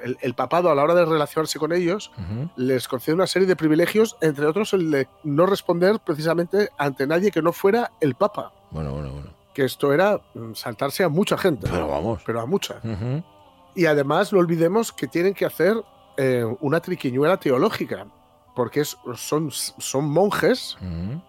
el, 0.02 0.16
el 0.20 0.34
papado, 0.34 0.70
a 0.70 0.74
la 0.74 0.82
hora 0.82 0.94
de 0.94 1.04
relacionarse 1.04 1.58
con 1.58 1.72
ellos, 1.72 2.10
les 2.56 2.88
concede 2.88 3.14
una 3.14 3.26
serie 3.26 3.46
de 3.48 3.56
privilegios, 3.56 4.16
entre 4.20 4.46
otros 4.46 4.72
el 4.72 4.90
de 4.90 5.08
no 5.24 5.46
responder 5.46 6.00
precisamente 6.00 6.70
ante 6.78 7.06
nadie 7.06 7.30
que 7.30 7.42
no 7.42 7.52
fuera 7.52 7.92
el 8.00 8.14
papa, 8.14 8.52
Bueno, 8.70 8.92
bueno, 8.92 9.10
bueno. 9.12 9.30
que 9.54 9.64
esto 9.64 9.92
era 9.92 10.20
mm, 10.34 10.54
saltarse 10.54 11.04
a 11.04 11.08
mucha 11.08 11.36
gente, 11.38 11.66
Pero 11.70 11.82
¿no? 11.86 11.88
vamos. 11.88 12.22
pero 12.24 12.40
a 12.40 12.46
mucha. 12.46 12.80
Y 13.74 13.86
además 13.86 14.32
no 14.32 14.38
olvidemos 14.40 14.92
que 14.92 15.06
tienen 15.06 15.34
que 15.34 15.44
hacer 15.46 15.76
eh, 16.16 16.44
una 16.60 16.80
triquiñuela 16.80 17.36
teológica, 17.38 18.06
porque 18.56 18.80
es- 18.80 18.96
son, 19.14 19.50
son 19.52 20.04
monjes, 20.10 20.76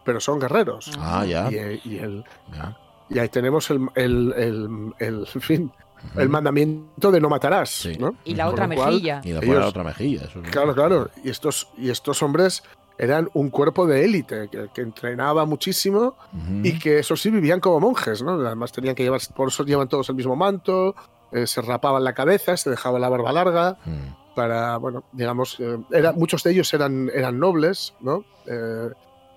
pero 0.03 0.19
son 0.19 0.39
guerreros. 0.39 0.91
Ah, 0.99 1.25
ya. 1.25 1.51
Y, 1.51 1.55
eh, 1.57 1.81
y 1.83 1.97
el- 1.99 2.23
ya. 2.51 2.75
y 3.07 3.19
ahí 3.19 3.29
tenemos 3.29 3.69
el, 3.69 3.87
el, 3.95 4.33
el- 4.35 4.93
el- 4.97 5.27
en 5.35 5.41
fin. 5.41 5.71
El 6.15 6.29
mandamiento 6.29 7.11
de 7.11 7.19
no 7.21 7.29
matarás. 7.29 7.69
Sí. 7.69 7.97
¿no? 7.99 8.15
Y 8.25 8.35
la 8.35 8.47
otra 8.49 8.67
cual, 8.67 8.91
mejilla. 8.93 9.21
Y 9.23 9.33
la 9.33 9.39
Ellos- 9.39 9.55
la 9.59 9.67
otra 9.67 9.83
mejilla. 9.83 10.25
Eso 10.25 10.41
es- 10.43 10.49
Claro, 10.51 10.73
claro. 10.73 11.09
Y 11.23 11.29
estos, 11.29 11.67
y 11.77 11.89
estos 11.89 12.21
hombres 12.23 12.63
eran 12.97 13.29
un 13.33 13.49
cuerpo 13.49 13.87
de 13.87 14.03
élite 14.03 14.49
que, 14.51 14.67
que 14.73 14.81
entrenaba 14.81 15.45
muchísimo 15.45 16.15
y 16.63 16.77
que 16.79 16.99
eso 16.99 17.15
sí 17.15 17.29
vivían 17.29 17.59
como 17.61 17.79
monjes, 17.79 18.21
¿no? 18.21 18.31
Además 18.33 18.71
tenían 18.73 18.93
que 18.95 19.03
llevar, 19.03 19.21
por 19.35 19.47
eso 19.47 19.63
llevan 19.63 19.87
todos 19.87 20.09
el 20.09 20.15
mismo 20.15 20.35
manto, 20.35 20.95
eh, 21.31 21.47
se 21.47 21.61
rapaban 21.61 22.03
la 22.03 22.13
cabeza, 22.13 22.57
se 22.57 22.69
dejaban 22.69 22.99
la 23.01 23.09
barba 23.09 23.31
larga. 23.31 23.77
Mm. 23.85 24.19
para, 24.35 24.77
bueno, 24.77 25.03
digamos, 25.11 25.57
eh, 25.59 25.77
era, 25.91 26.13
muchos 26.13 26.43
de 26.43 26.51
ellos 26.51 26.73
eran, 26.73 27.09
eran 27.13 27.39
nobles, 27.39 27.93
¿no? 27.99 28.23
Eh, 28.45 28.87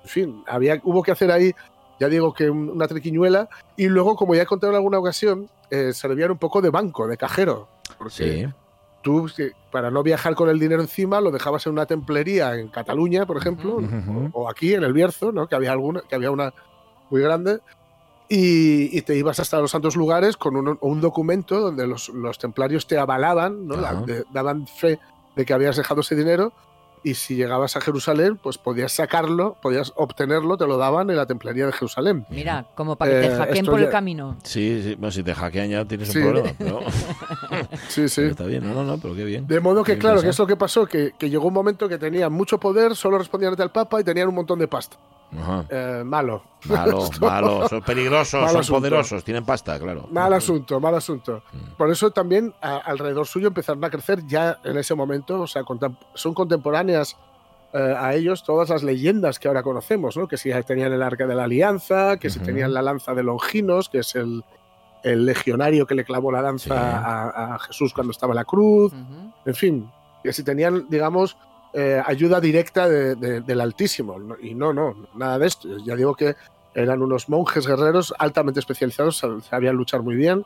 en 0.05 0.09
fin, 0.09 0.45
había, 0.47 0.81
hubo 0.85 1.03
que 1.03 1.11
hacer 1.11 1.33
ahí, 1.33 1.53
ya 2.03 2.09
digo 2.09 2.35
que 2.35 2.51
un- 2.51 2.69
una 2.71 2.87
triquiñuela, 2.89 3.49
y 3.77 3.87
luego, 3.87 4.17
como 4.17 4.35
ya 4.35 4.43
he 4.43 4.47
contado 4.47 4.73
en 4.73 4.77
alguna 4.77 4.99
ocasión, 4.99 5.49
eh, 5.71 5.93
servían 5.93 6.33
un 6.33 6.39
poco 6.39 6.61
de 6.61 6.71
banco, 6.71 7.07
de 7.07 7.17
cajero. 7.17 7.69
Porque 7.97 8.13
Sí. 8.13 8.47
tú, 9.03 9.31
para 9.71 9.91
no 9.91 10.03
viajar 10.03 10.35
con 10.35 10.49
el 10.49 10.59
dinero 10.59 10.83
encima, 10.83 11.21
lo 11.21 11.31
dejabas 11.31 11.67
en 11.67 11.73
una 11.73 11.87
templería 11.87 12.57
en 12.57 12.69
Cataluña, 12.69 13.25
por 13.27 13.37
ejemplo, 13.37 13.79
o 14.33 14.49
aquí 14.51 14.75
en 14.75 14.83
el 14.85 14.93
Bierzo, 14.93 15.33
¿no? 15.33 15.47
Que 15.47 15.55
había 15.55 15.73
alguna, 15.73 16.03
que 16.09 16.15
había 16.15 16.31
una 16.31 16.53
muy 17.11 17.21
grande. 17.23 17.61
Y, 18.29 18.97
y 18.97 19.03
te 19.03 19.15
ibas 19.17 19.41
hasta 19.41 19.61
los 19.61 19.71
santos 19.73 19.95
lugares 19.95 20.37
con 20.39 20.57
un, 20.57 20.79
un 20.81 21.01
documento 21.03 21.61
donde 21.61 21.87
los, 21.87 22.09
los 22.09 22.39
templarios 22.39 22.87
te 22.87 22.97
avalaban, 22.97 23.67
¿no? 23.67 23.77
La- 23.77 23.91
Ajá. 23.91 24.01
de- 24.03 24.25
daban 24.33 24.67
fe 24.67 24.99
de 25.37 25.45
que 25.45 25.53
habías 25.53 25.77
dejado 25.77 26.01
ese 26.01 26.15
dinero. 26.15 26.53
Y 27.05 27.15
si 27.15 27.35
llegabas 27.35 27.77
a 27.77 27.81
Jerusalén, 27.81 28.37
pues 28.41 28.59
podías 28.59 28.93
sacarlo, 28.93 29.57
podías 29.61 29.93
obtenerlo, 29.97 30.57
te 30.57 30.67
lo 30.67 30.77
daban 30.77 31.11
en 31.11 31.17
la 31.17 31.27
templería 31.27 31.67
de 31.67 31.73
Jerusalén. 31.73 32.25
Mira, 32.31 32.67
como 32.77 32.95
para 32.97 33.11
que 33.11 33.21
te 33.21 33.27
Eh, 33.27 33.37
hackeen 33.37 33.67
por 33.67 33.81
el 33.81 33.91
camino. 33.91 34.37
Sí, 34.45 34.81
sí. 34.83 34.95
Bueno, 34.95 35.11
si 35.11 35.23
te 35.25 35.35
hackean 35.35 35.69
ya 35.71 35.85
tienes 35.85 36.09
Sí. 36.13 36.19
un 36.19 36.25
problema. 36.25 36.51
Pero, 36.59 36.81
Sí, 37.89 38.09
sí. 38.09 38.15
pero 38.21 38.29
está 38.31 38.45
bien. 38.45 38.63
No, 38.67 38.75
no, 38.75 38.85
no, 38.85 38.99
pero 38.99 39.15
qué 39.15 39.25
bien. 39.25 39.47
De 39.47 39.61
modo 39.61 39.83
que, 39.83 39.95
Qué 39.95 39.99
claro, 39.99 40.23
que 40.23 40.29
es 40.29 40.39
lo 40.39 40.47
que 40.47 40.57
pasó, 40.57 40.87
que, 40.87 41.13
que 41.19 41.29
llegó 41.29 41.49
un 41.49 41.55
momento 41.55 41.89
que 41.89 41.99
tenían 41.99 42.33
mucho 42.33 42.59
poder, 42.59 42.95
solo 42.95 43.19
respondían 43.19 43.53
ante 43.53 43.63
el 43.65 43.71
Papa 43.71 44.01
y 44.01 44.05
tenían 44.05 44.29
un 44.29 44.35
montón 44.37 44.59
de 44.59 44.69
pasta. 44.69 44.97
Ajá. 45.35 45.65
Eh, 45.71 46.03
malo. 46.05 46.43
Malo, 46.67 47.09
malo. 47.21 47.67
Son 47.69 47.81
peligrosos, 47.83 48.41
Mal 48.43 48.51
son 48.51 48.61
asunto. 48.61 48.81
poderosos, 48.81 49.25
tienen 49.25 49.45
pasta, 49.47 49.79
claro. 49.79 50.07
Mal 50.11 50.31
asunto, 50.35 50.79
mal 50.79 50.95
asunto. 50.95 51.43
Mm. 51.53 51.77
Por 51.79 51.91
eso 51.91 52.11
también 52.11 52.55
a- 52.61 52.77
alrededor 52.77 53.27
suyo 53.27 53.49
empezaron 53.49 53.83
a 53.83 53.89
crecer 53.91 54.27
ya 54.27 54.59
en 54.63 54.77
ese 54.77 54.95
momento, 54.95 55.41
o 55.41 55.47
sea, 55.47 55.63
contem- 55.63 55.97
son 56.15 56.35
contemporáneas 56.93 57.17
eh, 57.75 57.95
a 57.99 58.15
ellos 58.15 58.45
todas 58.45 58.69
las 58.69 58.83
leyendas 58.83 59.39
que 59.39 59.49
ahora 59.49 59.63
conocemos, 59.63 60.17
¿no? 60.17 60.29
Que 60.29 60.37
si 60.37 60.51
tenían 60.65 60.93
el 60.93 61.03
arca 61.03 61.27
de 61.27 61.35
la 61.35 61.45
alianza, 61.45 62.19
que 62.19 62.29
si 62.29 62.39
tenían 62.41 62.75
la 62.75 62.83
lanza 62.83 63.15
de 63.15 63.23
Longinos, 63.23 63.89
que 63.89 63.99
es 64.01 64.15
el, 64.15 64.45
el 65.03 65.25
legionario 65.25 65.87
que 65.87 65.95
le 65.95 66.05
clavó 66.05 66.31
la 66.31 66.43
lanza 66.43 66.65
Sí. 66.65 66.71
a, 66.75 67.55
a 67.55 67.59
Jesús 67.61 67.95
cuando 67.95 68.11
estaba 68.11 68.33
en 68.33 68.37
la 68.37 68.45
cruz, 68.45 68.93
en 69.47 69.55
fin, 69.55 69.91
que 70.23 70.33
si 70.35 70.45
tenían, 70.45 70.87
digamos, 70.91 71.37
eh, 71.73 72.03
ayuda 72.05 72.41
directa 72.41 72.87
de- 72.87 73.15
de- 73.15 73.41
del 73.41 73.61
Altísimo. 73.63 74.19
Y 74.43 74.55
no, 74.55 74.75
no, 74.75 74.95
nada 75.15 75.39
de 75.39 75.47
esto. 75.47 75.69
Ya 75.87 75.97
digo 75.97 76.15
que 76.15 76.35
eran 76.75 77.03
unos 77.03 77.29
monjes 77.29 77.67
guerreros 77.67 78.15
altamente 78.19 78.61
especializados, 78.61 79.23
sab- 79.23 79.43
sabían 79.43 79.77
luchar 79.77 80.03
muy 80.03 80.15
bien. 80.17 80.45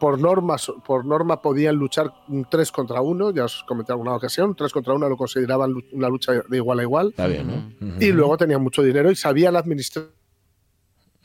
Por 0.00 0.18
norma, 0.20 0.56
por 0.84 1.04
norma 1.04 1.40
podían 1.42 1.76
luchar 1.76 2.12
3 2.50 2.72
contra 2.72 3.00
1, 3.00 3.30
ya 3.32 3.44
os 3.44 3.62
comenté 3.64 3.92
en 3.92 3.94
alguna 3.94 4.14
ocasión, 4.14 4.54
3 4.54 4.72
contra 4.72 4.94
1 4.94 5.08
lo 5.08 5.16
consideraban 5.16 5.74
una 5.92 6.08
lucha 6.08 6.32
de 6.32 6.56
igual 6.56 6.80
a 6.80 6.82
igual. 6.82 7.08
Está 7.10 7.26
bien, 7.26 7.46
¿no? 7.80 7.96
Y 8.00 8.12
luego 8.12 8.36
tenían 8.36 8.62
mucho 8.62 8.82
dinero 8.82 9.10
y 9.10 9.16
sabían 9.16 9.56
administrarlo, 9.56 10.12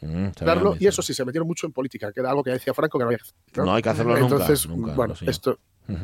Mm, 0.02 0.26
está 0.26 0.46
y 0.80 0.88
eso 0.88 1.02
sí, 1.02 1.14
se 1.14 1.24
metieron 1.24 1.48
mucho 1.48 1.66
en 1.66 1.72
política, 1.72 2.12
que 2.12 2.20
era 2.20 2.30
algo 2.30 2.44
que 2.44 2.52
decía 2.52 2.74
Franco 2.74 2.98
que 2.98 3.04
no 3.04 3.08
había 3.08 3.20
que 3.20 3.24
hacer. 3.24 3.64
No 3.64 3.74
hay 3.74 3.82
que 3.82 3.88
hacerlo 3.90 4.18
nunca, 4.18 4.36
Entonces, 4.36 4.68
nunca, 4.68 4.94
bueno, 4.96 5.14
esto. 5.26 5.60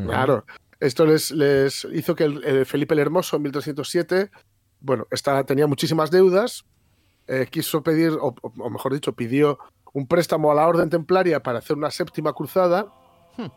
Claro, 0.06 0.46
esto 0.80 1.06
les, 1.06 1.32
les 1.32 1.86
hizo 1.92 2.16
que 2.16 2.24
el, 2.24 2.42
el 2.46 2.66
Felipe 2.66 2.94
el 2.94 3.00
Hermoso 3.02 3.36
en 3.36 3.41
1307, 3.43 4.32
bueno, 4.80 5.06
estaba, 5.12 5.43
tenía 5.43 5.68
muchísimas 5.68 6.12
deudas, 6.12 6.64
eh, 7.30 7.47
quiso 7.49 7.82
pedir, 7.84 8.11
o, 8.19 8.34
o- 8.41 8.69
mejor 8.69 8.91
dicho, 8.93 9.13
pidió 9.13 9.59
un 9.93 10.05
préstamo 10.07 10.51
a 10.51 10.55
la 10.55 10.67
Orden 10.67 10.89
Templaria 10.89 11.41
para 11.41 11.59
hacer 11.59 11.77
una 11.77 11.91
séptima 11.91 12.34
cruzada. 12.34 12.88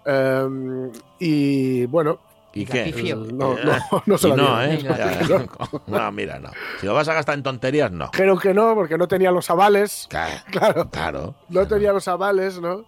eh, 0.07 0.91
y 1.19 1.87
bueno, 1.87 2.19
¿Y 2.55 2.67
qué? 2.67 2.85
Pifió. 2.85 3.17
no, 3.17 3.55
no, 3.57 3.73
no 4.07 4.19
se 4.19 4.29
Y 4.29 4.31
la 4.31 4.37
no. 4.37 4.63
¿eh? 4.63 4.79
Ya, 4.83 5.47
no, 5.87 6.13
mira, 6.13 6.39
no. 6.39 6.51
Si 6.81 6.87
lo 6.87 6.93
vas 6.95 7.09
a 7.09 7.15
gastar 7.15 7.35
en 7.37 7.43
tonterías, 7.43 7.91
no. 7.91 8.11
Creo 8.11 8.39
que 8.39 8.53
no, 8.53 8.75
porque 8.75 8.99
no 8.99 9.09
tenía 9.09 9.31
los 9.31 9.49
avales. 9.51 10.07
Claro. 10.11 10.35
Claro, 10.51 10.91
Claro. 10.91 11.35
no 11.49 11.67
tenía 11.67 11.93
los 11.93 12.07
avales, 12.09 12.61
¿no? 12.61 12.85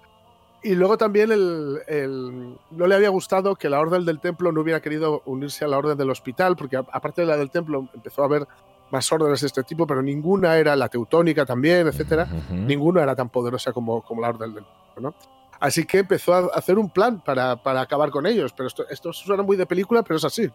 Y 0.62 0.74
luego 0.74 0.96
también 0.98 1.32
el, 1.32 1.78
el- 1.88 2.56
no 2.70 2.86
le 2.86 2.94
había 2.94 3.08
gustado 3.10 3.56
que 3.56 3.68
la 3.70 3.80
Orden 3.80 4.04
del 4.04 4.20
Templo 4.20 4.50
no 4.52 4.60
hubiera 4.62 4.80
querido 4.80 5.22
unirse 5.26 5.64
a 5.64 5.68
la 5.68 5.78
Orden 5.78 5.96
del 5.98 6.10
Hospital, 6.10 6.56
porque 6.56 6.76
aparte 6.76 7.22
de 7.22 7.26
la 7.26 7.36
del 7.36 7.50
Templo 7.50 7.88
empezó 7.94 8.22
a 8.22 8.26
haber 8.26 8.46
más 8.94 9.10
órdenes 9.12 9.40
de 9.40 9.48
este 9.48 9.62
tipo, 9.64 9.86
pero 9.86 10.00
ninguna 10.02 10.56
era 10.56 10.74
la 10.76 10.88
teutónica 10.88 11.44
también, 11.44 11.88
etcétera. 11.88 12.26
Ninguna 12.50 13.02
era 13.02 13.14
tan 13.16 13.28
poderosa 13.28 13.72
como, 13.72 14.02
como 14.02 14.20
la 14.22 14.28
Orden 14.28 14.54
del 14.54 14.64
¿no? 15.00 15.12
Así 15.60 15.84
que 15.84 15.98
empezó 16.00 16.34
a 16.34 16.38
hacer 16.54 16.78
un 16.78 16.90
plan 16.90 17.20
para, 17.24 17.56
para 17.62 17.80
acabar 17.80 18.10
con 18.10 18.26
ellos. 18.26 18.52
Pero 18.56 18.66
esto, 18.68 18.84
esto 18.88 19.12
suena 19.12 19.42
muy 19.42 19.56
de 19.56 19.66
película, 19.66 20.02
pero 20.02 20.16
es 20.18 20.24
así. 20.24 20.50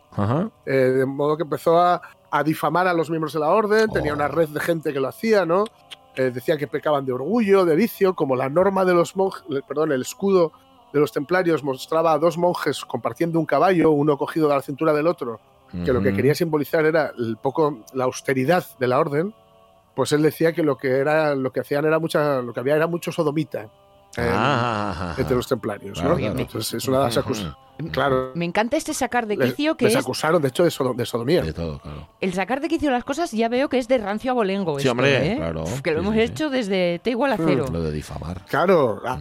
Eh, 0.65 0.71
de 0.71 1.05
modo 1.05 1.35
que 1.35 1.43
empezó 1.43 1.79
a, 1.79 2.01
a 2.31 2.43
difamar 2.43 2.87
a 2.87 2.93
los 2.93 3.09
miembros 3.09 3.33
de 3.33 3.39
la 3.39 3.49
orden, 3.49 3.89
tenía 3.89 4.11
Oh. 4.13 4.15
una 4.15 4.27
red 4.27 4.49
de 4.49 4.59
gente 4.59 4.93
que 4.93 4.99
lo 4.99 5.07
hacía, 5.07 5.45
¿no? 5.45 5.65
Eh, 6.15 6.31
decía 6.33 6.57
que 6.57 6.67
pecaban 6.67 7.05
de 7.05 7.11
orgullo, 7.13 7.65
de 7.65 7.75
vicio, 7.75 8.13
como 8.15 8.35
la 8.35 8.49
norma 8.49 8.85
de 8.85 8.93
los 8.93 9.15
monjes, 9.15 9.43
perdón, 9.67 9.91
el 9.91 10.01
escudo 10.01 10.51
de 10.93 10.99
los 10.99 11.11
templarios 11.11 11.63
mostraba 11.63 12.13
a 12.13 12.17
dos 12.17 12.37
monjes 12.37 12.83
compartiendo 12.85 13.39
un 13.39 13.45
caballo, 13.45 13.91
uno 13.91 14.17
cogido 14.17 14.47
de 14.47 14.55
la 14.55 14.61
cintura 14.61 14.91
del 14.93 15.07
otro, 15.07 15.39
que 15.85 15.93
lo 15.93 16.01
que 16.01 16.13
quería 16.13 16.35
simbolizar 16.35 16.85
era 16.85 17.11
el 17.17 17.37
poco 17.37 17.79
la 17.93 18.05
austeridad 18.05 18.65
de 18.79 18.87
la 18.87 18.99
orden, 18.99 19.33
pues 19.95 20.11
él 20.11 20.21
decía 20.21 20.53
que 20.53 20.63
lo 20.63 20.77
que 20.77 20.97
era 20.97 21.35
lo 21.35 21.51
que 21.51 21.59
hacían 21.59 21.85
era 21.85 21.99
mucha 21.99 22.41
lo 22.41 22.53
que 22.53 22.59
había 22.59 22.75
era 22.75 22.87
mucho 22.87 23.11
sodomita 23.11 23.63
eh, 24.17 24.27
Ah, 24.31 24.89
ajá, 24.91 25.11
ajá. 25.11 25.21
entre 25.21 25.35
los 25.35 25.47
templarios, 25.47 25.99
Claro, 25.99 26.15
¿no? 26.15 26.17
claro. 26.17 26.39
Entonces 26.39 26.73
es 26.73 26.87
una 26.87 26.99
de 26.99 27.03
las 27.05 27.17
acus- 27.17 27.55
Ujú. 27.79 27.91
claro, 27.91 28.31
Me 28.33 28.45
encanta 28.45 28.75
este 28.75 28.93
sacar 28.93 29.27
de 29.27 29.37
les, 29.37 29.51
quicio 29.53 29.77
que 29.77 29.85
les 29.85 29.93
es 29.95 29.99
acusaron 30.01 30.41
de 30.41 30.47
hecho 30.47 30.63
de, 30.63 30.71
sodo- 30.71 30.95
de 30.95 31.05
sodomía. 31.05 31.41
De 31.43 31.53
todo, 31.53 31.79
claro. 31.79 32.07
el 32.19 32.33
sacar 32.33 32.59
de 32.59 32.67
quicio 32.69 32.89
las 32.91 33.03
cosas 33.03 33.31
ya 33.31 33.49
veo 33.49 33.69
que 33.69 33.77
es 33.77 33.87
de 33.87 33.99
rancio 33.99 34.31
abolengo 34.31 34.73
Sí, 34.79 34.83
esto, 34.87 34.91
hombre, 34.91 35.33
¿eh? 35.33 35.35
claro. 35.37 35.63
Uf, 35.63 35.81
que 35.81 35.91
lo 35.91 35.99
Sí, 35.99 36.05
hemos 36.07 36.13
sí, 36.15 36.25
sí. 36.27 36.31
hecho 36.31 36.49
desde 36.49 36.99
T 37.03 37.11
igual 37.11 37.33
a 37.33 37.37
Mm. 37.37 37.45
cero. 37.45 37.65
Lo 37.71 37.81
de 37.83 37.91
difamar. 37.91 38.43
Claro, 38.47 39.01
a, 39.05 39.19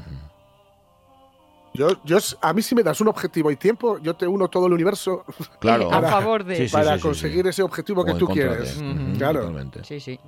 yo, 1.79 1.89
yo, 2.05 2.19
a 2.43 2.53
mí 2.53 2.61
si 2.61 2.75
me 2.75 2.83
das 2.83 3.01
un 3.01 3.09
objetivo 3.09 3.51
y 3.51 3.57
tiempo, 3.57 3.99
yo 3.99 4.15
te 4.15 4.27
uno 4.27 4.49
todo 4.49 4.67
el 4.67 4.73
universo 4.73 5.25
Claro. 5.61 5.91
a 5.93 6.03
favor 6.03 6.45
de 6.45 6.57
Sí, 6.57 6.69
sí, 6.69 6.73
para 6.73 6.93
sí, 6.95 6.97
sí, 6.99 7.03
conseguir 7.03 7.43
sí. 7.45 7.49
ese 7.51 7.63
objetivo 7.63 8.03
O 8.03 8.05
que 8.05 8.15
tú 8.15 8.27
de. 8.27 8.33
quieres. 8.35 8.79
Claro. 9.17 9.41
totalmente. 9.41 9.85
Sí, 9.85 10.01
sí. 10.01 10.19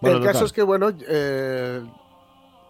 Bueno, 0.00 0.18
el 0.18 0.24
caso 0.24 0.44
es 0.44 0.52
que, 0.52 0.62
bueno, 0.62 0.90
eh, 1.08 1.82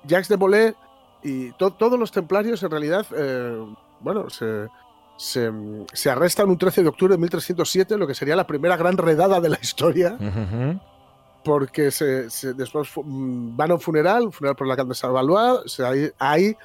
Jacques 0.04 0.28
de 0.28 0.36
Molay 0.36 0.74
y 1.22 1.52
to- 1.52 1.72
todos 1.72 1.98
los 1.98 2.10
templarios, 2.12 2.62
en 2.62 2.70
realidad, 2.70 3.06
eh, 3.16 3.64
bueno, 4.00 4.30
se, 4.30 4.68
se, 5.16 5.50
se 5.92 6.10
arrestan 6.10 6.48
un 6.50 6.58
13 6.58 6.82
de 6.82 6.88
octubre 6.88 7.14
de 7.14 7.18
1307, 7.20 7.96
lo 7.96 8.06
que 8.06 8.14
sería 8.14 8.36
la 8.36 8.46
primera 8.46 8.76
gran 8.76 8.96
redada 8.96 9.40
de 9.40 9.48
la 9.48 9.58
historia, 9.60 10.16
Ujú. 10.20 10.80
porque 11.44 11.90
se, 11.90 12.30
se- 12.30 12.54
después 12.54 12.88
mm, 12.94 13.56
van 13.56 13.70
a 13.70 13.74
un 13.74 13.80
funeral, 13.80 14.26
un 14.26 14.32
funeral 14.32 14.54
por 14.56 14.66
la 14.68 14.76
calle 14.76 14.88
de 14.90 14.94
Salvalois, 14.94 15.60
o 15.64 15.68
sea, 15.68 15.88
ahí, 15.88 16.10
ahí 16.18 16.56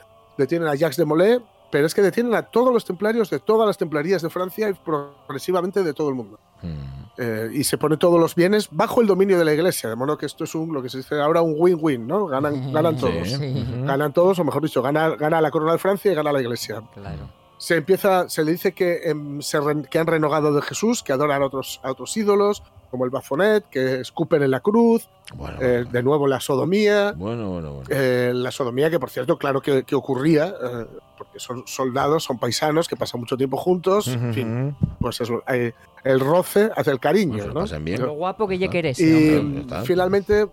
detienen 0.41 0.67
a 0.67 0.75
Jacques 0.75 0.97
de 0.97 1.05
Molay, 1.05 1.39
pero 1.71 1.87
es 1.87 1.95
que 1.95 2.01
detienen 2.01 2.35
a 2.35 2.43
todos 2.43 2.73
los 2.73 2.85
templarios 2.85 3.29
de 3.29 3.39
todas 3.39 3.65
las 3.65 3.77
templarías 3.77 4.21
de 4.21 4.29
Francia 4.29 4.69
y 4.69 4.73
progresivamente 4.73 5.83
de 5.83 5.93
todo 5.93 6.09
el 6.09 6.15
mundo. 6.15 6.39
Mm. 6.61 7.01
Eh, 7.17 7.49
y 7.53 7.63
se 7.63 7.77
pone 7.77 7.97
todos 7.97 8.19
los 8.19 8.35
bienes 8.35 8.69
bajo 8.71 9.01
el 9.01 9.07
dominio 9.07 9.37
de 9.37 9.45
la 9.45 9.53
iglesia, 9.53 9.89
de 9.89 9.95
modo 9.95 10.17
que 10.17 10.25
esto 10.25 10.43
es 10.43 10.55
un, 10.55 10.73
lo 10.73 10.81
que 10.81 10.89
se 10.89 10.97
dice 10.97 11.19
ahora 11.19 11.41
un 11.41 11.55
win-win, 11.57 12.07
¿no? 12.07 12.25
Ganan, 12.27 12.71
ganan 12.71 12.97
todos. 12.97 13.29
Sí. 13.29 13.65
Ganan 13.83 14.13
todos, 14.13 14.39
o 14.39 14.43
mejor 14.43 14.63
dicho, 14.63 14.81
gana, 14.81 15.09
gana 15.15 15.41
la 15.41 15.51
corona 15.51 15.73
de 15.73 15.77
Francia 15.77 16.11
y 16.11 16.15
gana 16.15 16.31
la 16.31 16.41
iglesia. 16.41 16.81
Claro. 16.93 17.40
Se 17.61 17.75
empieza, 17.75 18.27
se 18.27 18.43
le 18.43 18.53
dice 18.53 18.71
que, 18.71 19.01
em, 19.03 19.39
se 19.39 19.59
re- 19.59 19.83
que 19.87 19.99
han 19.99 20.07
renegado 20.07 20.51
de 20.51 20.63
Jesús, 20.63 21.03
que 21.03 21.13
adoran 21.13 21.43
a 21.43 21.45
otros, 21.45 21.79
a 21.83 21.91
otros 21.91 22.17
ídolos, 22.17 22.63
como 22.89 23.05
el 23.05 23.11
Bafonet, 23.11 23.63
que 23.69 23.99
escupen 24.01 24.41
en 24.41 24.49
la 24.49 24.61
cruz, 24.61 25.07
Bueno, 25.35 25.57
eh, 25.61 25.85
de 25.89 26.01
nuevo 26.01 26.25
la 26.27 26.39
sodomía. 26.39 27.11
bueno, 27.15 27.51
bueno. 27.51 27.73
bueno. 27.75 27.87
eh, 27.91 28.31
la 28.33 28.49
sodomía, 28.49 28.89
que 28.89 28.99
por 28.99 29.11
cierto, 29.11 29.37
claro 29.37 29.61
que, 29.61 29.83
que 29.83 29.93
ocurría, 29.93 30.47
eh, 30.47 30.87
porque 31.19 31.39
son 31.39 31.61
soldados, 31.67 32.23
son 32.23 32.39
paisanos 32.39 32.87
que 32.87 32.95
pasan 32.95 33.19
mucho 33.21 33.37
tiempo 33.37 33.57
juntos, 33.57 34.07
en 34.07 34.33
fin, 34.33 34.75
pues 34.99 35.21
eso, 35.21 35.43
eh, 35.47 35.73
el 36.03 36.19
roce 36.19 36.71
hace 36.75 36.89
el 36.89 36.99
cariño, 36.99 37.43
Pues 37.43 37.53
lo 37.71 37.77
¿no? 37.77 37.79
bien. 37.85 38.01
Lo 38.01 38.13
guapo 38.13 38.47
que 38.47 38.57
ya 38.57 38.69
querés. 38.69 38.99
Y 38.99 39.65
finalmente, 39.85 40.47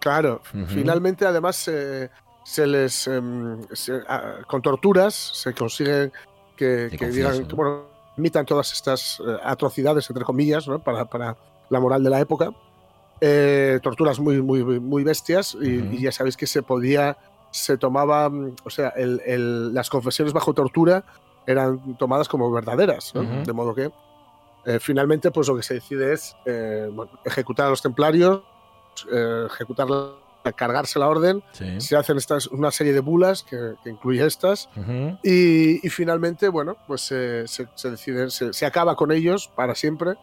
claro, 0.00 0.40
finalmente 0.68 1.26
además 1.26 1.68
eh, 1.68 2.08
se 2.46 2.64
les, 2.64 3.08
em, 3.08 3.60
se- 3.72 4.02
ah, 4.08 4.36
con 4.46 4.62
torturas 4.62 5.14
se 5.14 5.52
consigue 5.52 6.12
que, 6.56 6.88
Que 6.96 7.10
digan, 7.10 7.40
¿no? 7.42 7.48
que, 7.48 7.54
bueno, 7.56 7.82
imitan 8.16 8.46
todas 8.46 8.72
estas 8.72 9.20
eh, 9.20 9.36
atrocidades, 9.42 10.08
entre 10.08 10.24
comillas, 10.24 10.68
¿no? 10.68 10.78
para, 10.78 11.04
para 11.06 11.36
la 11.68 11.80
moral 11.80 12.04
de 12.04 12.10
la 12.10 12.20
época. 12.20 12.50
Eh, 13.20 13.80
torturas 13.82 14.20
muy, 14.20 14.40
muy, 14.42 14.62
muy 14.62 15.02
bestias 15.02 15.56
y, 15.60 16.00
ya 16.00 16.12
sabéis 16.12 16.36
que 16.36 16.46
se 16.46 16.62
podía, 16.62 17.16
se 17.50 17.76
tomaba, 17.78 18.28
mm, 18.28 18.54
o 18.64 18.70
sea, 18.70 18.90
el- 18.90 19.20
el- 19.26 19.74
las 19.74 19.90
confesiones 19.90 20.32
bajo 20.32 20.54
tortura 20.54 21.04
eran 21.46 21.96
tomadas 21.96 22.28
como 22.28 22.50
verdaderas, 22.52 23.12
de 23.44 23.52
modo 23.52 23.74
que 23.74 23.90
eh, 24.66 24.78
finalmente, 24.80 25.30
pues 25.30 25.46
lo 25.48 25.56
que 25.56 25.62
se 25.62 25.74
decide 25.74 26.12
es 26.12 26.34
bueno, 26.44 27.10
ejecutar 27.24 27.66
a 27.66 27.70
los 27.70 27.82
templarios, 27.82 28.42
ejecutar, 29.52 29.86
la- 30.46 30.52
cargarse 30.52 30.98
la 30.98 31.08
orden. 31.08 31.42
Sí. 31.52 31.80
Se 31.80 31.96
hacen 31.96 32.16
estas, 32.16 32.46
una 32.46 32.70
serie 32.70 32.92
de 32.92 33.00
bulas 33.00 33.42
que, 33.42 33.74
que 33.84 33.90
incluye 33.90 34.24
estas. 34.24 34.68
Ujú. 34.76 35.18
Y, 35.22 35.86
y 35.86 35.90
finalmente, 35.90 36.48
bueno, 36.48 36.76
pues 36.86 37.02
se, 37.02 37.46
se, 37.46 37.68
se 37.74 37.90
decide, 37.90 38.30
se, 38.30 38.52
se 38.52 38.64
acaba 38.66 38.96
con 38.96 39.12
ellos 39.12 39.48
para 39.54 39.74
siempre, 39.74 40.14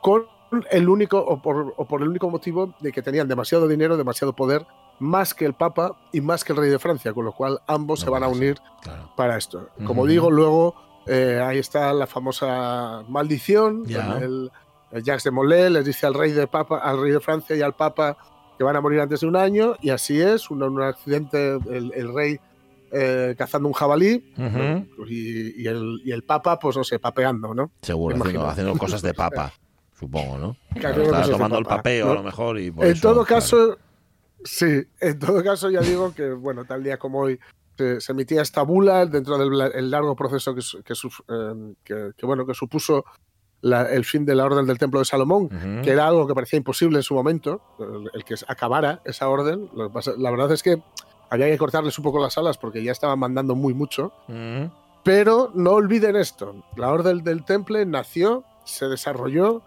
con 0.00 0.26
el 0.70 0.88
único, 0.88 1.18
o 1.18 1.40
por, 1.40 1.72
o 1.76 1.84
por 1.86 2.02
el 2.02 2.08
único 2.08 2.28
motivo 2.28 2.74
de 2.80 2.92
que 2.92 3.00
tenían 3.02 3.28
demasiado 3.28 3.68
dinero, 3.68 3.96
demasiado 3.96 4.34
poder, 4.34 4.66
más 4.98 5.32
que 5.34 5.46
el 5.46 5.54
Papa 5.54 5.96
y 6.12 6.20
más 6.20 6.44
que 6.44 6.52
el 6.52 6.58
rey 6.58 6.70
de 6.70 6.78
Francia, 6.78 7.12
con 7.14 7.24
lo 7.24 7.32
cual 7.32 7.60
ambos 7.66 8.00
No 8.00 8.04
se 8.04 8.10
van 8.10 8.22
a 8.22 8.28
unir 8.28 8.58
Claro. 8.82 9.10
para 9.16 9.36
esto. 9.38 9.68
Como 9.86 10.02
Ujú. 10.02 10.10
digo, 10.10 10.30
luego 10.30 10.74
eh, 11.06 11.40
ahí 11.44 11.58
está 11.58 11.92
la 11.92 12.06
famosa 12.06 13.02
maldición. 13.08 13.84
Con 13.84 14.22
El, 14.22 14.50
el 14.92 15.02
Jacques 15.02 15.24
de 15.24 15.30
Molay 15.30 15.70
les 15.70 15.84
dice 15.86 16.06
al 16.06 16.14
rey 16.14 16.32
de 16.32 16.46
Papa, 16.46 16.78
al 16.78 17.00
rey 17.00 17.10
de 17.12 17.20
Francia 17.20 17.56
y 17.56 17.62
al 17.62 17.74
Papa 17.74 18.16
que 18.56 18.64
van 18.64 18.76
a 18.76 18.80
morir 18.80 19.00
antes 19.00 19.20
de 19.20 19.26
un 19.26 19.36
año, 19.36 19.74
y 19.80 19.90
así 19.90 20.20
es, 20.20 20.50
un, 20.50 20.62
un 20.62 20.82
accidente, 20.82 21.54
el, 21.70 21.92
el 21.94 22.14
rey 22.14 22.38
eh, 22.90 23.34
cazando 23.38 23.68
un 23.68 23.74
jabalí 23.74 24.22
y, 25.08 25.62
y 25.62 25.66
el, 25.66 26.00
y 26.04 26.12
el 26.12 26.22
Papa, 26.24 26.58
pues 26.58 26.76
no 26.76 26.84
sé, 26.84 26.98
papeando, 26.98 27.54
¿no? 27.54 27.72
Seguro, 27.82 28.16
haciendo, 28.46 28.76
cosas 28.76 29.00
de 29.02 29.14
papa, 29.14 29.52
supongo, 29.98 30.38
¿no? 30.38 30.56
Claro, 30.78 31.02
Está 31.02 31.22
tomando 31.30 31.58
el 31.58 31.64
papeo 31.64 32.06
¿no? 32.06 32.12
a 32.12 32.14
lo 32.16 32.22
mejor 32.22 32.58
y 32.58 32.70
por 32.70 32.84
en 32.86 32.92
eso, 32.92 33.00
todo 33.00 33.24
claro. 33.24 33.40
caso, 33.40 33.78
sí, 34.44 34.82
en 35.00 35.18
todo 35.18 35.42
caso 35.42 35.70
ya 35.70 35.80
digo 35.80 36.12
que, 36.12 36.30
bueno, 36.32 36.64
tal 36.66 36.82
día 36.82 36.98
como 36.98 37.20
hoy 37.20 37.38
se, 37.78 38.00
se 38.00 38.12
emitía 38.12 38.42
esta 38.42 38.62
bula 38.62 39.06
dentro 39.06 39.38
del 39.38 39.56
la- 39.56 39.66
el 39.68 39.90
largo 39.90 40.14
proceso 40.14 40.54
que, 40.54 40.60
eh, 40.60 41.74
que- 41.82 42.10
que, 42.16 42.26
bueno, 42.26 42.44
que 42.46 42.52
supuso 42.54 43.04
la- 43.62 43.90
el 43.90 44.04
fin 44.04 44.24
de 44.26 44.34
la 44.34 44.44
orden 44.44 44.66
del 44.66 44.76
Templo 44.78 44.98
de 44.98 45.06
Salomón, 45.06 45.48
que 45.82 45.90
era 45.90 46.06
algo 46.06 46.26
que 46.26 46.34
parecía 46.34 46.58
imposible 46.58 46.98
en 46.98 47.02
su 47.02 47.14
momento, 47.14 47.60
el, 47.78 48.10
el 48.12 48.24
que 48.24 48.34
acabara 48.46 49.00
esa 49.04 49.28
orden. 49.28 49.70
La 50.18 50.30
verdad 50.30 50.52
es 50.52 50.62
que 50.62 50.82
había 51.30 51.46
que 51.46 51.56
cortarles 51.56 51.96
un 51.98 52.04
poco 52.04 52.20
las 52.20 52.36
alas 52.36 52.58
porque 52.58 52.82
ya 52.84 52.92
estaban 52.92 53.18
mandando 53.18 53.54
muy 53.54 53.72
mucho. 53.72 54.12
Pero 55.04 55.50
no 55.54 55.70
olviden 55.72 56.14
esto, 56.14 56.54
la 56.76 56.90
Orden 56.92 57.24
del 57.24 57.44
Temple 57.44 57.86
nació, 57.86 58.44
se 58.64 58.86
desarrolló 58.88 59.62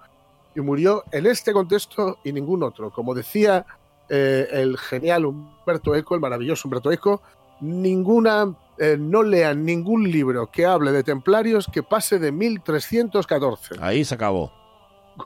y 0.55 0.61
murió 0.61 1.03
en 1.11 1.25
este 1.25 1.51
contexto 1.51 2.19
y 2.23 2.31
ningún 2.31 2.63
otro. 2.63 2.89
Como 2.91 3.13
decía 3.13 3.65
eh, 4.07 4.47
el 4.51 4.77
genial 4.77 5.25
Humberto 5.25 5.93
Eco, 5.95 6.15
el 6.15 6.21
maravilloso 6.21 6.67
Humberto 6.67 6.89
Eco, 6.91 7.21
ninguna, 7.59 8.53
eh, 8.77 8.97
no 8.99 9.23
lean 9.23 9.63
ningún 9.65 10.09
libro 10.09 10.47
que 10.51 10.65
hable 10.65 10.91
de 10.91 11.03
templarios 11.03 11.67
que 11.71 11.83
pase 11.83 12.19
de 12.19 12.31
1314. 12.31 13.75
Ahí 13.81 14.03
se 14.05 14.15
acabó. 14.15 14.51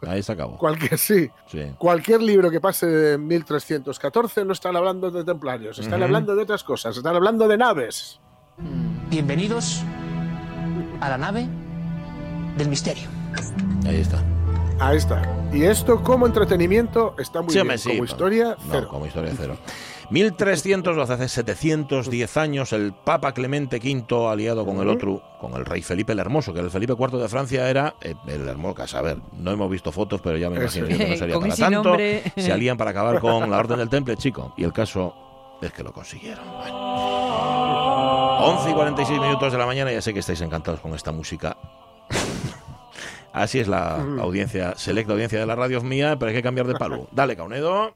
Ahí 0.07 0.21
se 0.21 0.31
acabó. 0.31 0.57
Cualquier, 0.57 0.97
sí. 0.99 1.29
Sí. 1.47 1.73
Cualquier 1.79 2.21
libro 2.21 2.51
que 2.51 2.61
pase 2.61 2.85
de 2.85 3.17
1314 3.17 4.45
no 4.45 4.53
están 4.53 4.75
hablando 4.75 5.09
de 5.09 5.23
templarios, 5.23 5.79
están 5.79 6.03
hablando 6.03 6.35
de 6.35 6.43
otras 6.43 6.63
cosas, 6.63 6.95
están 6.95 7.15
hablando 7.15 7.47
de 7.47 7.57
naves. 7.57 8.19
Bienvenidos 9.09 9.81
a 11.01 11.09
la 11.09 11.17
nave 11.17 11.47
del 12.57 12.69
misterio. 12.69 13.07
Ahí 13.87 14.01
está. 14.01 14.23
Ahí 14.79 14.97
está. 14.97 15.21
Y 15.51 15.63
esto 15.63 16.03
como 16.03 16.27
entretenimiento 16.27 17.15
está 17.17 17.41
muy 17.41 17.51
Sí, 17.51 17.61
bien. 17.61 17.77
sí, 17.79 17.89
como 17.89 18.01
pero- 18.01 18.11
historia, 18.11 18.45
no, 18.49 18.71
cero. 18.71 18.87
como 18.91 19.05
historia 19.07 19.33
cero. 19.35 19.57
1312, 20.09 21.13
hace 21.13 21.27
710 21.27 22.37
años, 22.37 22.73
el 22.73 22.93
Papa 22.93 23.33
Clemente 23.33 23.77
V, 23.77 24.27
aliado 24.27 24.65
con 24.65 24.77
el 24.77 24.89
otro, 24.89 25.21
con 25.39 25.53
el 25.53 25.65
rey 25.65 25.81
Felipe 25.81 26.13
el 26.13 26.19
Hermoso, 26.19 26.53
que 26.53 26.61
el 26.61 26.71
Felipe 26.71 26.93
IV 26.97 27.19
de 27.19 27.29
Francia 27.29 27.69
era 27.69 27.95
eh, 28.01 28.15
el 28.27 28.47
Hermoso. 28.47 28.97
A 28.97 29.01
ver, 29.01 29.17
no 29.37 29.51
hemos 29.51 29.69
visto 29.69 29.91
fotos, 29.91 30.19
pero 30.21 30.37
ya 30.37 30.49
me 30.49 30.57
imagino 30.57 30.87
que 30.87 30.93
no 30.97 31.15
sería 31.15 31.39
para 31.39 31.55
tanto. 31.55 31.83
nombre. 31.83 32.23
Se 32.35 32.51
alían 32.51 32.77
para 32.77 32.91
acabar 32.91 33.19
con 33.21 33.49
la 33.49 33.57
Orden 33.57 33.77
del 33.77 33.89
Temple, 33.89 34.17
chico. 34.17 34.53
Y 34.57 34.63
el 34.63 34.73
caso 34.73 35.13
es 35.61 35.71
que 35.71 35.83
lo 35.83 35.93
consiguieron. 35.93 36.43
Bueno. 36.57 36.99
11 38.41 38.69
y 38.69 38.73
46 38.73 39.19
minutos 39.19 39.51
de 39.51 39.57
la 39.57 39.65
mañana, 39.65 39.91
ya 39.91 40.01
sé 40.01 40.13
que 40.13 40.19
estáis 40.19 40.41
encantados 40.41 40.79
con 40.79 40.95
esta 40.95 41.11
música. 41.11 41.57
Así 43.33 43.59
es 43.59 43.67
la 43.67 43.97
audiencia, 44.19 44.75
selecta 44.75 45.13
audiencia 45.13 45.39
de 45.39 45.45
la 45.45 45.55
radio 45.55 45.81
mía, 45.81 46.15
pero 46.17 46.29
hay 46.29 46.35
que 46.35 46.41
cambiar 46.41 46.65
de 46.67 46.73
palo. 46.75 47.07
Dale, 47.11 47.35
Caunedo. 47.35 47.95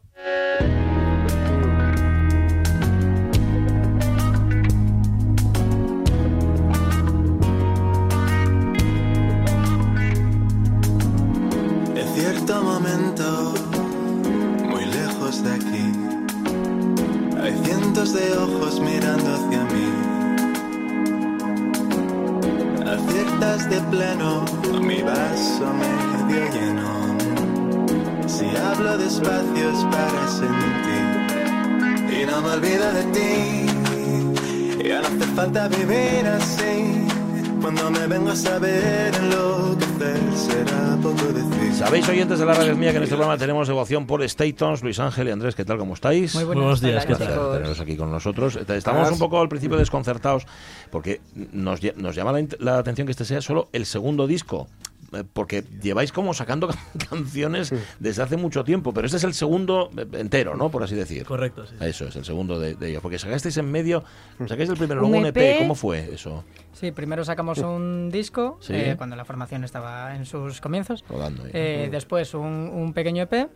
Sabéis, 42.04 42.20
oyentes 42.20 42.40
de 42.40 42.46
la 42.46 42.54
radio 42.54 42.76
mía, 42.76 42.92
que 42.92 42.98
en 42.98 43.04
este 43.04 43.16
programa 43.16 43.38
tenemos 43.38 43.66
devoción 43.66 44.06
por 44.06 44.28
Statons. 44.28 44.84
Luis 44.84 45.00
Ángel 45.00 45.30
y 45.30 45.32
Andrés, 45.32 45.56
¿qué 45.56 45.64
tal? 45.64 45.78
¿Cómo 45.78 45.94
estáis? 45.94 46.36
Muy 46.36 46.44
buenos 46.44 46.82
días, 46.82 47.06
¿qué 47.06 47.16
Placer 47.16 47.34
tal? 47.34 47.54
teneros 47.54 47.80
aquí 47.80 47.96
con 47.96 48.12
nosotros. 48.12 48.58
Estamos 48.58 49.10
un 49.10 49.20
poco 49.20 49.40
al 49.40 49.48
principio 49.48 49.78
desconcertados 49.78 50.46
porque 50.92 51.22
nos, 51.54 51.80
nos 51.96 52.14
llama 52.14 52.34
la, 52.34 52.46
la 52.60 52.78
atención 52.78 53.08
que 53.08 53.12
este 53.12 53.24
sea 53.24 53.42
solo 53.42 53.70
el 53.72 53.86
segundo 53.86 54.28
disco. 54.28 54.68
Eh, 55.16 55.24
Porque 55.32 55.64
lleváis 55.82 56.12
como 56.12 56.34
sacando 56.34 56.70
canciones 57.10 57.74
desde 58.00 58.24
hace 58.24 58.38
mucho 58.38 58.64
tiempo, 58.64 58.94
pero 58.94 59.06
este 59.06 59.18
es 59.18 59.24
el 59.24 59.34
segundo 59.34 59.90
eh, 59.98 60.06
entero, 60.14 60.56
¿no? 60.56 60.70
Por 60.70 60.84
así 60.84 60.96
decir. 60.96 61.26
Correcto, 61.26 61.66
sí. 61.66 61.76
Eso 61.82 62.08
es, 62.08 62.16
el 62.16 62.26
segundo 62.26 62.60
de, 62.60 62.76
de 62.76 62.90
ellos. 62.90 63.02
Porque 63.02 63.20
sacasteis 63.20 63.58
en 63.58 63.72
medio, 63.72 64.04
sacáis 64.48 64.70
el 64.70 64.78
primero, 64.78 65.02
Un 65.04 65.12
luego 65.12 65.22
un 65.22 65.28
EP. 65.28 65.38
EP. 65.38 65.60
¿Cómo 65.60 65.76
fue 65.76 66.14
eso? 66.14 66.44
Sí, 66.74 66.92
primero 66.92 67.24
sacamos 67.24 67.60
un 67.60 68.10
disco 68.12 68.58
Sí. 68.62 68.74
eh, 68.76 68.96
cuando 68.98 69.16
la 69.16 69.26
formación 69.26 69.64
estaba 69.64 70.16
en 70.16 70.26
sus 70.26 70.60
comienzos. 70.62 71.04
Rodando. 71.10 71.44
Eh, 71.54 71.86
Mm. 71.88 71.92
Después 71.92 72.34
un, 72.34 72.44
un 72.74 72.94
pequeño 72.94 73.24
EP 73.24 73.50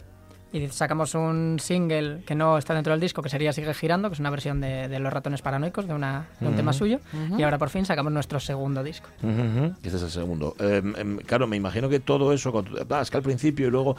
y 0.54 0.68
sacamos 0.70 1.14
un 1.16 1.58
single 1.60 2.24
que 2.26 2.34
no 2.36 2.58
está 2.58 2.74
dentro 2.74 2.92
del 2.94 3.00
disco, 3.00 3.22
que 3.22 3.30
sería 3.30 3.52
Sigue 3.54 3.74
Girando, 3.74 4.10
que 4.10 4.14
es 4.14 4.20
una 4.20 4.30
versión 4.30 4.62
de, 4.62 4.88
de 4.88 5.00
Los 5.00 5.12
Ratones 5.12 5.42
Paranoicos, 5.42 5.88
de, 5.88 5.94
una, 5.94 6.28
de 6.40 6.48
un 6.48 6.56
tema 6.56 6.74
suyo. 6.74 7.00
Y 7.38 7.44
ahora 7.44 7.58
por 7.58 7.70
fin 7.70 7.86
sacamos 7.86 8.12
nuestro 8.14 8.40
segundo 8.40 8.84
disco. 8.84 9.10
Este 9.84 9.98
es 9.98 10.04
el 10.04 10.10
segundo. 10.10 10.56
Eh, 10.60 10.82
em, 10.98 11.18
claro, 11.18 11.48
me 11.48 11.58
imagino 11.58 11.90
que 11.90 12.00
todo 12.00 12.32
eso, 12.34 12.52
con- 12.52 12.68
ah, 12.90 13.02
es 13.02 13.12
que 13.12 13.18
al 13.18 13.24
principio 13.24 13.68
y 13.68 13.72
luego 13.72 13.96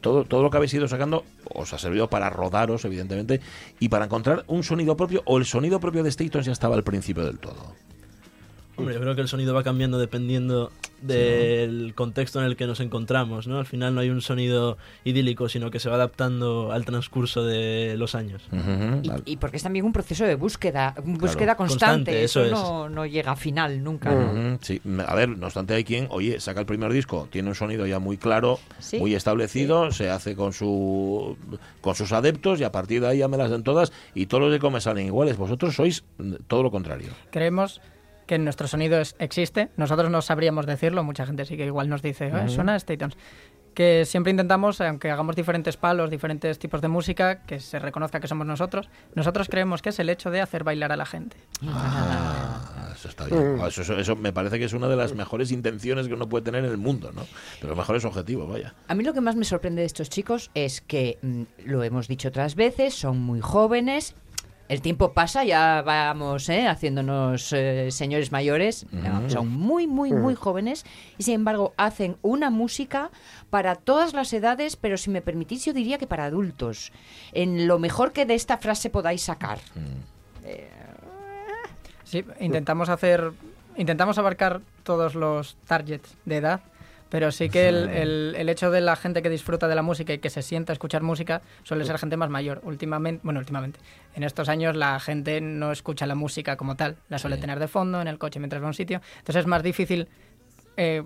todo, 0.00 0.24
todo 0.24 0.42
lo 0.42 0.50
que 0.50 0.56
habéis 0.56 0.74
ido 0.74 0.88
sacando 0.88 1.24
os 1.54 1.72
ha 1.72 1.78
servido 1.78 2.08
para 2.10 2.28
rodaros, 2.30 2.84
evidentemente, 2.84 3.40
y 3.80 3.88
para 3.88 4.04
encontrar 4.06 4.44
un 4.48 4.62
sonido 4.64 4.96
propio, 4.96 5.22
o 5.24 5.38
el 5.38 5.46
sonido 5.46 5.80
propio 5.80 6.02
de 6.02 6.10
Statons 6.10 6.46
ya 6.46 6.52
estaba 6.52 6.74
al 6.74 6.84
principio 6.84 7.24
del 7.24 7.38
todo. 7.38 7.74
Hombre, 8.78 8.94
yo 8.94 9.00
creo 9.00 9.14
que 9.16 9.20
el 9.22 9.28
sonido 9.28 9.54
va 9.54 9.62
cambiando 9.64 9.98
dependiendo 9.98 10.70
del 11.02 11.94
contexto 11.94 12.40
en 12.40 12.46
el 12.46 12.56
que 12.56 12.66
nos 12.66 12.80
encontramos, 12.80 13.46
¿no? 13.46 13.58
Al 13.58 13.66
final 13.66 13.94
no 13.94 14.00
hay 14.00 14.10
un 14.10 14.20
sonido 14.20 14.78
idílico, 15.04 15.48
sino 15.48 15.70
que 15.70 15.78
se 15.80 15.88
va 15.88 15.96
adaptando 15.96 16.72
al 16.72 16.84
transcurso 16.84 17.44
de 17.44 17.96
los 17.96 18.14
años. 18.14 18.42
Y, 19.02 19.32
y 19.32 19.36
porque 19.36 19.56
es 19.56 19.62
también 19.62 19.84
un 19.84 19.92
proceso 19.92 20.24
de 20.24 20.34
búsqueda, 20.34 20.94
búsqueda 21.04 21.56
constante. 21.56 22.12
Constante, 22.12 22.24
eso 22.24 22.44
eso 22.44 22.54
no, 22.54 22.88
no 22.88 23.06
llega 23.06 23.32
a 23.32 23.36
final 23.36 23.82
nunca. 23.82 24.12
¿no? 24.12 24.58
Sí, 24.60 24.80
a 25.06 25.14
ver, 25.14 25.28
no 25.28 25.46
obstante 25.46 25.74
hay 25.74 25.84
quien, 25.84 26.06
oye, 26.10 26.40
saca 26.40 26.60
el 26.60 26.66
primer 26.66 26.92
disco, 26.92 27.28
tiene 27.30 27.48
un 27.48 27.54
sonido 27.54 27.86
ya 27.86 27.98
muy 27.98 28.16
claro, 28.16 28.58
Sí. 28.78 28.98
muy 28.98 29.14
establecido, 29.14 29.90
se 29.92 30.10
hace 30.10 30.34
con 30.36 30.52
su 30.52 31.36
con 31.80 31.94
sus 31.94 32.12
adeptos 32.12 32.60
y 32.60 32.64
a 32.64 32.72
partir 32.72 33.00
de 33.00 33.08
ahí 33.08 33.18
ya 33.18 33.28
me 33.28 33.36
las 33.36 33.50
den 33.50 33.62
todas 33.62 33.92
y 34.14 34.26
todos 34.26 34.42
los 34.44 34.52
de 34.52 34.58
come 34.58 34.80
salen 34.80 35.06
iguales. 35.06 35.36
Vosotros 35.36 35.74
sois 35.74 36.04
mm, 36.18 36.34
todo 36.46 36.62
lo 36.62 36.70
contrario. 36.70 37.08
Creemos 37.30 37.80
que 38.28 38.38
nuestro 38.38 38.68
sonido 38.68 39.00
es- 39.00 39.16
existe. 39.18 39.70
Nosotros 39.76 40.08
no 40.10 40.22
sabríamos 40.22 40.66
decirlo, 40.66 41.02
mucha 41.02 41.26
gente 41.26 41.44
sí 41.46 41.56
que 41.56 41.64
igual 41.66 41.88
nos 41.88 42.02
dice, 42.02 42.26
"Eh, 42.28 42.48
suena 42.48 42.74
a 42.74 42.78
Statons. 42.78 43.16
Que 43.74 44.04
siempre 44.04 44.30
intentamos, 44.32 44.80
aunque 44.80 45.10
hagamos 45.10 45.34
diferentes 45.36 45.76
palos, 45.76 46.10
diferentes 46.10 46.58
tipos 46.58 46.80
de 46.80 46.88
música, 46.88 47.42
que 47.46 47.60
se 47.60 47.78
reconozca 47.78 48.18
que 48.20 48.26
somos 48.26 48.44
nosotros. 48.46 48.88
Nosotros 49.14 49.48
creemos 49.48 49.82
que 49.82 49.90
es 49.90 49.98
el 50.00 50.08
hecho 50.10 50.30
de 50.30 50.40
hacer 50.40 50.64
bailar 50.64 50.90
a 50.92 50.96
la 50.96 51.06
gente. 51.06 51.36
Ah, 51.64 52.90
eso 52.94 53.08
está 53.08 53.26
bien. 53.26 53.56
Mm. 53.56 53.64
Eso, 53.64 53.82
eso- 53.82 53.98
eso 53.98 54.16
me 54.16 54.32
parece 54.32 54.58
que 54.58 54.64
es 54.64 54.72
una 54.72 54.88
de 54.88 54.96
las 54.96 55.14
mejores 55.14 55.50
intenciones 55.52 56.08
que 56.08 56.14
uno 56.14 56.28
puede 56.28 56.44
tener 56.44 56.64
en 56.64 56.70
el 56.70 56.76
mundo, 56.76 57.12
¿no? 57.14 57.22
De 57.62 57.68
los 57.68 57.76
mejores 57.76 58.04
objetivos, 58.04 58.48
vaya. 58.48 58.74
A 58.88 58.94
mí 58.94 59.04
lo 59.04 59.14
que 59.14 59.20
más 59.20 59.36
me 59.36 59.44
sorprende 59.44 59.82
de 59.82 59.86
estos 59.86 60.10
chicos 60.10 60.50
es 60.54 60.80
que, 60.80 61.18
mm, 61.22 61.42
lo 61.66 61.82
hemos 61.84 62.08
dicho 62.08 62.28
otras 62.28 62.54
veces, 62.56 62.94
son 62.94 63.20
muy 63.20 63.40
jóvenes. 63.40 64.14
El 64.68 64.82
tiempo 64.82 65.12
pasa, 65.12 65.44
ya 65.44 65.82
vamos 65.82 66.48
¿eh? 66.50 66.68
haciéndonos 66.68 67.52
eh, 67.54 67.90
señores 67.90 68.32
mayores. 68.32 68.86
Son 69.28 69.48
muy, 69.48 69.86
muy, 69.86 70.12
muy 70.12 70.34
jóvenes 70.34 70.84
y 71.16 71.22
sin 71.22 71.34
embargo 71.34 71.72
hacen 71.78 72.16
una 72.20 72.50
música 72.50 73.10
para 73.48 73.76
todas 73.76 74.12
las 74.12 74.32
edades, 74.34 74.76
pero 74.76 74.98
si 74.98 75.08
me 75.08 75.22
permitís 75.22 75.64
yo 75.64 75.72
diría 75.72 75.96
que 75.96 76.06
para 76.06 76.26
adultos. 76.26 76.92
En 77.32 77.66
lo 77.66 77.78
mejor 77.78 78.12
que 78.12 78.26
de 78.26 78.34
esta 78.34 78.58
frase 78.58 78.90
podáis 78.90 79.22
sacar. 79.22 79.58
Sí, 82.04 82.24
intentamos 82.40 82.90
hacer, 82.90 83.32
intentamos 83.76 84.18
abarcar 84.18 84.60
todos 84.82 85.14
los 85.14 85.56
targets 85.66 86.14
de 86.26 86.36
edad, 86.36 86.60
pero 87.10 87.32
sí 87.32 87.48
que 87.48 87.68
el, 87.68 87.88
el- 87.88 88.34
el 88.36 88.48
hecho 88.48 88.70
de 88.70 88.80
la 88.80 88.96
gente 88.96 89.22
que 89.22 89.30
disfruta 89.30 89.68
de 89.68 89.74
la 89.74 89.82
música 89.82 90.12
y 90.12 90.18
que 90.18 90.30
se 90.30 90.42
sienta 90.42 90.72
a 90.72 90.74
escuchar 90.74 91.02
música 91.02 91.42
suele 91.62 91.84
ser 91.84 91.98
gente 91.98 92.16
más 92.16 92.30
mayor. 92.30 92.60
Últimamente, 92.64 93.20
bueno, 93.24 93.40
últimamente, 93.40 93.80
en 94.14 94.24
estos 94.24 94.48
años 94.48 94.76
la 94.76 94.98
gente 95.00 95.40
no 95.40 95.72
escucha 95.72 96.06
la 96.06 96.14
música 96.14 96.56
como 96.56 96.76
tal, 96.76 96.96
la 97.08 97.18
suele 97.18 97.36
tener 97.38 97.58
de 97.58 97.68
fondo 97.68 98.00
en 98.00 98.08
el 98.08 98.18
coche 98.18 98.38
mientras 98.40 98.60
va 98.62 98.66
a 98.66 98.68
un 98.68 98.74
sitio, 98.74 99.00
entonces 99.18 99.40
es 99.40 99.46
más 99.46 99.62
difícil 99.62 100.08
eh, 100.76 101.02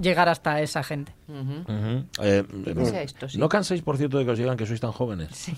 llegar 0.00 0.28
hasta 0.28 0.60
esa 0.62 0.82
gente. 0.82 1.12
Ujú. 1.28 2.04
Eh, 2.22 2.44
Que 2.74 2.84
sea 2.86 3.02
esto, 3.02 3.28
sí. 3.28 3.36
¿No 3.38 3.48
cansáis, 3.48 3.82
por 3.82 3.96
cierto, 3.98 4.18
de 4.18 4.24
que 4.24 4.30
os 4.30 4.38
digan 4.38 4.56
que 4.56 4.64
sois 4.64 4.80
tan 4.80 4.92
jóvenes? 4.92 5.50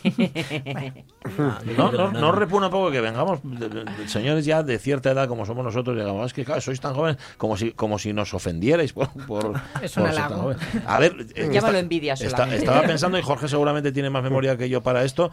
Ah, 1.39 1.59
no, 1.77 1.93
no, 1.93 2.11
no 2.11 2.33
repugna 2.33 2.67
un 2.67 2.73
poco 2.73 2.91
que 2.91 3.01
vengamos 3.01 3.41
de- 3.43 3.69
de- 3.69 3.85
de 3.85 4.09
señores 4.09 4.45
ya 4.45 4.63
de 4.63 4.79
cierta 4.79 5.11
edad 5.13 5.29
como 5.29 5.47
somos 5.47 5.65
nosotros 5.65 5.97
y 5.97 6.01
digamos, 6.01 6.23
"Ah, 6.23 6.27
es 6.27 6.33
que 6.33 6.45
claro, 6.45 6.61
sois 6.61 6.81
tan 6.81 6.95
jóvenes 6.95 7.19
como 7.37 7.57
si, 7.57 7.73
como 7.73 7.99
si 7.99 8.13
nos 8.13 8.33
ofendierais 8.35 8.93
por, 8.93 9.09
por, 9.27 9.53
Es 9.83 9.93
por 9.93 10.07
ser 10.07 10.15
tan 10.17 10.33
jóvenes. 10.41 10.63
A 10.87 10.99
ver, 10.99 11.15
eh, 11.35 11.49
Llámalo 11.53 11.79
envidia 11.79 12.17
solamente. 12.17 12.57
estaba 12.57 12.83
pensando, 12.83 13.19
y 13.19 13.23
Jorge 13.23 13.49
seguramente 13.49 13.93
tiene 13.93 14.11
más 14.11 14.23
memoria 14.23 14.57
que 14.57 14.69
yo 14.69 14.83
para 14.83 15.05
esto, 15.05 15.31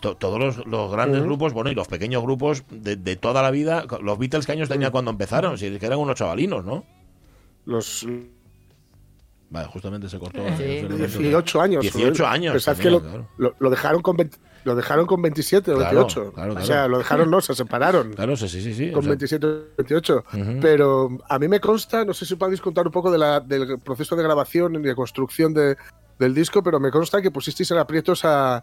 to- 0.00 0.16
todos 0.16 0.38
los, 0.38 0.66
los 0.66 0.92
grandes 0.92 1.18
Ujú. 1.20 1.28
grupos, 1.28 1.52
bueno, 1.52 1.70
y 1.70 1.74
los 1.74 1.88
pequeños 1.88 2.22
grupos 2.22 2.64
de, 2.70 2.96
de 2.96 3.16
toda 3.16 3.42
la 3.42 3.50
vida, 3.50 3.84
los 4.02 4.18
Beatles, 4.18 4.46
¿qué 4.46 4.52
años 4.52 4.68
tenían 4.68 4.90
cuando 4.92 5.10
empezaron? 5.10 5.58
Si 5.58 5.66
es 5.66 5.78
que 5.78 5.86
eran 5.86 5.98
unos 5.98 6.16
chavalinos, 6.16 6.64
¿no? 6.64 6.84
Los 7.66 8.06
Vale, 9.50 9.66
justamente 9.68 10.08
se 10.08 10.18
cortó. 10.18 10.38
Sí. 10.56 10.62
eh, 10.62 10.88
18 10.88 11.60
años. 11.60 11.82
18 11.82 12.22
joder. 12.22 12.32
años. 12.32 12.52
Pensad 12.52 12.76
que 12.76 12.90
lo, 12.90 13.00
claro. 13.00 13.28
lo- 13.36 13.54
lo 13.58 13.70
dejaron 13.70 14.00
con 14.00 14.16
20 14.16 14.38
lo 14.62 14.76
dejaron 14.76 15.06
con 15.06 15.22
27 15.22 15.72
o 15.72 15.76
Claro, 15.78 16.00
28. 16.00 16.32
claro, 16.34 16.52
O 16.54 16.60
sea, 16.60 16.86
lo 16.86 16.98
dejaron, 16.98 17.30
no, 17.30 17.40
se 17.40 17.54
separaron. 17.54 18.12
Claro, 18.12 18.36
sí, 18.36 18.46
sí, 18.46 18.60
sí. 18.62 18.74
sí, 18.74 18.90
Con 18.90 18.98
o 19.00 19.02
sea, 19.02 19.08
27 19.10 19.46
o 19.46 19.50
28. 19.78 20.24
Ujú. 20.34 20.58
Pero 20.60 21.18
a 21.28 21.38
mí 21.38 21.48
me 21.48 21.58
consta, 21.60 22.04
no 22.04 22.12
sé 22.12 22.26
si 22.26 22.36
podéis 22.36 22.60
contar 22.60 22.86
un 22.86 22.92
poco 22.92 23.10
de 23.10 23.16
la- 23.18 23.40
del 23.40 23.78
proceso 23.80 24.14
de 24.16 24.22
grabación 24.22 24.74
y 24.76 24.78
de 24.82 24.94
construcción 24.94 25.54
de- 25.54 25.76
del 26.18 26.34
disco, 26.34 26.62
pero 26.62 26.78
me 26.78 26.90
consta 26.90 27.22
que 27.22 27.30
pusisteis 27.30 27.70
en 27.70 27.78
aprietos 27.78 28.22
a, 28.26 28.56
a 28.58 28.62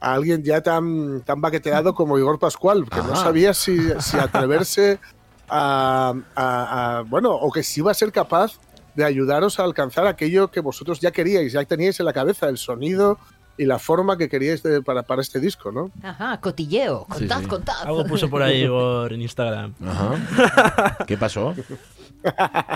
alguien 0.00 0.44
ya 0.44 0.60
tan, 0.62 1.22
tan 1.22 1.40
baqueteado 1.40 1.92
como 1.92 2.16
Igor 2.18 2.38
Pascual, 2.38 2.88
que 2.88 2.98
no 3.02 3.16
sabía 3.16 3.52
si, 3.52 3.76
si 4.00 4.16
atreverse 4.18 5.00
a, 5.48 6.14
a- 6.36 6.98
a- 6.98 7.02
Bueno, 7.02 7.32
o 7.32 7.50
que 7.50 7.62
si 7.64 7.80
iba 7.80 7.90
a 7.90 7.94
ser 7.94 8.12
capaz 8.12 8.58
de 8.94 9.04
ayudaros 9.04 9.58
a 9.60 9.64
alcanzar 9.64 10.06
aquello 10.06 10.50
que 10.50 10.60
vosotros 10.60 11.00
ya 11.00 11.10
queríais, 11.10 11.52
ya 11.52 11.64
teníais 11.64 11.98
en 12.00 12.06
la 12.06 12.12
cabeza, 12.12 12.48
el 12.48 12.58
sonido 12.58 13.18
y 13.58 13.64
la 13.66 13.78
forma 13.78 14.16
que 14.16 14.28
queríais 14.28 14.62
de- 14.62 14.82
para, 14.82 15.02
para 15.02 15.20
este 15.22 15.38
disco, 15.40 15.70
¿no? 15.72 15.90
Ajá, 16.02 16.40
cotilleo. 16.40 17.04
Contad, 17.06 17.40
sí. 17.40 17.46
contad. 17.46 17.74
Algo 17.84 18.04
puso 18.06 18.28
por 18.30 18.42
ahí 18.42 18.62
en 19.10 19.22
Instagram. 19.22 19.74
Ajá. 19.86 20.96
¿Qué 21.06 21.16
pasó? 21.18 21.54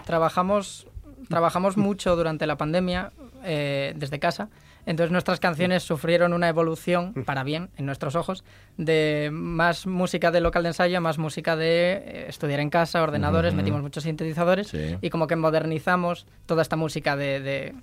Trabajamos, 0.04 0.86
trabajamos 1.28 1.76
mucho 1.76 2.16
durante 2.16 2.46
la 2.46 2.56
pandemia 2.56 3.12
eh, 3.44 3.94
desde 3.96 4.18
casa. 4.18 4.48
Entonces 4.86 5.10
nuestras 5.10 5.40
canciones 5.40 5.82
sufrieron 5.82 6.32
una 6.32 6.48
evolución, 6.48 7.12
para 7.24 7.42
bien, 7.42 7.68
en 7.76 7.86
nuestros 7.86 8.14
ojos, 8.14 8.44
de 8.76 9.30
más 9.32 9.86
música 9.86 10.30
de 10.30 10.40
local 10.40 10.62
de 10.62 10.68
ensayo, 10.70 11.00
más 11.00 11.18
música 11.18 11.56
de 11.56 11.92
eh, 11.92 12.26
estudiar 12.28 12.60
en 12.60 12.70
casa, 12.70 13.02
ordenadores, 13.02 13.52
metimos 13.52 13.82
muchos 13.82 14.04
sintetizadores 14.04 14.68
Sí. 14.68 14.96
y 15.00 15.10
como 15.10 15.26
que 15.26 15.36
modernizamos 15.36 16.26
toda 16.46 16.62
esta 16.62 16.76
música 16.76 17.16
de, 17.16 17.40
de 17.40 17.74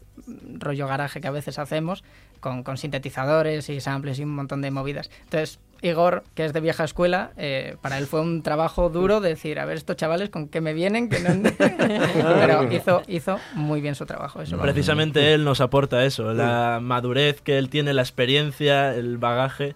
rollo 0.59 0.87
garaje 0.87 1.19
que 1.21 1.27
a 1.27 1.31
veces 1.31 1.59
hacemos 1.59 2.03
con, 2.39 2.63
con 2.63 2.77
sintetizadores 2.77 3.69
y 3.69 3.81
samples 3.81 4.17
y 4.19 4.23
un 4.23 4.33
montón 4.33 4.61
de 4.61 4.71
movidas. 4.71 5.11
Entonces, 5.25 5.59
Igor, 5.83 6.23
que 6.33 6.45
es 6.45 6.53
de 6.53 6.61
vieja 6.61 6.85
escuela, 6.85 7.31
eh, 7.37 7.75
para 7.81 7.97
él 7.97 8.07
fue 8.07 8.21
un 8.21 8.41
trabajo 8.41 8.89
duro 8.89 9.19
de 9.19 9.29
decir, 9.29 9.59
a 9.59 9.65
ver, 9.65 9.77
estos 9.77 9.97
chavales 9.97 10.29
con 10.29 10.47
qué 10.47 10.61
me 10.61 10.73
vienen, 10.73 11.09
que 11.09 11.19
no... 11.19 11.29
Pero 11.57 12.71
hizo, 12.71 13.01
hizo 13.07 13.37
muy 13.53 13.81
bien 13.81 13.93
su 13.93 14.05
trabajo. 14.05 14.41
Eso. 14.41 14.57
Precisamente 14.57 15.33
él 15.33 15.43
nos 15.43 15.59
aporta 15.61 16.05
eso, 16.05 16.33
la 16.33 16.79
madurez 16.81 17.41
que 17.41 17.57
él 17.57 17.69
tiene, 17.69 17.93
la 17.93 18.01
experiencia, 18.01 18.95
el 18.95 19.17
bagaje, 19.17 19.75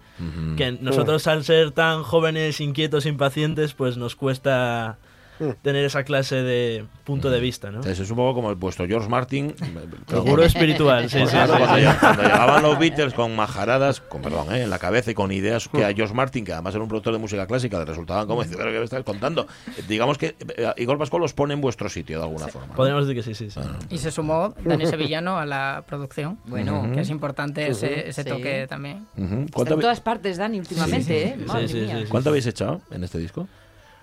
que 0.56 0.72
nosotros 0.80 1.26
al 1.26 1.44
ser 1.44 1.72
tan 1.72 2.02
jóvenes, 2.02 2.60
inquietos, 2.60 3.04
impacientes, 3.04 3.74
pues 3.74 3.98
nos 3.98 4.16
cuesta 4.16 4.96
tener 5.62 5.84
esa 5.84 6.04
clase 6.04 6.36
de 6.42 6.84
punto 7.04 7.30
de 7.30 7.40
vista, 7.40 7.70
¿no? 7.70 7.80
Es 7.82 7.98
un 8.10 8.16
poco 8.16 8.34
como 8.34 8.50
el 8.50 8.56
vuestro 8.56 8.86
George 8.86 9.08
Martin. 9.08 9.54
El 10.12 10.20
gurú 10.20 10.42
espiritual, 10.42 11.08
sí, 11.08 11.18
sí, 11.20 11.26
Claro, 11.26 11.54
sí, 11.54 11.58
cuando, 11.60 11.76
sí. 11.76 11.82
lleg- 11.82 12.00
cuando 12.00 12.22
llegaban 12.28 12.62
los 12.62 12.78
Beatles 12.78 13.14
con 13.14 13.34
majaradas, 13.36 14.00
con 14.00 14.20
perdón, 14.22 14.52
eh, 14.54 14.62
en 14.62 14.70
la 14.70 14.78
cabeza 14.78 15.10
y 15.10 15.14
con 15.14 15.30
ideas 15.32 15.68
que 15.68 15.84
a 15.84 15.92
George 15.92 16.14
Martin, 16.14 16.44
que 16.44 16.52
además 16.52 16.74
era 16.74 16.82
un 16.82 16.88
productor 16.88 17.12
de 17.12 17.18
música 17.18 17.46
clásica, 17.46 17.78
le 17.78 17.84
resultaban 17.84 18.26
como 18.26 18.42
decir, 18.42 18.56
"¿Pero 18.56 18.70
¿qué 18.72 18.78
me 18.78 18.84
estás 18.84 19.02
contando? 19.04 19.46
Digamos 19.88 20.18
que 20.18 20.34
eh, 20.56 20.72
Igor 20.78 20.98
Pascual 20.98 21.22
los 21.22 21.32
pone 21.34 21.54
en 21.54 21.60
vuestro 21.60 21.88
sitio 21.88 22.18
de 22.18 22.24
alguna 22.24 22.48
forma. 22.48 22.68
¿no? 22.68 22.74
Podemos 22.74 23.06
decir 23.06 23.22
que 23.22 23.34
sí, 23.34 23.50
sí, 23.50 23.50
sí. 23.50 23.60
Y 23.90 23.98
se 23.98 24.10
sumó 24.10 24.54
Dani 24.64 24.86
Sevillano 24.86 25.38
a 25.38 25.46
la 25.46 25.84
producción. 25.86 26.38
Bueno. 26.46 26.90
que 26.94 27.00
es 27.00 27.10
importante 27.10 27.66
ese, 27.68 28.08
ese 28.08 28.22
Sí. 28.22 28.28
toque 28.28 28.66
también. 28.68 29.06
Está 29.16 29.52
¿Cuánto, 29.52 29.74
en 29.74 29.80
todas 29.80 30.00
partes, 30.00 30.36
Dani, 30.36 30.58
últimamente, 30.58 31.22
¿eh? 31.28 31.34
Sí, 31.38 31.44
Madre 31.46 31.68
sí, 31.68 31.74
mía. 31.80 31.96
sí, 31.98 32.02
sí. 32.04 32.08
¿Cuánto 32.10 32.30
habéis 32.30 32.46
echado 32.46 32.80
en 32.90 33.04
este 33.04 33.18
disco? 33.18 33.48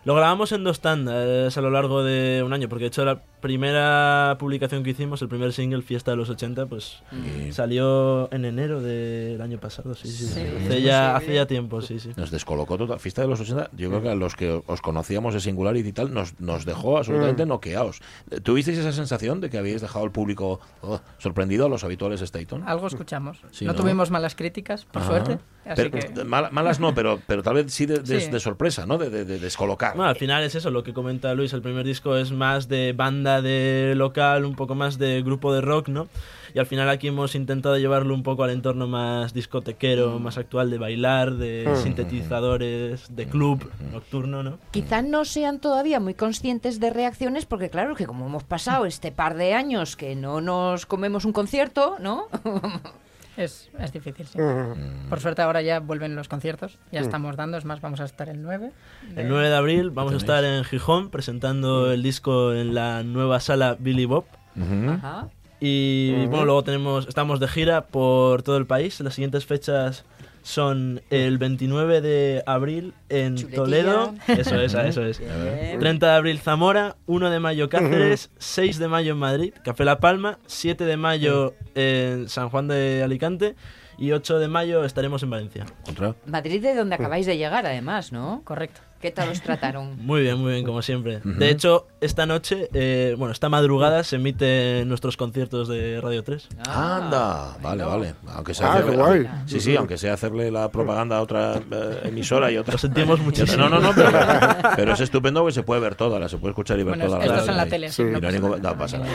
Lo 0.06 0.14
grabamos 0.14 0.52
en 0.52 0.64
dos 0.64 0.82
tandas 0.82 1.58
a 1.58 1.62
lo 1.62 1.72
largo 1.72 2.04
de 2.04 2.44
un 2.44 2.54
año, 2.54 2.70
porque 2.70 2.84
de 2.84 2.88
hecho 2.90 3.04
la 3.06 3.24
primera 3.50 4.36
publicación 4.40 4.82
que 4.84 4.90
hicimos, 4.90 5.22
el 5.22 5.30
primer 5.30 5.54
single, 5.54 5.84
Fiesta 5.84 6.10
de 6.10 6.18
los 6.18 6.32
80, 6.32 6.66
pues 6.66 7.04
Y 7.48 7.52
salió 7.52 8.28
en 8.34 8.44
enero 8.44 8.82
del 8.82 9.40
año 9.40 9.60
pasado, 9.60 9.94
sí, 9.94 10.08
sí. 10.08 10.26
Sí, 10.26 10.42
hace, 10.66 10.82
ya, 10.82 11.16
hace 11.16 11.36
ya 11.36 11.46
tiempo, 11.46 11.80
sí, 11.82 12.00
sí. 12.00 12.10
Nos 12.18 12.32
descolocó 12.32 12.76
total. 12.78 13.00
Fiesta 13.00 13.22
de 13.22 13.28
los 13.28 13.40
80, 13.40 13.70
yo 13.78 13.90
creo 13.90 14.02
que 14.02 14.10
a 14.10 14.16
los 14.16 14.36
que 14.36 14.62
os 14.66 14.82
conocíamos 14.82 15.36
de 15.36 15.42
Singularity 15.42 15.90
y 15.90 15.94
tal, 15.94 16.12
nos, 16.12 16.40
nos 16.40 16.66
dejó 16.66 16.98
absolutamente 16.98 17.46
noqueados. 17.46 18.02
Eh, 18.32 18.40
¿Tuvisteis 18.42 18.80
esa 18.80 18.92
sensación 18.92 19.42
de 19.42 19.50
que 19.52 19.60
habíais 19.60 19.82
dejado 19.82 20.04
al 20.06 20.12
público 20.12 20.60
oh, 20.82 21.00
sorprendido 21.20 21.68
a 21.68 21.70
los 21.70 21.84
habituales 21.84 22.22
Staton? 22.22 22.64
Algo 22.68 22.88
escuchamos. 22.88 23.38
Sí, 23.52 23.64
no, 23.66 23.74
¿no? 23.74 23.80
tuvimos 23.80 24.10
malas 24.10 24.34
críticas, 24.36 24.86
por 24.86 25.04
Ajá. 25.04 25.12
suerte. 25.12 25.40
Así 25.66 25.82
Pero, 25.90 25.92
que... 26.14 26.24
mal- 26.26 26.50
malas 26.52 26.80
no, 26.80 26.94
pero, 26.94 27.20
pero 27.26 27.42
tal 27.42 27.56
vez 27.56 27.74
sí 27.74 27.86
de, 27.86 28.00
de- 28.00 28.22
Sí. 28.22 28.30
de 28.32 28.40
sorpresa, 28.40 28.86
¿no? 28.86 28.98
De, 28.98 29.10
de- 29.10 29.26
de 29.26 29.40
descolocar. 29.40 29.96
Bueno, 29.96 30.10
al 30.10 30.16
final 30.16 30.44
es 30.44 30.54
eso, 30.56 30.70
lo 30.72 30.84
que 30.84 30.94
comenta 30.94 31.34
Luis, 31.34 31.54
el 31.54 31.62
primer 31.64 31.86
disco 31.86 32.16
es 32.18 32.32
más 32.32 32.68
de 32.68 32.94
banda 32.94 33.35
de 33.42 33.94
local, 33.96 34.46
un 34.46 34.56
poco 34.56 34.76
más 34.76 34.98
de 34.98 35.22
grupo 35.22 35.54
de 35.54 35.62
rock, 35.62 35.88
¿no? 35.90 36.08
Y 36.54 36.60
al 36.60 36.66
final 36.66 36.90
aquí 36.90 37.08
hemos 37.10 37.36
intentado 37.36 37.78
llevarlo 37.78 38.14
un 38.14 38.24
poco 38.24 38.44
al 38.46 38.50
entorno 38.52 38.88
más 38.88 39.34
discotequero, 39.34 40.20
más 40.20 40.38
actual, 40.38 40.70
de 40.70 40.78
bailar, 40.78 41.34
de 41.34 41.66
Mm. 41.68 41.84
sintetizadores, 41.84 43.14
de 43.16 43.28
club 43.28 43.70
nocturno, 43.92 44.42
¿no? 44.42 44.58
Quizá 44.72 45.02
no 45.02 45.26
sean 45.26 45.60
todavía 45.60 46.00
muy 46.00 46.14
conscientes 46.14 46.80
de 46.80 46.92
reacciones, 46.92 47.46
porque 47.46 47.70
claro 47.70 47.94
que 47.96 48.06
como 48.06 48.26
hemos 48.26 48.44
pasado 48.44 48.86
este 48.86 49.12
par 49.12 49.36
de 49.36 49.54
años 49.54 49.96
que 49.98 50.16
no 50.16 50.40
nos 50.40 50.86
comemos 50.86 51.26
un 51.26 51.34
concierto, 51.34 51.98
¿no? 52.00 52.28
Es, 53.38 53.70
es 53.80 53.92
difícil, 53.92 54.26
sí. 54.28 54.40
Mm. 54.40 55.10
Por 55.10 55.20
suerte 55.20 55.42
ahora 55.42 55.62
ya 55.62 55.80
vuelven 55.80 56.16
los 56.16 56.28
conciertos. 56.28 56.78
Ya 56.92 57.02
Mm. 57.02 57.04
estamos 57.04 57.36
dando, 57.36 57.58
es 57.58 57.66
más, 57.66 57.82
vamos 57.82 58.00
a 58.00 58.06
estar 58.06 58.30
el 58.30 58.42
9. 58.42 58.72
de- 59.14 59.22
El 59.22 59.28
9 59.30 59.50
de 59.50 59.56
abril 59.56 59.90
vamos 59.92 60.14
a 60.14 60.18
estar 60.18 60.44
en 60.44 60.64
Gijón 60.64 61.10
presentando 61.10 61.92
el 61.92 62.02
disco 62.04 62.54
en 62.54 62.74
la 62.74 63.04
nueva 63.04 63.40
sala 63.40 63.76
Billy 63.80 64.06
Bob. 64.06 64.26
Ajá. 64.58 65.28
Y 65.60 66.26
bueno, 66.28 66.46
luego 66.46 66.64
tenemos, 66.64 67.08
estamos 67.08 67.40
de 67.40 67.48
gira 67.48 67.86
por 67.88 68.44
todo 68.44 68.58
el 68.58 68.66
país. 68.68 69.00
Las 69.00 69.16
siguientes 69.16 69.46
fechas 69.46 70.06
son 70.46 71.02
el 71.10 71.40
29 71.40 72.02
de 72.02 72.44
abril 72.46 72.94
en 73.10 73.36
Chuletilla. 73.36 73.64
Toledo. 73.64 74.14
Eso 74.28 74.62
es, 74.62 74.76
eso 74.76 75.04
es. 75.04 75.20
Bien. 75.20 75.80
30 75.80 76.06
de 76.06 76.14
abril 76.14 76.40
Zamora, 76.40 76.98
1 77.08 77.32
de 77.32 77.40
mayo 77.40 77.68
Cáceres, 77.68 78.30
6 78.38 78.78
de 78.78 78.88
mayo 78.88 79.14
en 79.14 79.18
Madrid, 79.18 79.54
Café 79.64 79.86
La 79.86 80.00
Palma, 80.00 80.38
7 80.46 80.86
de 80.86 80.98
mayo 80.98 81.56
en 81.74 82.30
San 82.30 82.50
Juan 82.50 82.68
de 82.68 83.02
Alicante 83.04 83.56
y 83.98 84.12
8 84.12 84.38
de 84.38 84.48
mayo 84.48 84.86
estaremos 84.86 85.24
en 85.24 85.32
Valencia. 85.32 85.66
Contra. 85.84 86.16
Madrid 86.28 86.62
de 86.62 86.76
donde 86.76 86.94
acabáis 86.94 87.26
de 87.26 87.38
llegar, 87.38 87.66
además, 87.66 88.12
¿no? 88.12 88.44
Correcto. 88.44 88.82
¿Qué 89.06 89.12
tal 89.12 89.30
os 89.30 89.40
trataron? 89.40 89.96
Muy 90.04 90.22
bien, 90.24 90.40
muy 90.40 90.54
bien, 90.54 90.66
como 90.66 90.82
siempre. 90.82 91.18
Ujú. 91.18 91.34
De 91.34 91.52
hecho, 91.52 91.86
esta 92.02 92.26
noche, 92.26 92.70
eh, 92.74 93.14
bueno, 93.20 93.34
esta 93.34 93.50
madrugada 93.50 94.04
se 94.04 94.16
emiten 94.16 94.90
nuestros 94.90 95.16
conciertos 95.16 95.68
de 95.68 96.02
Radio 96.02 96.24
3. 96.24 96.48
Ah, 96.68 96.96
Anda, 97.04 97.58
vale, 97.62 97.84
bueno. 97.84 98.00
vale. 98.00 98.16
Aunque 98.34 98.56
sea 98.56 98.66
Ah, 98.74 98.78
hacerle- 98.80 98.92
qué 98.94 98.98
guay. 98.98 99.28
Sí, 99.46 99.60
sí, 99.60 99.76
aunque 99.76 100.00
sea 100.00 100.14
hacerle 100.16 100.50
la 100.50 100.72
propaganda 100.72 101.18
a 101.18 101.22
otra 101.22 101.58
eh, 101.58 102.00
emisora 102.06 102.52
y 102.52 102.58
otra. 102.58 102.72
Lo 102.72 102.78
sentimos 102.80 103.20
muchísimo. 103.28 103.70
No, 103.70 103.70
no, 103.70 103.80
no, 103.80 103.94
pero, 103.94 104.10
pero 104.76 104.94
es 104.94 105.00
estupendo 105.02 105.46
que 105.46 105.52
se 105.52 105.62
puede 105.62 105.82
ver 105.82 105.94
toda, 105.94 106.18
la 106.20 106.28
se 106.28 106.38
puede 106.40 106.54
escuchar 106.54 106.80
y 106.80 106.84
ver 106.84 106.98
Bueno, 106.98 107.06
toda 107.06 107.20
esto 107.20 107.36
la 107.36 107.42
es 107.44 107.48
en 107.48 107.58
la 107.58 107.66
tele, 107.68 107.92
sí, 107.92 108.04
no, 108.06 108.20
no 108.20 108.58
no 108.58 108.78
pasa 108.80 108.98
nada. 108.98 109.12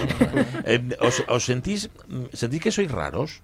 Eh, 0.66 0.88
¿os, 1.00 1.24
os 1.26 1.44
sentís, 1.44 1.90
sentís 2.32 2.62
que 2.62 2.70
sois 2.70 2.88
raros? 2.92 3.40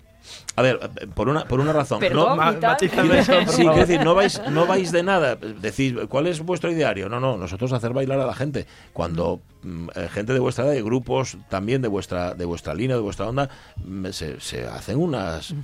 A 0.56 0.62
ver, 0.62 0.78
por 1.14 1.28
una, 1.28 1.44
por 1.44 1.60
una 1.60 1.72
razón. 1.72 2.00
Perdón, 2.00 2.30
no, 2.30 2.36
Ma- 2.36 2.52
Ma- 2.52 2.58
matízame 2.60 3.18
eso, 3.18 3.32
por 3.32 3.48
Sí, 3.48 3.62
favor. 3.62 3.72
quiero 3.74 3.86
decir, 3.86 4.04
no 4.04 4.14
vais, 4.14 4.40
no 4.50 4.66
vais 4.66 4.90
de 4.92 5.02
nada. 5.02 5.36
Decís, 5.36 5.94
¿cuál 6.08 6.26
es 6.26 6.40
vuestro 6.40 6.70
ideario? 6.70 7.08
No, 7.08 7.20
no, 7.20 7.36
nosotros 7.36 7.72
hacer 7.72 7.92
bailar 7.92 8.20
a 8.20 8.26
la 8.26 8.34
gente. 8.34 8.66
Cuando 8.94 9.40
mm, 9.62 9.88
eh, 9.94 10.08
gente 10.10 10.32
de 10.32 10.38
vuestra 10.38 10.64
edad, 10.64 10.72
de 10.72 10.82
grupos 10.82 11.36
también 11.50 11.82
de 11.82 11.88
vuestra, 11.88 12.34
de 12.34 12.44
vuestra 12.46 12.74
línea, 12.74 12.96
de 12.96 13.02
vuestra 13.02 13.26
onda, 13.28 13.50
mm, 13.84 14.06
se, 14.12 14.40
se 14.40 14.66
hacen 14.66 14.96
unas 14.98 15.54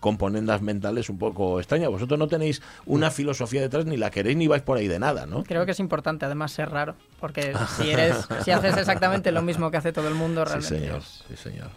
componendas 0.00 0.60
mentales 0.62 1.08
un 1.08 1.18
poco 1.18 1.58
extrañas. 1.60 1.90
Vosotros 1.90 2.18
no 2.18 2.28
tenéis 2.28 2.62
una 2.86 3.10
filosofía 3.10 3.60
detrás, 3.60 3.86
ni 3.86 3.96
la 3.96 4.10
queréis, 4.10 4.36
ni 4.36 4.46
vais 4.48 4.62
por 4.62 4.78
ahí 4.78 4.88
de 4.88 4.98
nada, 4.98 5.26
¿no? 5.26 5.44
Creo 5.44 5.64
que 5.66 5.72
es 5.72 5.80
importante 5.80 6.24
además 6.26 6.52
ser 6.52 6.70
raro, 6.70 6.94
porque 7.20 7.54
si 7.76 7.90
eres, 7.90 8.16
si 8.44 8.50
haces 8.50 8.76
exactamente 8.76 9.30
lo 9.32 9.42
mismo 9.42 9.70
que 9.70 9.76
hace 9.76 9.92
todo 9.92 10.08
el 10.08 10.14
mundo, 10.14 10.44
Sí, 10.44 10.52
realmente 10.52 10.78
señor. 10.80 10.98
es- 10.98 11.24
Sí, 11.28 11.36
señor. 11.36 11.68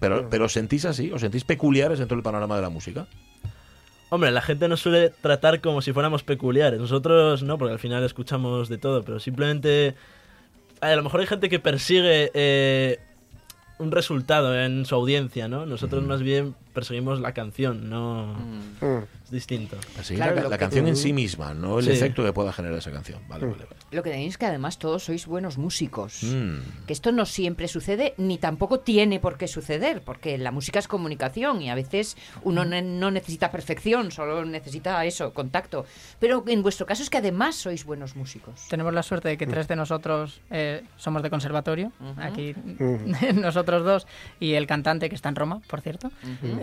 Pero, 0.00 0.28
pero 0.30 0.46
¿os 0.46 0.52
sentís 0.52 0.84
así? 0.84 1.10
¿Os 1.12 1.20
sentís 1.20 1.44
peculiares 1.84 1.98
dentro 1.98 2.16
del 2.16 2.22
panorama 2.22 2.56
de 2.56 2.62
la 2.62 2.70
música? 2.70 3.06
Hombre, 4.10 4.30
la 4.30 4.42
gente 4.42 4.68
nos 4.68 4.80
suele 4.80 5.10
tratar 5.10 5.60
como 5.60 5.82
si 5.82 5.92
fuéramos 5.92 6.22
peculiares. 6.22 6.80
Nosotros 6.80 7.42
no, 7.42 7.58
porque 7.58 7.72
al 7.72 7.78
final 7.78 8.02
escuchamos 8.04 8.68
de 8.68 8.78
todo, 8.78 9.02
pero 9.02 9.18
simplemente... 9.20 9.94
A 10.80 10.94
lo 10.96 11.02
mejor 11.02 11.20
hay 11.20 11.26
gente 11.26 11.48
que 11.48 11.58
persigue 11.58 12.30
eh, 12.34 12.98
un 13.78 13.90
resultado 13.90 14.54
en 14.58 14.84
su 14.84 14.94
audiencia, 14.94 15.48
¿no? 15.48 15.64
Nosotros 15.64 16.04
más 16.04 16.20
bien 16.20 16.54
perseguimos 16.74 17.20
la 17.20 17.32
canción, 17.32 17.88
no... 17.88 18.34
Mm. 18.34 19.04
Es 19.24 19.30
distinto. 19.30 19.76
Así, 19.98 20.16
Claro, 20.16 20.48
la, 20.50 20.58
canción 20.58 20.86
en 20.86 20.96
sí 20.96 21.14
misma, 21.14 21.54
no 21.54 21.78
el 21.78 21.86
Sí. 21.86 21.92
efecto 21.92 22.22
que 22.22 22.32
pueda 22.34 22.52
generar 22.52 22.76
esa 22.76 22.90
canción. 22.90 23.20
Vale, 23.26 23.46
vale, 23.46 23.64
vale. 23.64 23.76
Lo 23.90 24.02
que 24.02 24.10
tenéis 24.10 24.32
es 24.34 24.38
que 24.38 24.44
además 24.44 24.78
todos 24.78 25.04
sois 25.04 25.24
buenos 25.26 25.56
músicos. 25.56 26.22
Mm. 26.22 26.58
Que 26.86 26.92
esto 26.92 27.10
no 27.12 27.24
siempre 27.24 27.68
sucede, 27.68 28.12
ni 28.18 28.36
tampoco 28.36 28.80
tiene 28.80 29.20
por 29.20 29.38
qué 29.38 29.48
suceder, 29.48 30.02
porque 30.02 30.36
la 30.36 30.50
música 30.50 30.78
es 30.78 30.88
comunicación 30.88 31.62
y 31.62 31.70
a 31.70 31.74
veces 31.74 32.18
uno 32.42 32.66
ne- 32.66 32.82
no 32.82 33.10
necesita 33.10 33.50
perfección, 33.50 34.10
solo 34.10 34.44
necesita 34.44 35.02
eso, 35.06 35.32
contacto. 35.32 35.86
Pero 36.20 36.44
en 36.46 36.62
vuestro 36.62 36.84
caso 36.84 37.02
es 37.02 37.08
que 37.08 37.18
además 37.18 37.54
sois 37.56 37.84
buenos 37.86 38.16
músicos. 38.16 38.66
Tenemos 38.68 38.92
la 38.92 39.02
suerte 39.02 39.28
de 39.30 39.38
que 39.38 39.46
tres 39.46 39.68
de 39.68 39.76
nosotros 39.76 40.42
eh, 40.50 40.82
somos 40.98 41.22
de 41.22 41.30
conservatorio, 41.30 41.92
aquí 42.18 42.54
nosotros 43.34 43.84
dos, 43.84 44.06
y 44.38 44.52
el 44.54 44.66
cantante 44.66 45.08
que 45.08 45.14
está 45.14 45.28
en 45.30 45.36
Roma, 45.36 45.60
por 45.68 45.80
cierto, 45.80 46.10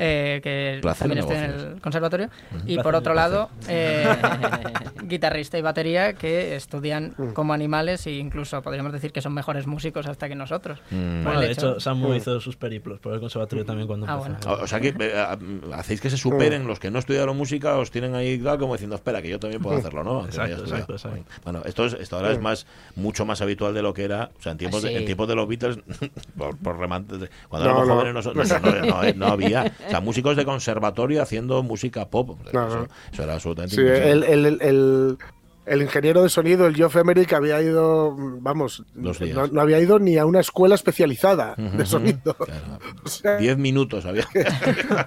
eh, 0.04 0.40
que 0.44 0.80
Placer, 0.82 1.08
también 1.08 1.20
está 1.20 1.46
en 1.46 1.52
el 1.76 1.82
conservatorio. 1.82 2.30
Y 2.66 2.74
Placer, 2.74 2.84
por 2.84 2.96
otro 2.96 3.14
lado, 3.14 3.50
eh, 3.68 4.08
guitarrista 5.04 5.58
y 5.58 5.62
batería 5.62 6.14
que 6.14 6.56
estudian 6.56 7.14
Mm. 7.18 7.34
como 7.34 7.54
animales 7.54 8.06
e 8.08 8.12
incluso 8.12 8.62
podríamos 8.62 8.92
decir 8.94 9.12
que 9.12 9.22
son 9.22 9.34
mejores 9.34 9.68
músicos 9.68 10.08
hasta 10.08 10.28
que 10.28 10.36
nosotros. 10.36 10.80
Mm. 10.92 11.24
Bueno, 11.24 11.42
de 11.42 11.52
hecho- 11.52 11.72
hecho, 11.72 11.80
Samu 11.80 12.14
hizo 12.16 12.40
sus 12.40 12.56
periplos 12.56 13.00
por 13.00 13.14
el 13.14 13.20
conservatorio 13.20 13.66
también 13.66 13.88
cuando 13.88 14.06
Ah, 14.10 14.22
empezó. 14.26 14.52
O 14.54 14.64
o 14.64 14.68
sea 14.68 14.80
que 14.80 14.94
eh, 15.00 15.14
a- 15.18 15.38
hacéis 15.78 16.02
que 16.02 16.10
se 16.10 16.18
superen 16.18 16.66
los 16.68 16.80
que 16.80 16.90
no 16.92 17.00
estudiaron 17.00 17.36
música, 17.38 17.78
os 17.78 17.92
tienen 17.92 18.16
ahí 18.16 18.40
claro, 18.40 18.60
como 18.60 18.74
diciendo, 18.74 18.96
espera, 18.96 19.22
que 19.22 19.30
yo 19.30 19.40
también 19.40 19.62
puedo 19.62 19.78
hacerlo, 19.78 20.04
¿no? 20.04 20.26
Exacto, 20.26 20.62
exacto, 20.64 20.94
exacto. 20.94 21.24
Bueno, 21.44 21.62
esto, 21.66 21.86
es, 21.86 21.94
esto 21.94 22.16
ahora 22.18 22.32
es 22.32 22.40
más 22.40 22.66
mucho 22.96 23.26
más 23.26 23.42
habitual 23.42 23.74
de 23.74 23.82
lo 23.82 23.94
que 23.94 24.04
era, 24.06 24.32
o 24.38 24.42
sea, 24.42 24.52
en 24.54 24.58
tiempos, 24.58 24.82
de, 24.84 24.98
en 24.98 25.06
tiempos 25.06 25.28
de 25.28 25.36
los 25.36 25.48
Beatles, 25.48 25.78
por, 26.38 26.58
por 26.58 26.78
cuando 26.78 27.28
No, 27.52 27.64
éramos 27.64 27.88
no. 27.88 27.96
jóvenes 27.96 28.26
no, 28.26 28.34
no, 28.34 28.44
no, 28.44 29.04
no, 29.04 29.14
no 29.16 29.26
había, 29.28 29.72
sea, 29.92 30.02
músicos 30.02 30.36
de 30.36 30.46
conservatorio 30.46 31.22
haciendo 31.22 31.62
música 31.64 32.10
pop, 32.10 32.38
eso, 32.48 32.88
eso 33.12 33.24
era 33.24 33.34
absolutamente 33.34 33.76
Sí, 33.76 33.82
el, 33.82 34.24
el, 34.24 34.62
el, 34.62 35.18
el- 35.66 35.82
ingeniero 35.82 36.24
de 36.24 36.30
sonido, 36.30 36.66
el 36.68 36.76
Geoff 36.76 36.96
Emerick, 36.96 37.34
había 37.34 37.62
ido, 37.62 38.16
vamos, 38.18 38.84
no, 38.96 39.12
no 39.48 39.62
había 39.62 39.80
ido 39.80 40.00
ni 40.00 40.18
a 40.18 40.26
una 40.26 40.40
escuela 40.40 40.76
especializada 40.76 41.56
de 41.58 41.86
sonido. 41.86 42.34
claro. 42.36 42.80
O 43.04 43.10
sea, 43.10 43.38
Diez 43.38 43.58
minutos 43.58 44.06
había. 44.06 44.28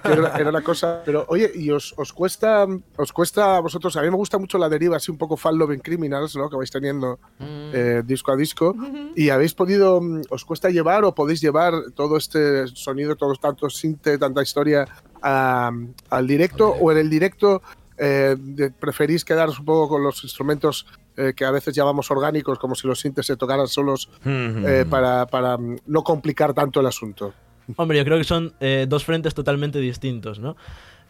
era, 0.03 0.37
era 0.37 0.49
una 0.49 0.61
cosa. 0.61 1.01
Pero 1.05 1.25
oye, 1.29 1.49
y 1.55 1.71
os, 1.71 1.93
os 1.97 2.11
cuesta, 2.11 2.67
os 2.97 3.13
cuesta 3.13 3.55
a 3.55 3.59
vosotros, 3.61 3.95
a 3.95 4.01
mí 4.01 4.09
me 4.09 4.17
gusta 4.17 4.37
mucho 4.37 4.57
la 4.57 4.67
deriva 4.67 4.97
así 4.97 5.11
un 5.11 5.17
poco 5.17 5.37
Fall 5.37 5.57
Loving 5.57 5.79
Criminals, 5.79 6.35
¿no? 6.35 6.49
Que 6.49 6.57
vais 6.57 6.69
teniendo 6.71 7.19
eh, 7.39 8.01
disco 8.05 8.33
a 8.33 8.35
disco. 8.35 8.75
Y 9.15 9.29
habéis 9.29 9.53
podido, 9.53 10.01
mm, 10.01 10.23
os 10.29 10.43
cuesta 10.43 10.69
llevar 10.69 11.05
o 11.05 11.15
podéis 11.15 11.39
llevar 11.41 11.73
todo 11.95 12.17
este 12.17 12.67
sonido, 12.67 13.15
todos 13.15 13.39
tantos 13.39 13.77
sinte, 13.77 14.17
tanta 14.17 14.41
historia 14.41 14.85
a- 15.21 15.71
al 16.09 16.27
directo 16.27 16.69
o 16.69 16.91
en 16.91 16.97
el 16.97 17.09
directo 17.09 17.61
eh, 17.97 18.35
preferís 18.79 19.23
quedaros 19.23 19.59
un 19.59 19.65
poco 19.65 19.89
con 19.89 20.03
los 20.03 20.23
instrumentos 20.23 20.85
eh, 21.17 21.33
que 21.35 21.45
a 21.45 21.51
veces 21.51 21.73
llamamos 21.73 22.11
orgánicos, 22.11 22.59
como 22.59 22.75
si 22.75 22.87
los 22.87 22.99
sintes 22.99 23.25
se 23.25 23.37
tocaran 23.37 23.67
solos 23.67 24.09
eh, 24.25 24.85
para, 24.89 25.25
para 25.27 25.57
mm, 25.57 25.77
no 25.87 26.03
complicar 26.03 26.53
tanto 26.53 26.79
el 26.81 26.87
asunto. 26.87 27.33
Hombre, 27.77 27.97
yo 27.97 28.05
creo 28.05 28.17
que 28.17 28.23
son 28.23 28.53
eh, 28.59 28.85
dos 28.87 29.05
frentes 29.05 29.33
totalmente 29.33 29.79
distintos, 29.79 30.39
¿no? 30.39 30.55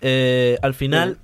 Eh, 0.02 0.58
al 0.62 0.74
final, 0.74 1.18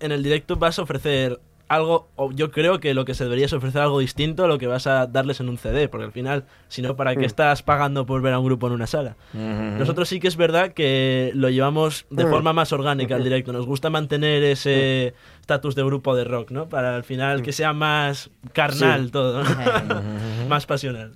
en 0.00 0.12
el 0.12 0.22
directo 0.22 0.56
vas 0.56 0.78
a 0.78 0.82
ofrecer 0.82 1.40
algo, 1.68 2.08
o 2.16 2.30
yo 2.32 2.50
creo 2.50 2.78
que 2.78 2.92
lo 2.94 3.04
que 3.04 3.14
se 3.14 3.24
debería 3.24 3.46
es 3.46 3.52
ofrecer 3.52 3.80
algo 3.82 3.98
distinto 3.98 4.44
a 4.44 4.48
lo 4.48 4.58
que 4.58 4.66
vas 4.66 4.86
a 4.86 5.06
darles 5.06 5.40
en 5.40 5.48
un 5.48 5.56
CD, 5.58 5.88
porque 5.88 6.04
al 6.04 6.12
final, 6.12 6.44
si 6.68 6.82
no, 6.82 6.94
¿para 6.96 7.14
qué 7.14 7.20
Mm. 7.22 7.24
estás 7.24 7.62
pagando 7.62 8.04
por 8.06 8.20
ver 8.22 8.34
a 8.34 8.38
un 8.38 8.44
grupo 8.46 8.66
en 8.66 8.74
una 8.74 8.86
sala? 8.86 9.16
Nosotros 9.32 10.08
sí 10.08 10.20
que 10.20 10.28
es 10.28 10.36
verdad 10.36 10.72
que 10.72 11.32
lo 11.34 11.48
llevamos 11.50 12.06
de 12.10 12.26
Mm. 12.26 12.30
forma 12.30 12.52
más 12.52 12.72
orgánica 12.72 13.14
al 13.16 13.24
directo. 13.24 13.52
Nos 13.52 13.66
gusta 13.66 13.88
mantener 13.90 14.42
ese 14.42 15.14
estatus 15.44 15.74
de 15.74 15.84
grupo 15.84 16.16
de 16.16 16.24
rock, 16.24 16.50
¿no? 16.52 16.70
Para 16.70 16.96
al 16.96 17.04
final 17.04 17.42
que 17.42 17.52
sea 17.52 17.74
más 17.74 18.30
carnal 18.54 19.04
Sí. 19.04 19.10
todo, 19.10 19.44
¿no? 19.44 19.50
más 20.48 20.64
pasional. 20.64 21.12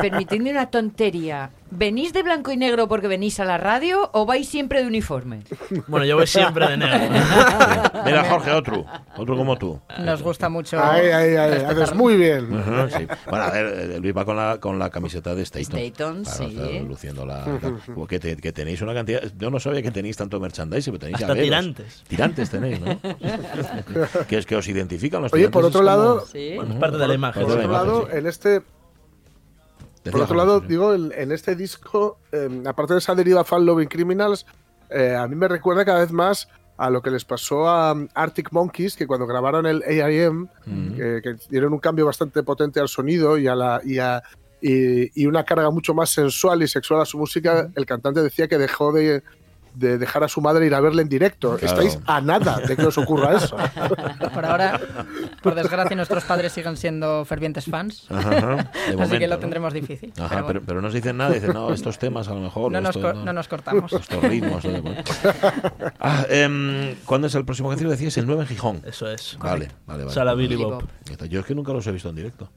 Permitidme 0.00 0.50
una 0.50 0.70
tontería. 0.70 1.50
¿Venís 1.70 2.12
de 2.14 2.22
blanco 2.22 2.50
y 2.50 2.56
negro 2.56 2.88
porque 2.88 3.08
venís 3.08 3.38
a 3.40 3.44
la 3.44 3.58
radio 3.58 4.10
o 4.14 4.24
vais 4.26 4.48
siempre 4.48 4.80
de 4.80 4.88
uniforme? 4.88 5.42
Bueno, 5.86 6.04
yo 6.06 6.16
voy 6.16 6.26
siempre 6.26 6.66
de 6.66 6.78
negro. 6.78 6.98
Mira, 8.06 8.24
Jorge, 8.24 8.50
otro, 8.52 8.86
otro 9.16 9.36
como 9.36 9.56
tú. 9.56 9.78
Nos 10.00 10.22
gusta 10.22 10.48
mucho. 10.48 10.82
Ahí, 10.82 11.06
ahí, 11.08 11.36
ahí, 11.36 11.50
respetar- 11.50 11.82
haces 11.82 11.94
muy 11.94 12.16
bien. 12.16 12.48
Ajá, 12.58 12.88
sí. 12.98 13.06
Bueno, 13.28 13.44
a 13.44 13.50
ver, 13.50 13.66
eh, 13.92 14.00
Luis 14.00 14.16
va 14.16 14.24
con 14.24 14.36
la, 14.36 14.58
con 14.58 14.78
la 14.78 14.88
camiseta 14.90 15.34
de 15.34 15.42
Staton. 15.42 15.78
Staton, 15.78 16.22
Claro, 16.24 16.38
sí. 16.50 16.56
está 16.58 16.80
luciendo 16.88 17.26
la, 17.26 17.44
la- 17.46 18.06
que, 18.08 18.18
te- 18.18 18.36
que 18.38 18.52
tenéis 18.52 18.80
una 18.80 18.94
cantidad. 18.94 19.20
Yo 19.36 19.50
no 19.50 19.60
sabía 19.60 19.82
que 19.82 19.90
tenéis 19.90 20.16
tanto 20.16 20.40
merchandising, 20.40 20.92
pero 20.94 21.00
tenéis 21.00 21.20
Hasta 21.22 21.34
tirantes. 21.34 22.02
Tirantes 22.08 22.48
tenéis, 22.50 22.80
¿no? 22.80 22.98
que 24.28 24.38
es 24.38 24.46
que 24.46 24.56
os 24.56 24.68
identifican 24.68 25.22
los 25.22 25.32
Oye, 25.32 25.48
por 25.48 25.64
otro 25.64 25.82
lado, 25.82 26.24
Sí. 26.26 26.52
Bueno, 26.56 26.74
es 26.74 26.80
parte 26.80 26.98
de 26.98 27.08
la 27.08 27.14
imagen. 27.14 27.42
por 27.42 27.52
otro 27.52 27.62
imagen, 27.64 27.86
lado, 27.88 28.08
sí. 28.10 28.16
en 28.18 28.26
este 28.26 28.48
Decía 30.04 30.12
Por 30.12 30.20
otro 30.22 30.36
lado, 30.36 30.60
digo, 30.60 30.94
en, 30.94 31.12
en 31.14 31.32
este 31.32 31.54
disco, 31.56 32.18
eh, 32.32 32.48
aparte 32.66 32.94
de 32.94 33.00
esa 33.00 33.14
deriva 33.14 33.42
Fan 33.44 33.66
Loving 33.66 33.88
Criminals, 33.88 34.46
eh, 34.90 35.14
a 35.14 35.26
mí 35.26 35.34
me 35.34 35.48
recuerda 35.48 35.84
cada 35.84 35.98
vez 36.00 36.12
más 36.12 36.48
a 36.78 36.88
lo 36.88 37.02
que 37.02 37.10
les 37.10 37.24
pasó 37.24 37.68
a 37.68 37.92
um, 37.92 38.06
Arctic 38.14 38.52
Monkeys, 38.52 38.94
que 38.96 39.06
cuando 39.08 39.26
grabaron 39.26 39.66
el 39.66 39.82
AIM, 39.82 40.46
Mm. 40.64 40.92
que, 40.94 41.20
que 41.22 41.36
dieron 41.50 41.72
un 41.72 41.80
cambio 41.80 42.06
bastante 42.06 42.42
potente 42.44 42.78
al 42.80 42.88
sonido 42.88 43.36
y 43.36 43.48
a 43.48 43.56
la 43.56 43.80
y, 43.84 43.98
a- 43.98 44.22
y- 44.62 45.20
y 45.20 45.26
una 45.26 45.44
carga 45.44 45.68
mucho 45.70 45.92
más 45.94 46.10
sensual 46.10 46.62
y 46.62 46.68
sexual 46.68 47.00
a 47.00 47.04
su 47.04 47.18
música, 47.18 47.68
el 47.74 47.84
cantante 47.84 48.22
decía 48.22 48.46
que 48.48 48.56
dejó 48.58 48.92
de, 48.92 49.22
de 49.78 49.98
dejar 49.98 50.24
a 50.24 50.28
su 50.28 50.40
madre 50.40 50.66
ir 50.66 50.74
a 50.74 50.80
verle 50.80 51.02
en 51.02 51.08
directo. 51.08 51.56
Claro. 51.56 51.80
Estáis 51.82 51.98
a 52.06 52.20
nada 52.20 52.58
de 52.60 52.76
que 52.76 52.84
os 52.86 52.98
ocurra 52.98 53.36
eso. 53.36 53.56
Por 54.34 54.44
ahora, 54.44 54.80
por 55.42 55.54
desgracia, 55.54 55.96
nuestros 55.96 56.24
padres 56.24 56.52
siguen 56.52 56.76
siendo 56.76 57.24
fervientes 57.24 57.64
fans. 57.66 58.06
Ajá, 58.10 58.70
Así 58.86 58.92
momento, 58.96 59.18
que 59.18 59.28
lo 59.28 59.34
¿no? 59.36 59.40
tendremos 59.40 59.72
difícil. 59.72 60.12
Ajá, 60.18 60.28
pero 60.28 60.30
pero, 60.30 60.44
bueno, 60.44 60.60
pero 60.66 60.82
no 60.82 60.90
se 60.90 60.96
dicen 60.96 61.16
nada, 61.16 61.30
dicen, 61.34 61.52
no, 61.52 61.72
estos 61.72 61.98
temas 61.98 62.28
a 62.28 62.34
lo 62.34 62.40
mejor. 62.40 62.70
no, 62.72 62.80
nos 62.80 62.94
esto 62.96 63.12
co- 63.12 63.18
no 63.24 63.32
nos 63.32 63.48
cortamos. 63.48 63.92
Estos 63.92 64.22
ritmos. 64.22 64.64
¿no? 64.64 64.82
Ah, 66.00 66.24
em, 66.28 66.94
¿Cuándo 67.04 67.26
es 67.26 67.34
el 67.34 67.44
próximo 67.44 67.68
concierto? 67.68 67.90
Decías 67.90 68.16
el 68.18 68.26
9 68.26 68.42
en 68.42 68.48
Gijón. 68.48 68.82
Eso 68.86 69.10
es. 69.10 69.36
Vale, 69.40 69.68
vale, 69.86 70.04
vale. 70.04 70.14
Sala 70.14 70.34
Billy. 70.34 70.56
Bob. 70.56 70.84
Yo 71.28 71.40
es 71.40 71.46
que 71.46 71.54
nunca 71.54 71.72
los 71.72 71.86
he 71.86 71.92
visto 71.92 72.08
en 72.08 72.16
directo. 72.16 72.50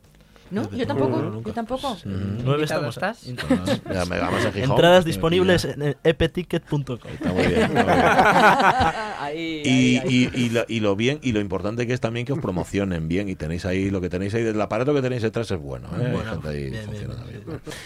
¿No? 0.51 0.69
Yo 0.71 0.85
tampoco. 0.85 1.17
nunca. 1.17 1.47
Yo 1.49 1.53
tampoco. 1.53 1.97
Nueve 2.05 2.63
Invitado 2.63 2.89
estamos. 2.89 2.97
estás. 2.97 3.81
Ya 3.93 4.05
me 4.05 4.19
vamos 4.19 4.45
a 4.45 4.51
Gijón. 4.51 4.71
Entradas 4.71 5.05
disponibles 5.05 5.65
en 5.65 5.95
epticket.com. 6.03 6.97
Está 7.13 7.31
muy 7.33 7.47
bien. 7.47 7.61
está 7.61 7.83
muy 7.83 7.93
bien. 7.93 9.11
Ahí, 9.21 9.61
Y, 9.63 9.69
ahí, 9.69 9.97
ahí. 9.97 10.29
y- 10.35 10.41
y 10.45 10.49
lo, 10.49 10.65
y 10.67 10.79
lo 10.79 10.95
bien 10.95 11.19
y 11.21 11.31
lo 11.31 11.39
importante 11.39 11.85
que 11.87 11.93
es 11.93 11.99
también 12.01 12.25
que 12.25 12.33
os 12.33 12.39
promocionen 12.39 13.07
bien 13.07 13.29
y 13.29 13.35
tenéis 13.35 13.65
ahí 13.65 13.89
lo 13.91 14.01
que 14.01 14.09
tenéis 14.09 14.33
ahí 14.33 14.41
del 14.43 14.59
aparato 14.59 14.93
que 14.95 15.01
tenéis 15.01 15.21
detrás 15.21 15.49
es 15.51 15.59
bueno, 15.59 15.87
¿eh? 15.99 16.09
Bueno, 16.11 16.31
gente 16.31 16.47
ahí 16.49 16.69
bien, 16.71 16.85
funcionando 16.85 17.25
bien. 17.27 17.43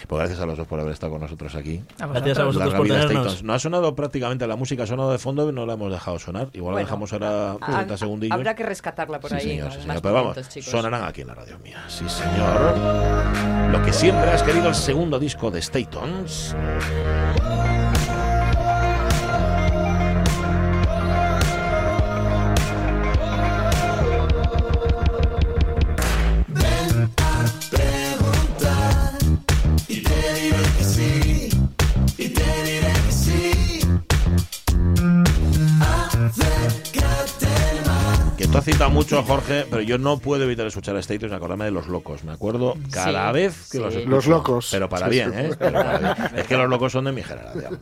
Pues 0.07 0.19
gracias 0.19 0.39
a 0.39 0.45
los 0.45 0.57
dos 0.57 0.65
por 0.67 0.79
haber 0.79 0.93
estado 0.93 1.11
con 1.11 1.21
nosotros 1.21 1.53
aquí. 1.55 1.81
A 1.99 2.07
Gracias 2.07 2.39
a 2.39 2.45
vosotros. 2.45 2.73
por 2.73 2.87
tenernos. 2.87 3.11
Statons. 3.11 3.43
No 3.43 3.53
ha 3.53 3.59
sonado 3.59 3.93
prácticamente 3.95 4.47
la 4.47 4.55
música, 4.55 4.83
ha 4.83 4.87
sonado 4.87 5.11
de 5.11 5.17
fondo 5.17 5.47
y 5.49 5.53
no 5.53 5.65
la 5.65 5.73
hemos 5.73 5.91
dejado 5.91 6.17
sonar. 6.19 6.47
Igual 6.53 6.71
la 6.71 6.75
Bueno, 6.75 6.87
dejamos 6.87 7.13
ahora 7.13 7.51
ha- 7.61 7.75
30 7.75 7.97
segundillos. 7.97 8.33
Habrá 8.33 8.55
que 8.55 8.63
rescatarla 8.63 9.19
por 9.19 9.29
Sí, 9.31 9.35
ahí. 9.35 9.41
señor, 9.43 9.71
sí, 9.73 9.81
señor. 9.81 10.01
Pero 10.01 10.13
vamos, 10.13 10.49
chicos. 10.49 10.71
sonarán 10.71 11.03
aquí 11.03 11.21
en 11.21 11.27
la 11.27 11.35
radio 11.35 11.59
mía. 11.59 11.83
Sí, 11.89 12.05
señor. 12.07 12.54
Lo 13.71 13.81
que 13.83 13.91
siempre 13.91 14.31
has 14.31 14.43
querido, 14.43 14.69
el 14.69 14.75
segundo 14.75 15.19
disco 15.19 15.51
de 15.51 15.61
Statons. 15.61 16.55
Que 17.37 17.54
tú 38.55 38.59
has 38.59 38.65
citado 38.65 38.89
mucho, 38.89 39.21
Jorge, 39.23 39.65
pero 39.69 39.81
yo 39.81 39.97
no 39.97 40.17
puedo 40.17 40.43
evitar 40.45 40.65
escuchar 40.65 40.95
a 40.95 41.01
Statons 41.01 41.29
y 41.33 41.35
acordarme 41.35 41.65
de 41.65 41.71
Los 41.71 41.87
Locos. 41.87 42.23
Me 42.23 42.31
acuerdo 42.31 42.75
cada 42.89 43.27
Sí, 43.29 43.33
vez 43.33 43.53
que 43.69 43.77
sí. 43.77 43.79
los 43.79 43.93
escucho. 43.93 44.09
Los 44.09 44.27
Locos. 44.27 44.67
Pero 44.71 44.87
para 44.87 45.07
Sí, 45.07 45.11
bien. 45.11 45.33
¿eh? 45.35 45.49
Pero 45.59 45.73
para 45.73 45.97
bien. 45.97 46.15
Es 46.37 46.47
que 46.47 46.55
Los 46.55 46.69
Locos 46.69 46.91
son 46.93 47.03
de 47.05 47.11
mi 47.11 47.21
generación. 47.21 47.79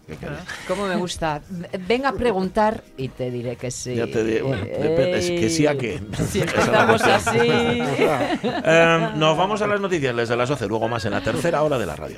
¿Cómo 0.68 0.88
me 0.88 0.96
gusta? 0.96 1.42
Ven 1.88 2.08
a 2.08 2.14
preguntar 2.14 2.84
y 2.98 3.10
te 3.10 3.30
diré 3.30 3.56
que 3.56 3.70
sí. 3.70 3.94
Ya 3.94 4.08
te 4.08 4.24
digo, 4.24 4.50
depende, 4.50 5.20
es 5.20 5.30
que 5.30 5.50
sí 5.50 5.68
a 5.68 5.78
qué. 5.78 6.02
Si 6.32 6.42
empezamos 6.42 7.02
así. 7.04 7.38
Eh, 7.44 9.10
nos 9.16 9.38
vamos 9.38 9.62
a 9.62 9.68
las 9.68 9.80
noticias 9.80 10.16
desde 10.16 10.36
las 10.36 10.50
12, 10.50 10.68
luego 10.68 10.88
más 10.88 11.06
en 11.06 11.12
la 11.12 11.22
tercera 11.22 11.62
hora 11.62 11.78
de 11.78 11.86
la 11.86 11.96
radio. 11.96 12.18